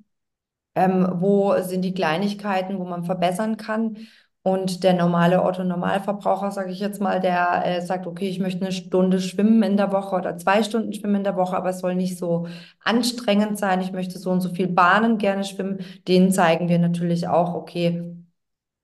Ähm, 0.76 1.08
wo 1.22 1.56
sind 1.62 1.82
die 1.84 1.94
Kleinigkeiten, 1.94 2.80
wo 2.80 2.86
man 2.86 3.06
verbessern 3.06 3.58
kann? 3.58 3.98
Und 4.46 4.84
der 4.84 4.94
normale 4.94 5.44
Otto-Normalverbraucher, 5.44 6.52
sage 6.52 6.72
ich 6.72 6.80
jetzt 6.80 7.02
mal, 7.02 7.20
der 7.20 7.66
äh, 7.66 7.82
sagt, 7.82 8.06
okay, 8.06 8.28
ich 8.30 8.40
möchte 8.40 8.64
eine 8.64 8.72
Stunde 8.72 9.20
schwimmen 9.20 9.64
in 9.64 9.76
der 9.76 9.92
Woche 9.92 10.16
oder 10.16 10.38
zwei 10.38 10.62
Stunden 10.62 10.94
schwimmen 10.94 11.16
in 11.16 11.24
der 11.24 11.36
Woche, 11.36 11.58
aber 11.58 11.70
es 11.70 11.80
soll 11.80 11.96
nicht 11.96 12.20
so 12.20 12.46
anstrengend 12.84 13.58
sein. 13.58 13.82
Ich 13.82 13.92
möchte 13.92 14.20
so 14.20 14.30
und 14.30 14.42
so 14.42 14.50
viel 14.50 14.68
Bahnen 14.68 15.18
gerne 15.18 15.44
schwimmen. 15.46 15.80
Denen 16.08 16.32
zeigen 16.32 16.70
wir 16.70 16.78
natürlich 16.78 17.28
auch, 17.28 17.56
okay, 17.56 18.14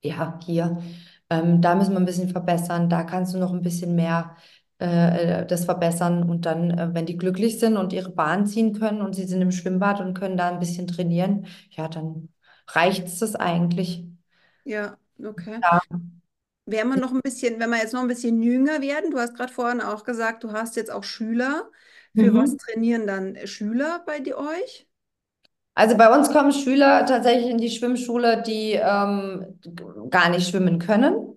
ja, 0.04 0.39
hier, 0.43 0.80
ähm, 1.30 1.62
da 1.62 1.76
müssen 1.76 1.91
wir 1.93 2.00
ein 2.00 2.06
bisschen 2.06 2.30
verbessern, 2.30 2.89
da 2.89 3.04
kannst 3.04 3.36
du 3.36 3.38
noch 3.38 3.54
ein 3.54 3.62
bisschen 3.62 3.93
mehr 3.93 4.36
äh, 4.80 5.41
äh, 5.41 5.45
das 5.45 5.65
verbessern. 5.65 6.28
Und 6.28 6.47
dann, 6.47 6.71
äh, 6.71 6.89
wenn 6.95 7.06
die 7.06 7.17
glücklich 7.17 7.60
sind 7.60 7.78
und 7.78 7.93
ihre 7.93 8.10
Bahn 8.10 8.47
ziehen 8.47 8.74
können 8.74 9.04
und 9.04 9.13
sie 9.15 9.26
sind 9.26 9.43
im 9.43 9.52
Schwimmbad 9.52 10.02
und 10.02 10.15
können 10.15 10.38
da 10.38 10.50
ein 10.50 10.60
bisschen 10.60 10.88
trainieren, 10.88 11.45
ja, 11.69 11.88
dann 11.88 12.30
reicht 12.67 13.06
es 13.06 13.19
das 13.19 13.36
eigentlich. 13.36 14.08
Ja, 14.63 14.97
okay. 15.25 15.62
Ja. 15.62 16.01
Wäre 16.65 16.86
man 16.88 16.99
noch 16.99 17.12
ein 17.12 17.21
bisschen, 17.21 17.60
wenn 17.60 17.69
wir 17.71 17.77
jetzt 17.77 17.93
noch 17.93 18.01
ein 18.01 18.07
bisschen 18.07 18.41
jünger 18.41 18.81
werden, 18.81 19.12
du 19.12 19.19
hast 19.19 19.36
gerade 19.36 19.51
vorhin 19.53 19.81
auch 19.81 20.03
gesagt, 20.03 20.43
du 20.43 20.51
hast 20.53 20.75
jetzt 20.75 20.91
auch 20.91 21.03
Schüler. 21.03 21.69
Für 22.15 22.34
was 22.36 22.55
Mhm. 22.55 22.57
trainieren 22.57 23.07
dann 23.07 23.36
Schüler 23.47 24.03
bei 24.05 24.19
die 24.19 24.36
euch? 24.36 24.88
Also 25.73 25.97
bei 25.97 26.13
uns 26.15 26.31
kommen 26.31 26.51
Schüler 26.51 27.05
tatsächlich 27.05 27.49
in 27.49 27.57
die 27.57 27.69
Schwimmschule, 27.71 28.41
die 28.43 28.73
ähm, 28.73 29.60
gar 30.10 30.29
nicht 30.29 30.47
schwimmen 30.49 30.79
können. 30.79 31.27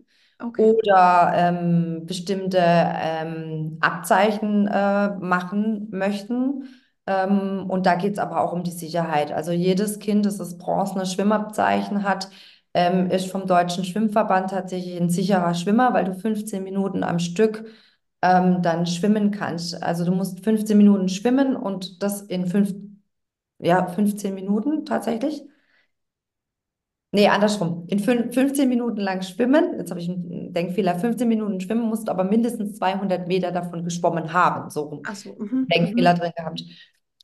Okay. 0.40 0.74
oder 0.80 1.32
ähm, 1.36 2.06
bestimmte 2.06 2.58
ähm, 2.60 3.78
Abzeichen 3.82 4.68
äh, 4.68 5.10
machen 5.18 5.88
möchten. 5.92 6.68
Ähm, 7.06 7.66
und 7.70 7.86
da 7.86 7.96
geht 7.96 8.14
es 8.14 8.20
aber 8.20 8.40
auch 8.42 8.52
um 8.52 8.64
die 8.64 8.72
Sicherheit. 8.72 9.32
Also 9.32 9.52
jedes 9.52 10.00
Kind, 10.00 10.26
das 10.26 10.38
das 10.38 10.58
bronzene 10.58 11.06
Schwimmabzeichen 11.06 12.04
hat, 12.04 12.30
ähm, 12.74 13.10
ist 13.10 13.30
vom 13.30 13.46
Deutschen 13.46 13.84
Schwimmverband 13.84 14.50
tatsächlich 14.50 15.00
ein 15.00 15.10
sicherer 15.10 15.54
Schwimmer, 15.54 15.94
weil 15.94 16.04
du 16.04 16.14
15 16.14 16.62
Minuten 16.62 17.04
am 17.04 17.18
Stück 17.20 17.64
ähm, 18.20 18.62
dann 18.62 18.86
schwimmen 18.86 19.30
kannst. 19.30 19.82
Also 19.82 20.04
du 20.04 20.12
musst 20.12 20.44
15 20.44 20.76
Minuten 20.76 21.08
schwimmen 21.08 21.56
und 21.56 22.02
das 22.02 22.22
in 22.22 22.46
fünf, 22.46 22.74
ja, 23.58 23.86
15 23.86 24.34
Minuten 24.34 24.84
tatsächlich. 24.84 25.42
Nee, 27.12 27.28
andersrum. 27.28 27.84
In 27.86 28.00
fün 28.00 28.32
15 28.32 28.68
Minuten 28.68 29.00
lang 29.00 29.22
schwimmen, 29.22 29.78
jetzt 29.78 29.90
habe 29.90 30.00
ich 30.00 30.08
einen 30.08 30.52
Denkfehler, 30.52 30.98
15 30.98 31.28
Minuten 31.28 31.60
schwimmen, 31.60 31.82
musst 31.82 32.08
du 32.08 32.10
aber 32.10 32.24
mindestens 32.24 32.76
200 32.78 33.28
Meter 33.28 33.52
davon 33.52 33.84
geschwommen 33.84 34.32
haben, 34.32 34.68
so 34.68 34.80
rum. 34.82 35.02
Ach 35.06 35.14
so. 35.14 35.36
Mhm, 35.38 35.68
Denkfehler 35.68 36.14
mhm. 36.14 36.18
drin 36.18 36.32
gehabt. 36.36 36.64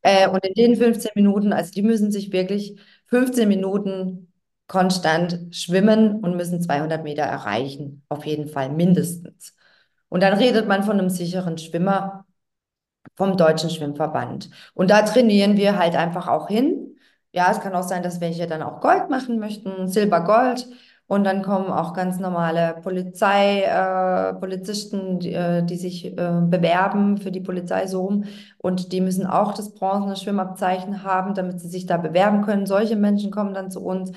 Äh, 0.02 0.28
und 0.28 0.46
in 0.46 0.54
den 0.54 0.76
15 0.76 1.10
Minuten, 1.16 1.52
also 1.52 1.72
die 1.72 1.82
müssen 1.82 2.12
sich 2.12 2.30
wirklich 2.30 2.78
15 3.06 3.48
Minuten 3.48 4.29
konstant 4.70 5.48
schwimmen 5.50 6.20
und 6.20 6.37
müssen 6.37 6.62
200 6.62 7.02
Meter 7.02 7.22
erreichen, 7.24 8.04
auf 8.09 8.24
jeden 8.24 8.46
Fall 8.46 8.70
mindestens. 8.70 9.56
Und 10.09 10.22
dann 10.22 10.38
redet 10.38 10.68
man 10.68 10.85
von 10.85 10.96
einem 10.96 11.11
sicheren 11.11 11.59
Schwimmer 11.59 12.24
vom 13.16 13.37
Deutschen 13.37 13.68
Schwimmverband. 13.68 14.48
Und 14.74 14.90
da 14.92 15.02
trainieren 15.02 15.56
wir 15.56 15.76
halt 15.76 15.96
einfach 15.96 16.28
auch 16.28 16.46
hin. 16.46 16.96
Ja, 17.33 17.50
es 17.50 17.61
kann 17.61 17.74
auch 17.74 17.83
sein, 17.83 18.04
dass 18.04 18.20
welche 18.20 18.46
dann 18.46 18.62
auch 18.62 18.80
Gold 18.80 19.11
machen 19.11 19.40
möchten, 19.40 19.88
Silber, 19.88 20.22
Gold. 20.22 20.68
Und 21.09 21.24
dann 21.24 21.42
kommen 21.42 21.72
auch 21.72 21.92
ganz 21.92 22.20
normale 22.20 22.76
Polizei, 22.85 23.62
äh, 23.62 24.35
Polizisten, 24.35 25.18
die, 25.18 25.33
äh, 25.35 25.64
die 25.64 25.76
sich 25.76 26.06
äh, 26.06 26.12
bewerben 26.44 27.18
für 27.18 27.33
die 27.33 27.40
Polizei 27.40 27.88
so 27.88 28.02
rum. 28.02 28.24
Und 28.59 28.92
die 28.92 29.00
müssen 29.00 29.26
auch 29.26 29.52
das 29.52 29.74
bronzene 29.74 30.14
Schwimmabzeichen 30.14 31.02
haben, 31.02 31.35
damit 31.35 31.59
sie 31.59 31.68
sich 31.68 31.87
da 31.87 31.96
bewerben 31.96 32.42
können. 32.42 32.66
Solche 32.66 32.94
Menschen 32.94 33.33
kommen 33.33 33.54
dann 33.54 33.72
zu 33.72 33.80
uns. 33.80 34.12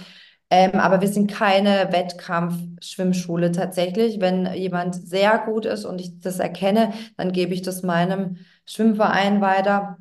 Ähm, 0.53 0.73
aber 0.79 1.01
wir 1.01 1.07
sind 1.07 1.31
keine 1.31 1.89
Wettkampf-Schwimmschule 1.91 3.51
tatsächlich. 3.51 4.19
Wenn 4.21 4.53
jemand 4.53 4.93
sehr 4.95 5.39
gut 5.39 5.65
ist 5.65 5.85
und 5.85 5.99
ich 5.99 6.19
das 6.19 6.39
erkenne, 6.39 6.93
dann 7.17 7.31
gebe 7.31 7.53
ich 7.53 7.61
das 7.63 7.81
meinem 7.83 8.37
Schwimmverein 8.65 9.41
weiter 9.41 9.97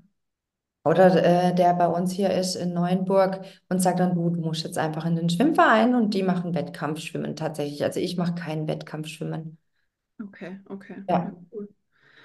oder 0.85 1.25
äh, 1.51 1.55
der 1.55 1.75
bei 1.75 1.87
uns 1.89 2.13
hier 2.13 2.31
ist 2.33 2.57
in 2.57 2.73
Neuenburg 2.75 3.45
und 3.69 3.81
sagt 3.83 4.01
dann, 4.01 4.15
du, 4.15 4.31
du 4.31 4.41
musst 4.41 4.65
jetzt 4.65 4.79
einfach 4.79 5.07
in 5.07 5.17
den 5.17 5.31
Schwimmverein 5.31 5.95
und 5.95 6.15
die 6.15 6.23
machen 6.25 6.55
Wettkampfschwimmen 6.55 7.37
tatsächlich. 7.37 7.85
Also 7.85 8.01
ich 8.01 8.17
mache 8.17 8.35
kein 8.35 8.69
Wettkampfschwimmen. 8.69 9.59
Okay, 10.23 10.59
okay. 10.71 10.97
Ja, 11.09 11.33
cool. 11.53 11.69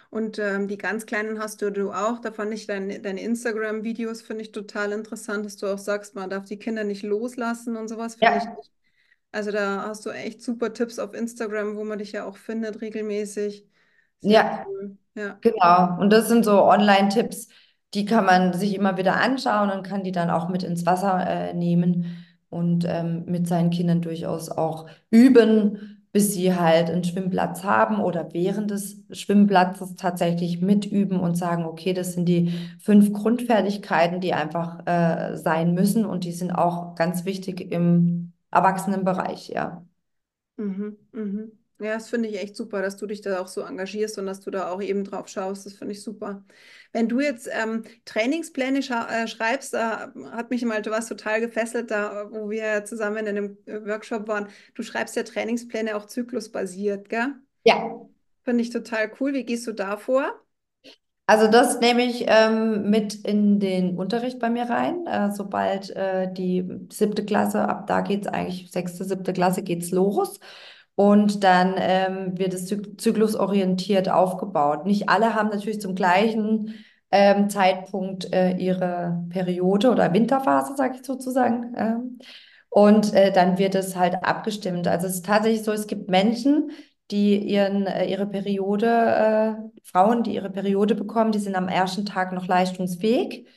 Und 0.09 0.39
ähm, 0.39 0.67
die 0.67 0.77
ganz 0.77 1.05
Kleinen 1.05 1.39
hast 1.39 1.61
du, 1.61 1.71
du 1.71 1.91
auch. 1.91 2.19
Da 2.19 2.31
fand 2.31 2.53
ich 2.53 2.65
dein, 2.67 3.01
deine 3.03 3.21
Instagram-Videos, 3.21 4.21
finde 4.21 4.43
ich 4.43 4.51
total 4.51 4.91
interessant, 4.93 5.45
dass 5.45 5.57
du 5.57 5.67
auch 5.67 5.77
sagst, 5.77 6.15
man 6.15 6.29
darf 6.29 6.45
die 6.45 6.57
Kinder 6.59 6.83
nicht 6.83 7.03
loslassen 7.03 7.75
und 7.75 7.87
sowas, 7.87 8.15
finde 8.15 8.37
ich. 8.37 8.43
Ja, 8.43 8.57
Also 9.31 9.51
da 9.51 9.83
hast 9.87 10.05
du 10.05 10.09
echt 10.11 10.41
super 10.41 10.73
Tipps 10.73 10.99
auf 10.99 11.13
Instagram, 11.13 11.75
wo 11.75 11.83
man 11.83 11.99
dich 11.99 12.13
ja 12.13 12.25
auch 12.25 12.37
findet 12.37 12.81
regelmäßig. 12.81 13.65
Sehr 14.21 14.31
ja. 14.31 14.65
cool. 14.65 14.97
Ja. 15.15 15.41
Genau, 15.41 15.99
und 15.99 16.11
das 16.11 16.27
sind 16.27 16.45
so 16.45 16.63
Online-Tipps, 16.63 17.49
die 17.93 18.05
kann 18.05 18.25
man 18.25 18.53
sich 18.53 18.75
immer 18.75 18.97
wieder 18.97 19.15
anschauen 19.15 19.71
und 19.71 19.83
kann 19.83 20.03
die 20.03 20.11
dann 20.11 20.29
auch 20.29 20.49
mit 20.49 20.63
ins 20.63 20.85
Wasser 20.85 21.25
äh, 21.27 21.53
nehmen 21.53 22.25
und 22.49 22.85
ähm, 22.85 23.25
mit 23.25 23.47
seinen 23.47 23.69
Kindern 23.71 24.01
durchaus 24.01 24.49
auch 24.49 24.89
üben, 25.09 25.96
bis 26.17 26.33
sie 26.33 26.55
halt 26.55 26.89
einen 26.89 27.03
Schwimmplatz 27.03 27.63
haben 27.63 27.99
oder 28.01 28.33
während 28.33 28.71
des 28.71 29.03
Schwimmplatzes 29.11 29.95
tatsächlich 29.97 30.61
mitüben 30.61 31.19
und 31.19 31.35
sagen, 31.35 31.63
okay, 31.63 31.93
das 31.93 32.13
sind 32.13 32.25
die 32.25 32.51
fünf 32.79 33.13
Grundfertigkeiten, 33.13 34.19
die 34.19 34.33
einfach 34.33 34.79
äh, 34.87 35.37
sein 35.37 35.75
müssen 35.75 36.07
und 36.07 36.23
die 36.23 36.31
sind 36.31 36.51
auch 36.51 36.95
ganz 36.95 37.23
wichtig 37.25 37.71
im 37.71 38.33
Erwachsenenbereich, 38.49 39.49
ja. 39.49 39.85
Mhm, 40.57 40.97
mhm. 41.11 41.56
Ja, 41.79 41.93
das 41.93 42.09
finde 42.09 42.27
ich 42.27 42.39
echt 42.39 42.55
super, 42.55 42.81
dass 42.81 42.97
du 42.97 43.05
dich 43.05 43.21
da 43.21 43.39
auch 43.39 43.47
so 43.47 43.61
engagierst 43.61 44.17
und 44.17 44.25
dass 44.25 44.39
du 44.39 44.49
da 44.49 44.71
auch 44.71 44.81
eben 44.81 45.03
drauf 45.03 45.27
schaust. 45.27 45.65
Das 45.65 45.73
finde 45.73 45.93
ich 45.93 46.01
super. 46.01 46.43
Wenn 46.91 47.07
du 47.07 47.19
jetzt 47.19 47.47
ähm, 47.51 47.83
Trainingspläne 48.05 48.79
äh, 48.79 49.27
schreibst, 49.27 49.75
da 49.75 50.11
hat 50.31 50.49
mich 50.49 50.65
mal 50.65 50.83
was 50.87 51.07
total 51.07 51.39
gefesselt, 51.39 51.91
da 51.91 52.31
wo 52.31 52.49
wir 52.49 52.83
zusammen 52.85 53.27
in 53.27 53.27
einem 53.27 53.57
äh, 53.65 53.85
Workshop 53.85 54.27
waren. 54.27 54.47
Du 54.73 54.81
schreibst 54.81 55.15
ja 55.15 55.21
Trainingspläne 55.21 55.95
auch 55.95 56.05
zyklusbasiert, 56.05 57.09
gell? 57.09 57.35
Ja. 57.63 58.01
Finde 58.43 58.63
ich 58.63 58.71
total 58.71 59.11
cool. 59.19 59.33
Wie 59.33 59.45
gehst 59.45 59.67
du 59.67 59.71
da 59.71 59.97
vor? 59.97 60.33
Also 61.29 61.49
das 61.49 61.81
nehme 61.81 62.05
ich 62.05 62.23
ähm, 62.27 62.89
mit 62.89 63.13
in 63.13 63.59
den 63.59 63.97
Unterricht 63.97 64.39
bei 64.39 64.49
mir 64.49 64.63
rein. 64.63 65.05
Äh, 65.05 65.31
sobald 65.31 65.89
äh, 65.89 66.31
die 66.31 66.87
siebte 66.89 67.25
Klasse, 67.25 67.67
ab 67.67 67.85
da 67.85 67.99
geht 67.99 68.21
es 68.21 68.27
eigentlich, 68.31 68.71
sechste, 68.71 69.03
siebte 69.03 69.33
Klasse 69.33 69.61
geht's 69.61 69.91
los. 69.91 70.39
Und 70.97 71.43
dann 71.43 71.75
ähm, 71.77 72.39
wird 72.39 72.55
es 72.55 72.65
zyk- 72.67 72.97
zyklusorientiert 72.97 74.09
aufgebaut. 74.09 74.87
Nicht 74.87 75.09
alle 75.09 75.35
haben 75.35 75.49
natürlich 75.49 75.79
zum 75.79 75.93
gleichen 75.93 76.73
ähm, 77.11 77.51
Zeitpunkt 77.51 78.33
äh, 78.33 78.55
ihre 78.57 79.23
Periode 79.29 79.91
oder 79.91 80.11
Winterphase, 80.11 80.75
sage 80.75 80.95
ich 80.95 81.05
sozusagen. 81.05 81.75
Ähm, 81.77 82.19
und 82.69 83.13
äh, 83.13 83.31
dann 83.31 83.59
wird 83.59 83.75
es 83.75 83.95
halt 83.95 84.15
abgestimmt. 84.23 84.87
Also 84.87 85.05
es 85.05 85.13
ist 85.17 85.25
tatsächlich 85.25 85.63
so, 85.63 85.71
es 85.71 85.85
gibt 85.85 86.09
Menschen, 86.09 86.71
die 87.11 87.37
ihren, 87.37 87.85
äh, 87.85 88.09
ihre 88.09 88.25
Periode, 88.25 88.87
äh, 88.87 89.53
Frauen, 89.83 90.23
die 90.23 90.33
ihre 90.33 90.49
Periode 90.49 90.95
bekommen, 90.95 91.31
die 91.31 91.37
sind 91.39 91.55
am 91.55 91.67
ersten 91.69 92.07
Tag 92.07 92.33
noch 92.33 92.47
leistungsfähig 92.47 93.47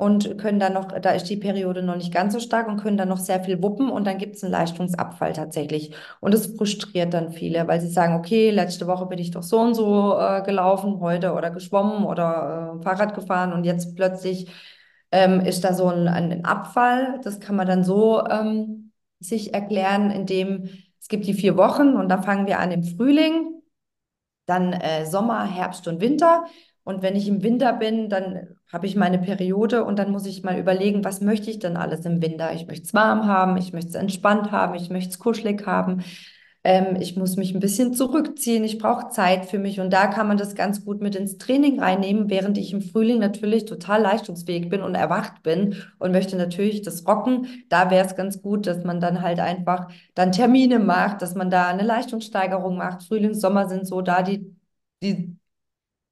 und 0.00 0.38
können 0.38 0.58
dann 0.58 0.72
noch, 0.72 0.86
da 0.86 1.10
ist 1.10 1.24
die 1.28 1.36
Periode 1.36 1.82
noch 1.82 1.96
nicht 1.96 2.10
ganz 2.12 2.32
so 2.32 2.40
stark 2.40 2.68
und 2.68 2.78
können 2.80 2.96
dann 2.96 3.10
noch 3.10 3.18
sehr 3.18 3.44
viel 3.44 3.62
wuppen 3.62 3.90
und 3.90 4.06
dann 4.06 4.16
gibt 4.16 4.36
es 4.36 4.42
einen 4.42 4.52
Leistungsabfall 4.52 5.34
tatsächlich. 5.34 5.94
Und 6.20 6.32
das 6.32 6.46
frustriert 6.46 7.12
dann 7.12 7.32
viele, 7.32 7.68
weil 7.68 7.82
sie 7.82 7.90
sagen, 7.90 8.14
okay, 8.14 8.50
letzte 8.50 8.86
Woche 8.86 9.04
bin 9.04 9.18
ich 9.18 9.30
doch 9.30 9.42
so 9.42 9.60
und 9.60 9.74
so 9.74 10.18
äh, 10.18 10.42
gelaufen, 10.42 11.00
heute 11.00 11.34
oder 11.34 11.50
geschwommen 11.50 12.04
oder 12.04 12.78
äh, 12.80 12.82
Fahrrad 12.82 13.14
gefahren 13.14 13.52
und 13.52 13.64
jetzt 13.64 13.94
plötzlich 13.94 14.48
ähm, 15.12 15.40
ist 15.40 15.64
da 15.64 15.74
so 15.74 15.88
ein, 15.88 16.08
ein 16.08 16.46
Abfall. 16.46 17.20
Das 17.22 17.38
kann 17.38 17.56
man 17.56 17.66
dann 17.66 17.84
so 17.84 18.26
ähm, 18.26 18.92
sich 19.18 19.52
erklären, 19.52 20.10
indem 20.10 20.70
es 20.98 21.08
gibt 21.08 21.26
die 21.26 21.34
vier 21.34 21.58
Wochen 21.58 21.96
und 21.96 22.08
da 22.08 22.22
fangen 22.22 22.46
wir 22.46 22.58
an 22.58 22.72
im 22.72 22.84
Frühling 22.84 23.60
dann 24.46 24.72
äh, 24.72 25.04
Sommer, 25.04 25.44
Herbst 25.44 25.86
und 25.88 26.00
Winter. 26.00 26.44
Und 26.84 27.02
wenn 27.02 27.16
ich 27.16 27.28
im 27.28 27.42
Winter 27.42 27.74
bin, 27.74 28.08
dann 28.08 28.56
habe 28.72 28.86
ich 28.86 28.96
meine 28.96 29.18
Periode 29.18 29.84
und 29.84 29.98
dann 29.98 30.10
muss 30.10 30.26
ich 30.26 30.42
mal 30.42 30.58
überlegen, 30.58 31.04
was 31.04 31.20
möchte 31.20 31.50
ich 31.50 31.58
denn 31.58 31.76
alles 31.76 32.04
im 32.06 32.22
Winter? 32.22 32.52
Ich 32.54 32.66
möchte 32.66 32.84
es 32.84 32.94
warm 32.94 33.26
haben, 33.26 33.56
ich 33.56 33.72
möchte 33.72 33.90
es 33.90 33.94
entspannt 33.96 34.50
haben, 34.52 34.74
ich 34.74 34.90
möchte 34.90 35.10
es 35.10 35.18
kuschelig 35.18 35.66
haben. 35.66 36.02
Ähm, 36.62 36.96
ich 37.00 37.16
muss 37.16 37.36
mich 37.36 37.54
ein 37.54 37.60
bisschen 37.60 37.94
zurückziehen, 37.94 38.64
ich 38.64 38.78
brauche 38.78 39.08
Zeit 39.08 39.46
für 39.46 39.58
mich 39.58 39.80
und 39.80 39.90
da 39.92 40.06
kann 40.08 40.28
man 40.28 40.36
das 40.36 40.54
ganz 40.54 40.84
gut 40.84 41.00
mit 41.00 41.14
ins 41.16 41.38
Training 41.38 41.80
reinnehmen, 41.80 42.28
während 42.28 42.58
ich 42.58 42.72
im 42.74 42.82
Frühling 42.82 43.18
natürlich 43.18 43.64
total 43.64 44.02
leistungsfähig 44.02 44.68
bin 44.68 44.82
und 44.82 44.94
erwacht 44.94 45.42
bin 45.42 45.76
und 45.98 46.12
möchte 46.12 46.36
natürlich 46.36 46.82
das 46.82 47.06
rocken. 47.06 47.46
Da 47.70 47.90
wäre 47.90 48.06
es 48.06 48.14
ganz 48.14 48.42
gut, 48.42 48.66
dass 48.66 48.84
man 48.84 49.00
dann 49.00 49.22
halt 49.22 49.40
einfach 49.40 49.88
dann 50.14 50.32
Termine 50.32 50.78
macht, 50.78 51.22
dass 51.22 51.34
man 51.34 51.50
da 51.50 51.68
eine 51.68 51.82
Leistungssteigerung 51.82 52.76
macht. 52.76 53.04
Frühling, 53.04 53.32
Sommer 53.34 53.66
sind 53.68 53.86
so 53.86 54.02
da 54.02 54.22
die, 54.22 54.54
die 55.02 55.39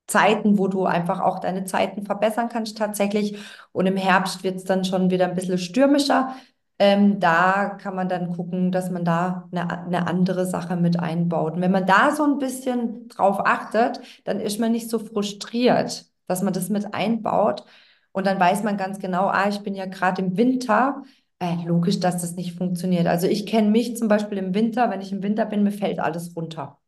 Zeiten, 0.09 0.59
wo 0.59 0.69
du 0.69 0.87
einfach 0.87 1.21
auch 1.21 1.39
deine 1.39 1.65
Zeiten 1.67 2.05
verbessern 2.05 2.49
kannst 2.49 2.79
tatsächlich. 2.79 3.39
Und 3.73 3.87
im 3.87 3.97
Herbst 3.97 4.43
wird 4.45 4.57
es 4.57 4.65
dann 4.65 4.85
schon 4.85 5.11
wieder 5.11 5.27
ein 5.27 5.37
bisschen 5.37 5.59
stürmischer. 5.59 6.35
Ähm, 6.81 7.19
da 7.21 7.71
kann 7.81 7.95
man 7.97 8.09
dann 8.09 8.35
gucken, 8.37 8.71
dass 8.73 8.91
man 8.91 9.05
da 9.05 9.49
eine, 9.53 9.69
eine 9.87 10.07
andere 10.07 10.47
Sache 10.47 10.77
mit 10.77 10.99
einbaut. 10.99 11.55
Und 11.55 11.61
wenn 11.61 11.73
man 11.73 11.87
da 11.87 12.13
so 12.15 12.25
ein 12.25 12.39
bisschen 12.39 13.09
drauf 13.09 13.41
achtet, 13.45 14.01
dann 14.25 14.41
ist 14.41 14.61
man 14.61 14.73
nicht 14.73 14.89
so 14.91 14.99
frustriert, 14.99 16.07
dass 16.29 16.43
man 16.43 16.53
das 16.53 16.69
mit 16.69 16.95
einbaut. 16.95 17.65
Und 18.13 18.27
dann 18.27 18.39
weiß 18.41 18.63
man 18.63 18.77
ganz 18.77 18.99
genau, 19.01 19.27
ah, 19.29 19.49
ich 19.49 19.61
bin 19.61 19.75
ja 19.75 19.87
gerade 19.87 20.23
im 20.23 20.37
Winter. 20.37 21.03
Äh, 21.41 21.57
logisch, 21.67 22.01
dass 22.01 22.21
das 22.21 22.35
nicht 22.35 22.57
funktioniert. 22.57 23.07
Also 23.07 23.27
ich 23.29 23.47
kenne 23.47 23.71
mich 23.71 23.97
zum 23.97 24.09
Beispiel 24.09 24.39
im 24.39 24.55
Winter, 24.55 24.91
wenn 24.91 25.01
ich 25.01 25.13
im 25.13 25.23
Winter 25.23 25.47
bin, 25.47 25.63
mir 25.63 25.73
fällt 25.73 26.01
alles 26.01 26.35
runter. 26.37 26.79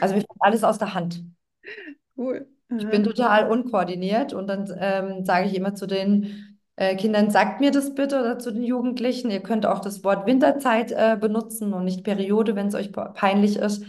Also 0.00 0.14
mir 0.14 0.20
fällt 0.22 0.40
alles 0.40 0.62
aus 0.64 0.78
der 0.78 0.94
Hand. 0.94 1.24
Cool. 2.16 2.46
Ich 2.76 2.88
bin 2.88 3.02
Aha. 3.02 3.12
total 3.12 3.50
unkoordiniert 3.50 4.32
und 4.32 4.46
dann 4.48 4.72
ähm, 4.78 5.24
sage 5.24 5.46
ich 5.46 5.54
immer 5.54 5.74
zu 5.74 5.86
den 5.86 6.56
äh, 6.76 6.96
Kindern, 6.96 7.30
sagt 7.30 7.60
mir 7.60 7.70
das 7.70 7.94
bitte 7.94 8.18
oder 8.20 8.38
zu 8.38 8.50
den 8.52 8.62
Jugendlichen. 8.62 9.30
Ihr 9.30 9.40
könnt 9.40 9.66
auch 9.66 9.80
das 9.80 10.02
Wort 10.04 10.26
Winterzeit 10.26 10.92
äh, 10.92 11.16
benutzen 11.20 11.72
und 11.72 11.84
nicht 11.84 12.04
Periode, 12.04 12.56
wenn 12.56 12.68
es 12.68 12.74
euch 12.74 12.92
pe- 12.92 13.12
peinlich 13.14 13.56
ist. 13.56 13.84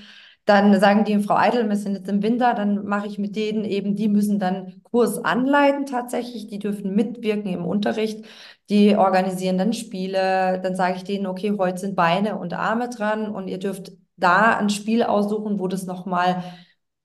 Dann 0.45 0.79
sagen 0.79 1.05
die, 1.05 1.17
Frau 1.19 1.35
Eitel, 1.35 1.67
wir 1.67 1.75
sind 1.75 1.95
jetzt 1.95 2.07
im 2.07 2.21
Winter, 2.21 2.53
dann 2.53 2.85
mache 2.85 3.07
ich 3.07 3.17
mit 3.17 3.35
denen 3.35 3.65
eben, 3.65 3.95
die 3.95 4.07
müssen 4.07 4.37
dann 4.37 4.81
Kurs 4.83 5.17
anleiten 5.25 5.87
tatsächlich, 5.87 6.45
die 6.47 6.59
dürfen 6.59 6.93
mitwirken 6.93 7.51
im 7.51 7.65
Unterricht, 7.65 8.23
die 8.69 8.95
organisieren 8.95 9.57
dann 9.57 9.73
Spiele, 9.73 10.59
dann 10.61 10.75
sage 10.75 10.97
ich 10.97 11.03
denen, 11.03 11.25
okay, 11.25 11.55
heute 11.57 11.79
sind 11.79 11.95
Beine 11.95 12.37
und 12.37 12.53
Arme 12.53 12.89
dran 12.89 13.27
und 13.33 13.47
ihr 13.47 13.57
dürft 13.57 13.93
da 14.17 14.55
ein 14.57 14.69
Spiel 14.69 15.01
aussuchen, 15.01 15.59
wo 15.59 15.67
das 15.67 15.87
nochmal 15.87 16.43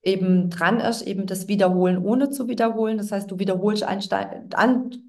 eben 0.02 0.50
dran 0.50 0.80
ist, 0.80 1.02
eben 1.02 1.26
das 1.26 1.48
Wiederholen 1.48 1.98
ohne 1.98 2.30
zu 2.30 2.48
wiederholen. 2.48 2.98
Das 2.98 3.12
heißt, 3.12 3.30
du 3.30 3.38
wiederholst 3.38 3.84
andauernd, 3.84 5.02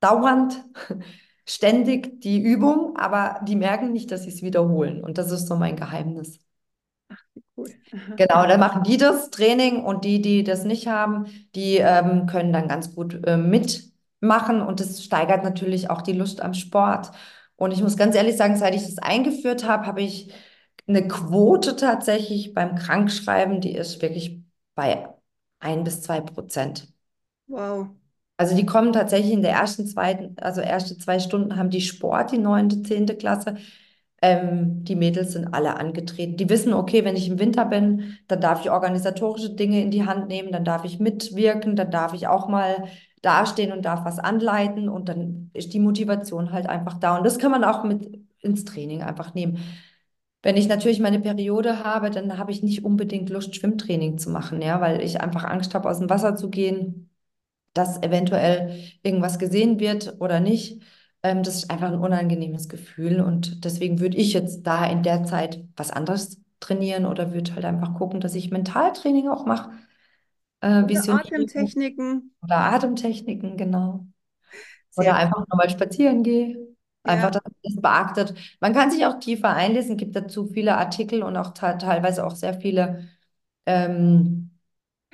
ständig 1.46 2.20
die 2.20 2.40
Übung, 2.42 2.96
aber 2.96 3.40
die 3.44 3.56
merken 3.56 3.92
nicht, 3.92 4.10
dass 4.10 4.24
sie 4.24 4.30
es 4.30 4.42
wiederholen. 4.42 5.02
Und 5.02 5.18
das 5.18 5.30
ist 5.30 5.46
so 5.46 5.56
mein 5.56 5.76
Geheimnis. 5.76 6.40
Cool. 7.56 7.70
Aha. 7.92 8.14
Genau, 8.16 8.46
dann 8.46 8.60
machen 8.60 8.82
die 8.84 8.96
das 8.96 9.30
Training 9.30 9.82
und 9.84 10.04
die, 10.04 10.20
die 10.22 10.44
das 10.44 10.64
nicht 10.64 10.86
haben, 10.86 11.26
die 11.54 11.78
ähm, 11.78 12.26
können 12.26 12.52
dann 12.52 12.68
ganz 12.68 12.94
gut 12.94 13.26
äh, 13.26 13.36
mitmachen 13.36 14.60
und 14.62 14.80
das 14.80 15.02
steigert 15.02 15.42
natürlich 15.42 15.90
auch 15.90 16.02
die 16.02 16.12
Lust 16.12 16.40
am 16.40 16.54
Sport. 16.54 17.10
Und 17.56 17.72
ich 17.72 17.82
muss 17.82 17.96
ganz 17.96 18.14
ehrlich 18.14 18.36
sagen, 18.36 18.56
seit 18.56 18.74
ich 18.74 18.84
das 18.84 18.98
eingeführt 18.98 19.66
habe, 19.66 19.86
habe 19.86 20.02
ich 20.02 20.32
eine 20.88 21.06
Quote 21.06 21.76
tatsächlich 21.76 22.54
beim 22.54 22.74
Krankschreiben, 22.76 23.60
die 23.60 23.74
ist 23.74 24.00
wirklich 24.02 24.42
bei 24.74 25.08
ein 25.60 25.84
bis 25.84 26.02
zwei 26.02 26.20
Prozent. 26.20 26.88
Wow. 27.46 27.88
Also 28.36 28.54
die 28.54 28.66
kommen 28.66 28.92
tatsächlich 28.92 29.32
in 29.32 29.42
der 29.42 29.52
ersten, 29.52 29.86
zweiten, 29.86 30.36
also 30.38 30.60
erste 30.60 30.96
zwei 30.96 31.18
Stunden 31.18 31.56
haben 31.56 31.70
die 31.70 31.80
Sport, 31.80 32.32
die 32.32 32.38
neunte, 32.38 32.82
zehnte 32.82 33.16
Klasse. 33.16 33.56
Ähm, 34.22 34.84
die 34.84 34.96
Mädels 34.96 35.32
sind 35.32 35.52
alle 35.54 35.76
angetreten. 35.76 36.36
Die 36.36 36.48
wissen, 36.48 36.72
okay, 36.72 37.04
wenn 37.04 37.16
ich 37.16 37.28
im 37.28 37.38
Winter 37.38 37.64
bin, 37.64 38.18
dann 38.28 38.40
darf 38.40 38.60
ich 38.60 38.70
organisatorische 38.70 39.50
Dinge 39.50 39.82
in 39.82 39.90
die 39.90 40.06
Hand 40.06 40.28
nehmen, 40.28 40.52
dann 40.52 40.64
darf 40.64 40.84
ich 40.84 41.00
mitwirken, 41.00 41.76
dann 41.76 41.90
darf 41.90 42.14
ich 42.14 42.26
auch 42.28 42.48
mal 42.48 42.84
dastehen 43.22 43.72
und 43.72 43.84
darf 43.84 44.04
was 44.04 44.18
anleiten 44.18 44.88
und 44.88 45.08
dann 45.08 45.50
ist 45.52 45.72
die 45.72 45.80
Motivation 45.80 46.52
halt 46.52 46.68
einfach 46.68 46.94
da. 46.94 47.16
Und 47.16 47.24
das 47.24 47.38
kann 47.38 47.50
man 47.50 47.64
auch 47.64 47.84
mit 47.84 48.20
ins 48.40 48.64
Training 48.64 49.02
einfach 49.02 49.34
nehmen. 49.34 49.58
Wenn 50.48 50.56
ich 50.56 50.66
natürlich 50.66 50.98
meine 50.98 51.20
Periode 51.20 51.84
habe, 51.84 52.08
dann 52.10 52.38
habe 52.38 52.52
ich 52.52 52.62
nicht 52.62 52.82
unbedingt 52.82 53.28
Lust, 53.28 53.54
Schwimmtraining 53.54 54.16
zu 54.16 54.30
machen, 54.30 54.62
ja, 54.62 54.80
weil 54.80 55.02
ich 55.02 55.20
einfach 55.20 55.44
Angst 55.44 55.74
habe, 55.74 55.90
aus 55.90 55.98
dem 55.98 56.08
Wasser 56.08 56.36
zu 56.36 56.48
gehen, 56.48 57.10
dass 57.74 58.02
eventuell 58.02 58.82
irgendwas 59.02 59.38
gesehen 59.38 59.78
wird 59.78 60.16
oder 60.20 60.40
nicht. 60.40 60.82
Ähm, 61.22 61.42
das 61.42 61.56
ist 61.56 61.70
einfach 61.70 61.88
ein 61.92 61.98
unangenehmes 62.00 62.70
Gefühl 62.70 63.20
und 63.20 63.64
deswegen 63.66 64.00
würde 64.00 64.16
ich 64.16 64.32
jetzt 64.32 64.62
da 64.62 64.86
in 64.86 65.02
der 65.02 65.24
Zeit 65.24 65.62
was 65.76 65.90
anderes 65.90 66.40
trainieren 66.60 67.04
oder 67.04 67.34
würde 67.34 67.54
halt 67.54 67.66
einfach 67.66 67.94
gucken, 67.94 68.20
dass 68.20 68.34
ich 68.34 68.50
Mentaltraining 68.50 69.28
auch 69.28 69.44
mache, 69.44 69.70
äh, 70.62 70.82
Oder 70.82 71.10
Atemtechniken. 71.10 72.32
oder 72.42 72.56
Atemtechniken, 72.56 73.56
genau. 73.58 74.06
Oder 74.96 75.14
Sehr 75.14 75.16
einfach 75.16 75.38
cool. 75.38 75.46
nochmal 75.50 75.70
spazieren 75.70 76.22
gehe. 76.22 76.76
Einfach, 77.04 77.30
dass 77.30 77.42
man 77.44 77.54
das 77.62 77.76
beachtet. 77.82 78.34
Man 78.60 78.74
kann 78.74 78.90
sich 78.90 79.06
auch 79.06 79.18
tiefer 79.18 79.50
einlesen, 79.54 79.96
gibt 79.96 80.14
dazu 80.16 80.46
viele 80.48 80.76
Artikel 80.76 81.22
und 81.22 81.36
auch 81.36 81.54
te- 81.54 81.78
teilweise 81.80 82.26
auch 82.26 82.34
sehr 82.36 82.54
viele 82.60 83.08
ähm, 83.66 84.50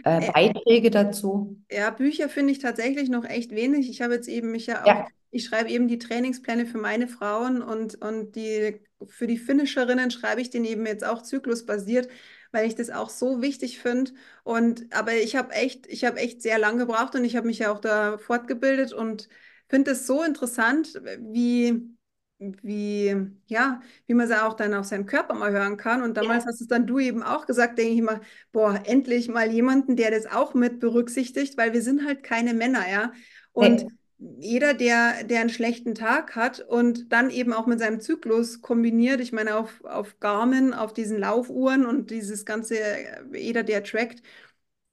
äh, 0.04 0.20
Äh, 0.20 0.30
Beiträge 0.32 0.90
dazu? 0.90 1.58
Ja, 1.70 1.90
Bücher 1.90 2.28
finde 2.28 2.52
ich 2.52 2.58
tatsächlich 2.60 3.08
noch 3.08 3.24
echt 3.24 3.50
wenig. 3.52 3.88
Ich 3.90 4.00
habe 4.02 4.14
jetzt 4.14 4.28
eben 4.28 4.50
mich 4.52 4.66
ja 4.66 4.86
auch, 4.86 4.94
Ja, 4.94 5.08
ich 5.30 5.44
schreibe 5.44 5.70
eben 5.70 5.88
die 5.88 5.98
Trainingspläne 5.98 6.66
für 6.66 6.78
meine 6.78 7.08
Frauen 7.08 7.62
und, 7.62 7.96
und 8.02 8.36
die 8.36 8.80
für 9.06 9.26
die 9.26 9.38
Finisherinnen 9.38 10.10
schreibe 10.10 10.40
ich 10.40 10.50
den 10.50 10.64
eben 10.64 10.86
jetzt 10.86 11.04
auch 11.04 11.22
zyklusbasiert, 11.22 12.08
weil 12.52 12.66
ich 12.68 12.74
das 12.76 12.90
auch 12.90 13.10
so 13.10 13.42
wichtig 13.42 13.80
finde. 13.80 14.12
Und 14.44 14.86
aber 14.94 15.14
ich 15.14 15.36
habe 15.36 15.52
echt, 15.54 15.86
ich 15.88 16.04
habe 16.04 16.18
echt 16.18 16.42
sehr 16.42 16.58
lang 16.58 16.78
gebraucht 16.78 17.14
und 17.16 17.24
ich 17.24 17.34
habe 17.36 17.46
mich 17.48 17.58
ja 17.60 17.72
auch 17.72 17.80
da 17.80 18.18
fortgebildet 18.18 18.92
und 18.92 19.28
finde 19.74 19.92
es 19.92 20.06
so 20.06 20.22
interessant, 20.22 21.00
wie 21.18 21.94
wie, 22.38 23.14
ja, 23.46 23.80
wie 24.06 24.14
man 24.14 24.30
es 24.30 24.36
auch 24.38 24.54
dann 24.54 24.74
auf 24.74 24.84
seinem 24.86 25.06
Körper 25.06 25.34
mal 25.34 25.52
hören 25.52 25.76
kann. 25.76 26.02
Und 26.02 26.16
damals 26.16 26.44
ja, 26.44 26.46
hast 26.46 26.60
es 26.60 26.66
dann 26.68 26.86
du 26.86 26.98
eben 26.98 27.22
auch 27.22 27.46
gesagt, 27.46 27.78
denke 27.78 27.94
ich 27.94 28.02
mal, 28.02 28.20
boah, 28.52 28.80
endlich 28.84 29.28
mal 29.28 29.50
jemanden, 29.50 29.96
der 29.96 30.10
das 30.10 30.26
auch 30.26 30.54
mit 30.54 30.80
berücksichtigt, 30.80 31.56
weil 31.56 31.72
wir 31.72 31.82
sind 31.82 32.04
halt 32.06 32.22
keine 32.22 32.52
Männer, 32.54 32.88
ja. 32.90 33.12
Und 33.52 33.86
nee, 33.86 33.90
jeder, 34.18 34.74
der, 34.74 35.24
der 35.24 35.40
einen 35.40 35.50
schlechten 35.50 35.94
Tag 35.94 36.36
hat 36.36 36.60
und 36.60 37.12
dann 37.12 37.30
eben 37.30 37.52
auch 37.52 37.66
mit 37.66 37.78
seinem 37.78 38.00
Zyklus 38.00 38.60
kombiniert, 38.60 39.20
ich 39.20 39.32
meine, 39.32 39.56
auf, 39.56 39.82
auf 39.84 40.18
Garmin, 40.20 40.74
auf 40.74 40.92
diesen 40.92 41.18
Laufuhren 41.18 41.86
und 41.86 42.10
dieses 42.10 42.44
ganze, 42.44 42.76
jeder, 43.32 43.62
der 43.62 43.84
trackt, 43.84 44.22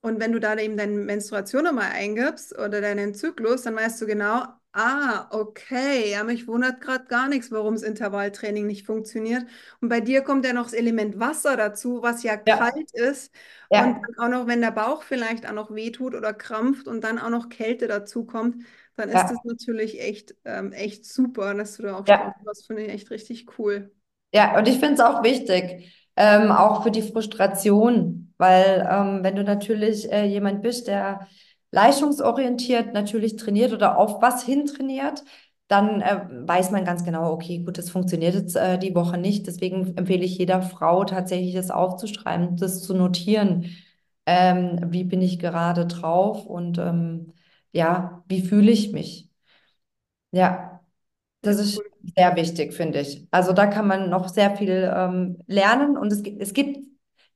und 0.02 0.20
wenn 0.20 0.32
du 0.32 0.40
da 0.40 0.58
eben 0.58 0.78
deine 0.78 0.94
Menstruation 0.94 1.64
nochmal 1.64 1.92
eingibst 1.92 2.58
oder 2.58 2.82
deinen 2.82 3.14
Zyklus, 3.14 3.64
dann 3.64 3.76
weißt 3.76 4.02
du 4.02 4.08
genau, 4.08 4.46
ah, 4.74 5.28
okay, 5.32 6.12
ja, 6.12 6.24
mich 6.24 6.48
wundert 6.48 6.82
gerade 6.82 7.06
gar 7.06 7.28
nichts, 7.28 7.52
warum 7.52 7.74
das 7.74 7.84
Intervalltraining 7.84 8.66
nicht 8.68 8.86
funktioniert. 8.86 9.46
Und 9.82 9.90
bei 9.90 10.00
dir 10.00 10.22
kommt 10.22 10.46
ja 10.46 10.54
noch 10.54 10.66
das 10.66 10.74
Element 10.74 11.20
Wasser 11.20 11.58
dazu, 11.58 12.02
was 12.02 12.24
ja 12.24 12.40
ja, 12.46 12.58
kalt 12.58 12.92
ist. 12.94 13.34
Und 13.70 13.78
ja, 13.78 14.02
dann 14.02 14.18
auch 14.18 14.30
noch, 14.30 14.48
wenn 14.48 14.62
der 14.62 14.72
Bauch 14.72 15.04
vielleicht 15.04 15.48
auch 15.48 15.54
noch 15.54 15.74
wehtut 15.74 16.16
oder 16.16 16.34
krampft 16.34 16.88
und 16.88 17.04
dann 17.04 17.20
auch 17.20 17.30
noch 17.30 17.50
Kälte 17.50 17.88
dazu 17.88 18.26
kommt, 18.26 18.64
dann 18.96 19.10
ist 19.10 19.16
das 19.16 19.32
ja, 19.32 19.38
natürlich 19.44 20.02
echt, 20.02 20.36
ähm, 20.46 20.74
echt 20.74 21.06
super, 21.06 21.54
dass 21.54 21.78
du 21.78 21.84
da 21.84 21.98
auch 21.98 22.08
ja. 22.08 22.36
machst. 22.44 22.68
Finde 22.68 22.84
ich 22.84 22.94
echt 22.94 23.12
richtig 23.12 23.60
cool. 23.60 23.92
Ja, 24.34 24.58
und 24.58 24.68
ich 24.68 24.80
finde 24.80 24.96
es 24.96 25.00
auch 25.02 25.24
wichtig, 25.24 25.94
ähm, 26.16 26.52
auch 26.52 26.84
für 26.84 26.92
die 26.92 27.02
Frustration, 27.02 28.34
weil 28.38 28.88
ähm, 28.90 29.24
wenn 29.24 29.36
du 29.36 29.44
natürlich 29.44 30.12
äh, 30.12 30.26
jemand 30.26 30.62
bist, 30.62 30.88
der 30.88 31.28
leistungsorientiert 31.72 32.94
natürlich 32.94 33.36
trainiert 33.38 33.74
oder 33.74 33.98
auf 33.98 34.22
was 34.22 34.44
hin 34.44 34.66
trainiert, 34.66 35.24
dann 35.68 36.02
äh, 36.02 36.26
weiß 36.48 36.72
man 36.72 36.84
ganz 36.86 37.04
genau, 37.06 37.32
okay, 37.32 37.60
gut, 37.60 37.78
das 37.78 37.90
funktioniert 37.90 38.34
jetzt 38.36 38.56
äh, 38.58 38.78
die 38.78 38.94
Woche 38.96 39.18
nicht. 39.18 39.48
Deswegen 39.48 39.96
empfehle 39.98 40.26
ich 40.26 40.38
jeder 40.38 40.62
Frau 40.62 41.06
tatsächlich, 41.06 41.56
das 41.56 41.72
aufzuschreiben, 41.72 42.58
das 42.58 42.84
zu 42.84 42.94
notieren. 42.94 43.66
Ähm, 44.26 44.80
wie 44.92 45.04
bin 45.06 45.22
ich 45.22 45.40
gerade 45.40 45.86
drauf 45.88 46.46
und 46.46 46.78
ähm, 46.78 47.34
ja, 47.72 48.24
wie 48.28 48.42
fühle 48.42 48.72
ich 48.72 48.92
mich? 48.92 49.30
Ja. 50.32 50.68
Das 51.42 51.60
ist 51.60 51.82
sehr 52.18 52.36
wichtig, 52.38 52.74
finde 52.74 53.02
ich. 53.02 53.28
Also 53.32 53.54
da 53.54 53.68
kann 53.68 53.88
man 53.88 54.10
noch 54.12 54.30
sehr 54.30 54.58
viel 54.58 54.92
ähm, 54.96 55.40
lernen 55.48 55.98
und 55.98 56.12
es 56.14 56.24
es 56.40 56.54
gibt 56.54 56.80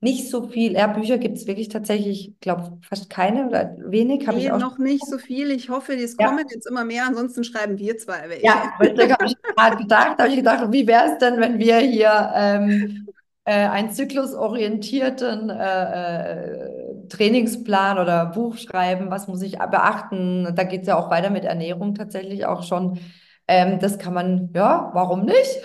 nicht 0.01 0.29
so 0.29 0.47
viel, 0.47 0.73
ja, 0.73 0.87
Bücher 0.87 1.17
gibt 1.17 1.37
es 1.37 1.47
wirklich 1.47 1.69
tatsächlich, 1.69 2.29
ich 2.29 2.39
glaube, 2.39 2.79
fast 2.83 3.09
keine 3.09 3.47
oder 3.47 3.75
wenig, 3.79 4.27
habe 4.27 4.39
Nee, 4.39 4.41
ich 4.41 4.51
auch. 4.51 4.63
noch 4.63 4.77
nicht 4.79 5.07
so 5.07 5.17
viel. 5.19 5.51
Ich 5.51 5.69
hoffe, 5.69 5.93
es 5.95 6.17
kommen 6.17 6.39
Ja, 6.39 6.49
jetzt 6.49 6.67
immer 6.67 6.83
mehr. 6.83 7.05
Ansonsten 7.05 7.43
schreiben 7.43 7.77
wir 7.77 7.97
zwei 7.97 8.27
welche. 8.29 8.57
ja, 8.57 8.71
habe 8.79 9.25
ich 9.25 9.35
gerade 9.55 9.77
gedacht, 9.77 10.17
habe 10.19 10.29
ich 10.29 10.35
gedacht, 10.35 10.71
wie 10.71 10.87
wäre 10.87 11.11
es 11.13 11.17
denn, 11.19 11.39
wenn 11.39 11.57
wir 11.59 11.77
hier 11.79 12.31
ähm, 12.35 13.07
äh, 13.45 13.67
einen 13.67 13.91
zyklusorientierten 13.91 15.49
äh, 15.49 16.63
äh, 17.03 17.07
Trainingsplan 17.09 17.97
oder 17.99 18.27
Buch 18.27 18.57
schreiben, 18.57 19.09
was 19.11 19.27
muss 19.27 19.41
ich 19.41 19.57
beachten? 19.57 20.53
Da 20.55 20.63
geht 20.63 20.81
es 20.81 20.87
ja 20.87 20.97
auch 20.97 21.09
weiter 21.09 21.29
mit 21.29 21.45
Ernährung 21.45 21.95
tatsächlich 21.95 22.45
auch 22.45 22.63
schon. 22.63 22.99
Ähm, 23.47 23.79
das 23.79 23.97
kann 23.99 24.13
man, 24.13 24.49
ja, 24.55 24.89
warum 24.93 25.25
nicht? 25.25 25.59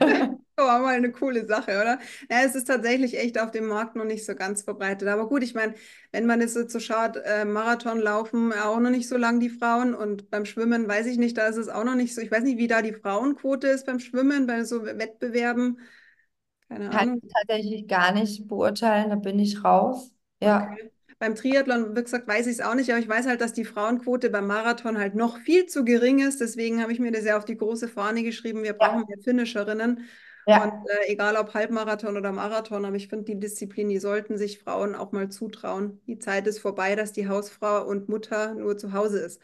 Aber 0.62 0.84
mal 0.84 0.94
eine 0.96 1.12
coole 1.12 1.46
Sache, 1.46 1.72
oder? 1.80 1.98
Ja, 2.30 2.42
es 2.44 2.54
ist 2.54 2.64
tatsächlich 2.66 3.18
echt 3.18 3.38
auf 3.40 3.50
dem 3.50 3.66
Markt 3.66 3.96
noch 3.96 4.04
nicht 4.04 4.24
so 4.26 4.34
ganz 4.34 4.62
verbreitet. 4.62 5.08
Aber 5.08 5.28
gut, 5.28 5.42
ich 5.42 5.54
meine, 5.54 5.74
wenn 6.12 6.26
man 6.26 6.40
es 6.40 6.54
jetzt 6.54 6.72
so 6.72 6.80
schaut, 6.80 7.16
äh, 7.16 7.44
Marathon 7.44 7.98
laufen 8.00 8.52
auch 8.52 8.78
noch 8.80 8.90
nicht 8.90 9.08
so 9.08 9.16
lang 9.16 9.40
die 9.40 9.50
Frauen 9.50 9.94
und 9.94 10.30
beim 10.30 10.44
Schwimmen 10.44 10.88
weiß 10.88 11.06
ich 11.06 11.18
nicht, 11.18 11.36
da 11.38 11.46
ist 11.48 11.56
es 11.56 11.68
auch 11.68 11.84
noch 11.84 11.94
nicht 11.94 12.14
so. 12.14 12.20
Ich 12.20 12.30
weiß 12.30 12.42
nicht, 12.44 12.58
wie 12.58 12.68
da 12.68 12.82
die 12.82 12.92
Frauenquote 12.94 13.68
ist 13.68 13.86
beim 13.86 14.00
Schwimmen, 14.00 14.46
bei 14.46 14.64
so 14.64 14.84
Wettbewerben. 14.84 15.78
Keine 16.68 16.90
Kann 16.90 17.08
Ahnung. 17.10 17.22
ich 17.22 17.32
tatsächlich 17.32 17.88
gar 17.88 18.12
nicht 18.12 18.46
beurteilen, 18.48 19.10
da 19.10 19.16
bin 19.16 19.38
ich 19.38 19.62
raus. 19.64 20.12
Ja, 20.40 20.70
Okay. 20.72 20.90
Beim 21.18 21.34
Triathlon, 21.34 21.94
wie 21.96 22.02
gesagt, 22.02 22.26
weiß 22.28 22.46
ich 22.46 22.54
es 22.54 22.60
auch 22.62 22.74
nicht, 22.74 22.90
aber 22.90 22.98
ich 22.98 23.08
weiß 23.08 23.26
halt, 23.26 23.42
dass 23.42 23.52
die 23.52 23.64
Frauenquote 23.66 24.30
beim 24.30 24.46
Marathon 24.46 24.96
halt 24.98 25.14
noch 25.14 25.38
viel 25.38 25.66
zu 25.66 25.84
gering 25.84 26.18
ist. 26.20 26.40
Deswegen 26.40 26.80
habe 26.80 26.92
ich 26.92 26.98
mir 26.98 27.12
das 27.12 27.24
ja 27.26 27.36
auf 27.36 27.44
die 27.44 27.58
große 27.58 27.88
Fahne 27.88 28.22
geschrieben. 28.22 28.62
Wir 28.62 28.72
brauchen 28.72 29.04
ja, 29.04 29.08
mehr 29.08 29.18
Finisherinnen. 29.22 30.04
Und 30.50 30.72
ja, 30.88 30.94
äh, 31.02 31.12
egal 31.12 31.36
ob 31.36 31.54
Halbmarathon 31.54 32.16
oder 32.16 32.32
Marathon, 32.32 32.84
aber 32.84 32.96
ich 32.96 33.08
finde 33.08 33.26
die 33.26 33.40
Disziplin, 33.40 33.88
die 33.88 33.98
sollten 33.98 34.38
sich 34.38 34.58
Frauen 34.58 34.94
auch 34.94 35.12
mal 35.12 35.28
zutrauen. 35.28 36.00
Die 36.06 36.18
Zeit 36.18 36.46
ist 36.46 36.60
vorbei, 36.60 36.96
dass 36.96 37.12
die 37.12 37.28
Hausfrau 37.28 37.84
und 37.86 38.08
Mutter 38.08 38.54
nur 38.54 38.76
zu 38.76 38.92
Hause 38.92 39.20
ist. 39.20 39.40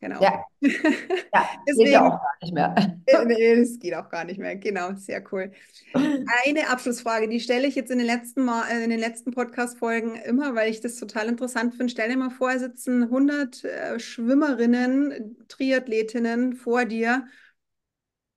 Genau. 0.00 0.22
ja, 0.22 0.42
ja, 0.60 0.70
geht 0.70 1.32
ja 1.32 1.48
Deswegen, 1.68 1.96
auch 1.96 2.22
gar 2.22 2.36
nicht 2.40 2.54
mehr. 2.54 2.74
äh, 3.06 3.24
nee, 3.26 3.60
das 3.60 3.78
geht 3.78 3.94
auch 3.94 4.08
gar 4.08 4.24
nicht 4.24 4.38
mehr. 4.38 4.56
Genau, 4.56 4.94
sehr 4.94 5.22
cool. 5.30 5.52
Eine 5.92 6.70
Abschlussfrage, 6.70 7.28
die 7.28 7.38
stelle 7.38 7.66
ich 7.66 7.74
jetzt 7.74 7.90
in 7.90 7.98
den 7.98 8.06
letzten 8.06 8.42
Mal, 8.44 8.64
äh, 8.70 8.82
in 8.82 8.88
den 8.88 8.98
letzten 8.98 9.30
Podcast-Folgen 9.30 10.14
immer, 10.16 10.54
weil 10.54 10.70
ich 10.70 10.80
das 10.80 10.96
total 10.96 11.28
interessant 11.28 11.74
finde. 11.74 11.90
Stell 11.90 12.08
dir 12.08 12.16
mal 12.16 12.30
vor, 12.30 12.58
sitzen 12.58 13.02
100 13.02 13.64
äh, 13.64 14.00
Schwimmerinnen, 14.00 15.36
Triathletinnen 15.48 16.54
vor 16.54 16.86
dir 16.86 17.26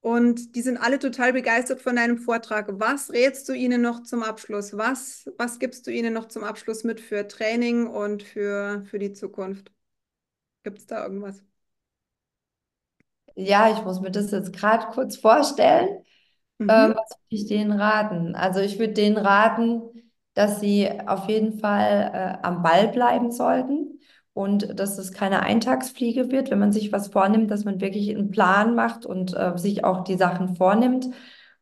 und 0.04 0.56
die 0.56 0.62
sind 0.64 0.78
alle 0.78 1.00
total 1.00 1.34
begeistert 1.34 1.82
von 1.82 1.98
deinem 1.98 2.20
Vortrag. 2.20 2.68
Was 2.80 3.12
rätst 3.14 3.50
du 3.50 3.54
ihnen 3.54 3.82
noch 3.82 4.04
zum 4.04 4.24
Abschluss? 4.24 4.78
Was, 4.78 5.32
was 5.40 5.60
gibst 5.60 5.88
du 5.88 5.92
ihnen 5.92 6.14
noch 6.14 6.28
zum 6.30 6.46
Abschluss 6.46 6.86
mit 6.86 7.02
für 7.02 7.28
Training 7.28 7.88
und 7.88 8.24
für, 8.24 8.84
für 8.92 9.00
die 9.00 9.14
Zukunft? 9.14 9.72
Gibt 10.64 10.80
es 10.80 10.88
da 10.88 11.04
irgendwas? 11.06 11.44
Ja, 13.36 13.72
ich 13.72 13.84
muss 13.84 14.00
mir 14.02 14.12
das 14.12 14.32
jetzt 14.32 14.54
gerade 14.54 14.88
kurz 14.94 15.18
vorstellen. 15.18 15.90
Ähm, 16.68 16.90
Mhm. 16.90 16.94
was 16.96 17.12
würde 17.12 17.28
ich 17.30 17.48
denen 17.48 17.72
raten? 17.74 18.36
Also 18.36 18.60
ich 18.62 18.80
würde 18.80 18.94
denen 18.94 19.18
raten, 19.18 19.82
dass 20.36 20.60
sie 20.62 20.90
auf 21.08 21.28
jeden 21.30 21.60
Fall 21.60 22.12
äh, 22.42 22.46
am 22.48 22.64
Ball 22.64 22.90
bleiben 22.90 23.32
sollten 23.32 24.00
und 24.34 24.80
dass 24.80 24.98
es 24.98 25.12
keine 25.12 25.42
Eintagsfliege 25.44 26.32
wird, 26.32 26.50
wenn 26.50 26.60
man 26.60 26.72
sich 26.72 26.92
was 26.92 27.10
vornimmt, 27.10 27.52
dass 27.52 27.66
man 27.66 27.82
wirklich 27.82 28.10
einen 28.10 28.32
Plan 28.32 28.76
macht 28.76 29.06
und 29.06 29.36
äh, 29.36 29.58
sich 29.58 29.84
auch 29.84 30.04
die 30.04 30.18
Sachen 30.18 30.56
vornimmt 30.56 31.10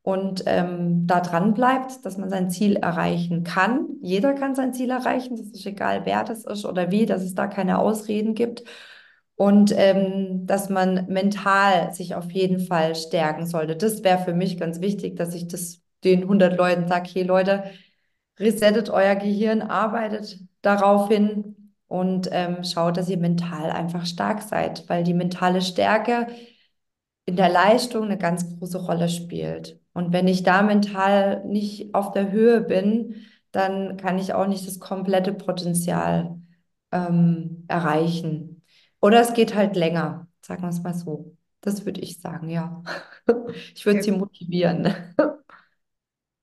und 0.03 0.43
ähm, 0.47 1.05
da 1.05 1.19
dran 1.19 1.53
bleibt, 1.53 2.05
dass 2.05 2.17
man 2.17 2.29
sein 2.29 2.49
Ziel 2.49 2.77
erreichen 2.77 3.43
kann. 3.43 3.87
Jeder 4.01 4.33
kann 4.33 4.55
sein 4.55 4.73
Ziel 4.73 4.89
erreichen, 4.89 5.35
das 5.35 5.47
ist 5.47 5.65
egal, 5.65 6.05
wer 6.05 6.23
das 6.23 6.45
ist 6.45 6.65
oder 6.65 6.91
wie, 6.91 7.05
dass 7.05 7.21
es 7.21 7.35
da 7.35 7.47
keine 7.47 7.77
Ausreden 7.79 8.33
gibt. 8.33 8.63
Und 9.35 9.73
ähm, 9.75 10.45
dass 10.45 10.69
man 10.69 11.07
mental 11.07 11.93
sich 11.93 12.13
auf 12.13 12.31
jeden 12.31 12.59
Fall 12.59 12.95
stärken 12.95 13.47
sollte. 13.47 13.75
Das 13.75 14.03
wäre 14.03 14.19
für 14.19 14.33
mich 14.33 14.59
ganz 14.59 14.81
wichtig, 14.81 15.15
dass 15.15 15.33
ich 15.33 15.47
das 15.47 15.81
den 16.03 16.23
100 16.23 16.55
Leuten 16.57 16.87
sage, 16.87 17.09
hey 17.11 17.23
Leute, 17.23 17.63
resettet 18.39 18.89
euer 18.91 19.15
Gehirn, 19.15 19.61
arbeitet 19.61 20.39
darauf 20.61 21.09
hin 21.09 21.60
und 21.91 22.29
ähm, 22.31 22.63
schaut, 22.63 22.97
dass 22.97 23.09
ihr 23.09 23.17
mental 23.17 23.71
einfach 23.71 24.05
stark 24.05 24.41
seid, 24.43 24.87
weil 24.89 25.03
die 25.03 25.13
mentale 25.13 25.61
Stärke 25.61 26.27
in 27.25 27.35
der 27.35 27.49
Leistung 27.49 28.05
eine 28.05 28.17
ganz 28.17 28.57
große 28.59 28.79
Rolle 28.79 29.09
spielt. 29.09 29.79
Und 29.93 30.13
wenn 30.13 30.27
ich 30.27 30.43
da 30.43 30.61
mental 30.63 31.43
nicht 31.45 31.93
auf 31.95 32.11
der 32.11 32.31
Höhe 32.31 32.61
bin, 32.61 33.15
dann 33.51 33.97
kann 33.97 34.17
ich 34.17 34.33
auch 34.33 34.47
nicht 34.47 34.67
das 34.67 34.79
komplette 34.79 35.33
Potenzial 35.33 36.39
ähm, 36.91 37.65
erreichen. 37.67 38.63
Oder 39.01 39.21
es 39.21 39.33
geht 39.33 39.55
halt 39.55 39.75
länger, 39.75 40.27
sagen 40.41 40.63
wir 40.63 40.69
es 40.69 40.81
mal 40.83 40.93
so. 40.93 41.35
Das 41.61 41.85
würde 41.85 42.01
ich 42.01 42.19
sagen, 42.21 42.49
ja. 42.49 42.83
Ich 43.75 43.85
würde 43.85 43.99
Sehr 43.99 44.03
sie 44.03 44.11
motivieren. 44.11 44.93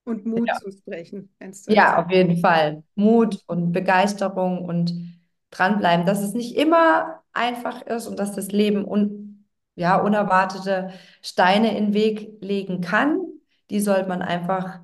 Und 0.05 0.27
Mut 0.27 0.49
Ja. 0.49 0.55
zusprechen. 0.55 1.31
Ja, 1.67 1.99
auf 2.03 2.11
jeden 2.11 2.39
Fall. 2.39 2.83
Mut 2.95 3.43
und 3.47 3.73
Begeisterung 3.73 4.65
und 4.65 5.18
dranbleiben, 5.51 6.07
dass 6.07 6.23
es 6.23 6.35
nicht 6.35 6.57
immer 6.57 7.23
einfach 7.33 7.83
ist 7.83 8.07
und 8.07 8.19
dass 8.19 8.35
das 8.35 8.53
Leben 8.53 8.85
un 8.85 9.47
ja, 9.75 9.97
unerwartete 9.97 10.93
Steine 11.23 11.77
in 11.79 11.87
den 11.87 11.95
Weg 11.95 12.33
legen 12.41 12.81
kann. 12.81 13.21
Die 13.71 13.81
sollte 13.81 14.09
man 14.09 14.23
einfach 14.23 14.81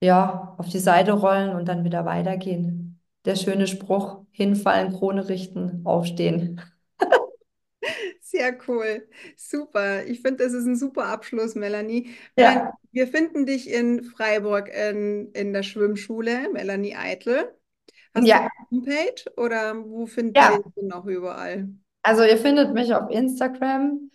ja, 0.00 0.54
auf 0.58 0.68
die 0.68 0.78
Seite 0.78 1.12
rollen 1.12 1.54
und 1.54 1.66
dann 1.66 1.84
wieder 1.84 2.04
weitergehen. 2.04 3.00
Der 3.24 3.36
schöne 3.36 3.66
Spruch, 3.66 4.24
hinfallen, 4.30 4.92
Krone 4.92 5.28
richten, 5.28 5.82
aufstehen. 5.84 6.60
Sehr 8.20 8.56
cool. 8.68 9.08
Super. 9.36 10.04
Ich 10.04 10.20
finde, 10.20 10.44
das 10.44 10.52
ist 10.52 10.66
ein 10.66 10.76
super 10.76 11.06
Abschluss, 11.06 11.54
Melanie. 11.54 12.10
Ja, 12.36 12.72
wir 12.92 13.08
finden 13.08 13.46
dich 13.46 13.70
in 13.70 14.04
Freiburg 14.04 14.68
in, 14.68 15.30
in 15.32 15.52
der 15.52 15.62
Schwimmschule, 15.62 16.48
Melanie 16.52 16.96
Eitel. 16.96 17.54
Hast 18.14 18.26
Ja. 18.26 18.36
du 18.38 18.42
eine 18.42 18.50
Homepage 18.70 19.30
oder 19.36 19.74
wo 19.84 20.06
finden 20.06 20.34
Ja. 20.36 20.56
dich 20.58 20.84
noch 20.84 21.06
überall? 21.06 21.68
Also 22.02 22.22
ihr 22.24 22.38
findet 22.38 22.72
mich 22.74 22.94
auf 22.94 23.10
Instagram. 23.10 24.10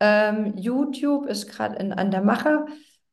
Ähm, 0.00 0.52
YouTube 0.56 1.26
ist 1.26 1.48
gerade 1.50 1.78
an 1.96 2.10
der 2.10 2.22
Mache. 2.22 2.66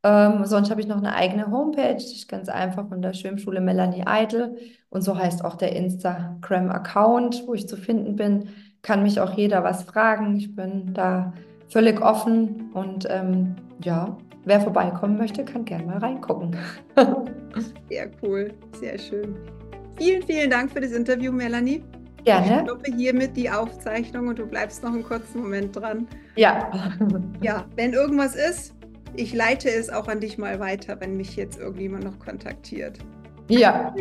Ähm, 0.04 0.46
sonst 0.46 0.70
habe 0.70 0.82
ich 0.82 0.88
noch 0.88 0.98
eine 0.98 1.16
eigene 1.16 1.50
Homepage, 1.50 1.96
die 1.96 2.16
ist 2.16 2.28
ganz 2.28 2.48
einfach 2.48 2.88
von 2.90 3.02
der 3.02 3.14
Schwimmschule 3.14 3.60
Melanie 3.60 4.04
Eitel. 4.06 4.56
Und 4.90 5.02
so 5.02 5.18
heißt 5.18 5.44
auch 5.44 5.56
der 5.56 5.76
Instagram-Account, 5.76 7.48
wo 7.48 7.54
ich 7.56 7.68
zu 7.68 7.76
finden 7.76 8.16
bin. 8.16 8.50
Kann 8.84 9.02
mich 9.02 9.20
auch 9.20 9.34
jeder 9.34 9.64
was 9.64 9.84
fragen. 9.84 10.36
Ich 10.36 10.56
bin 10.56 10.94
da 10.94 11.34
völlig 11.70 12.02
offen. 12.02 12.72
Und 12.74 13.08
ähm, 13.10 13.56
ja, 13.84 14.16
wer 14.44 14.62
vorbeikommen 14.62 15.18
möchte, 15.18 15.44
kann 15.44 15.66
gerne 15.66 15.86
mal 15.86 15.98
reingucken. 15.98 16.56
Sehr 17.90 18.12
cool, 18.22 18.54
sehr 18.74 18.98
schön. 19.00 19.36
Vielen, 19.98 20.24
vielen 20.24 20.50
Dank 20.50 20.72
für 20.72 20.82
das 20.82 20.92
Interview, 20.92 21.32
Melanie. 21.32 21.84
Ich 22.20 22.26
Gerne. 22.26 22.64
stoppe 22.66 22.92
hiermit 22.96 23.38
die 23.38 23.50
Aufzeichnung 23.50 24.28
und 24.30 24.40
du 24.40 24.48
bleibst 24.48 24.84
noch 24.84 24.92
einen 24.92 25.04
kurzen 25.04 25.42
Moment 25.42 25.76
dran. 25.76 26.08
Ja. 26.36 26.72
Ja, 27.42 27.66
wenn 27.76 27.94
irgendwas 27.94 28.36
ist, 28.36 28.74
ich 29.16 29.34
leite 29.34 29.70
es 29.70 29.90
auch 29.90 30.08
an 30.08 30.20
dich 30.20 30.38
mal 30.38 30.60
weiter, 30.60 31.00
wenn 31.00 31.16
mich 31.16 31.36
jetzt 31.36 31.60
irgendjemand 31.60 32.04
noch 32.04 32.20
kontaktiert. 32.20 32.98
Ja. 33.48 33.94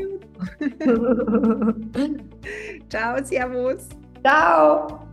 Ciao, 2.88 3.22
Servus. 3.22 3.88
Ciao. 4.22 5.04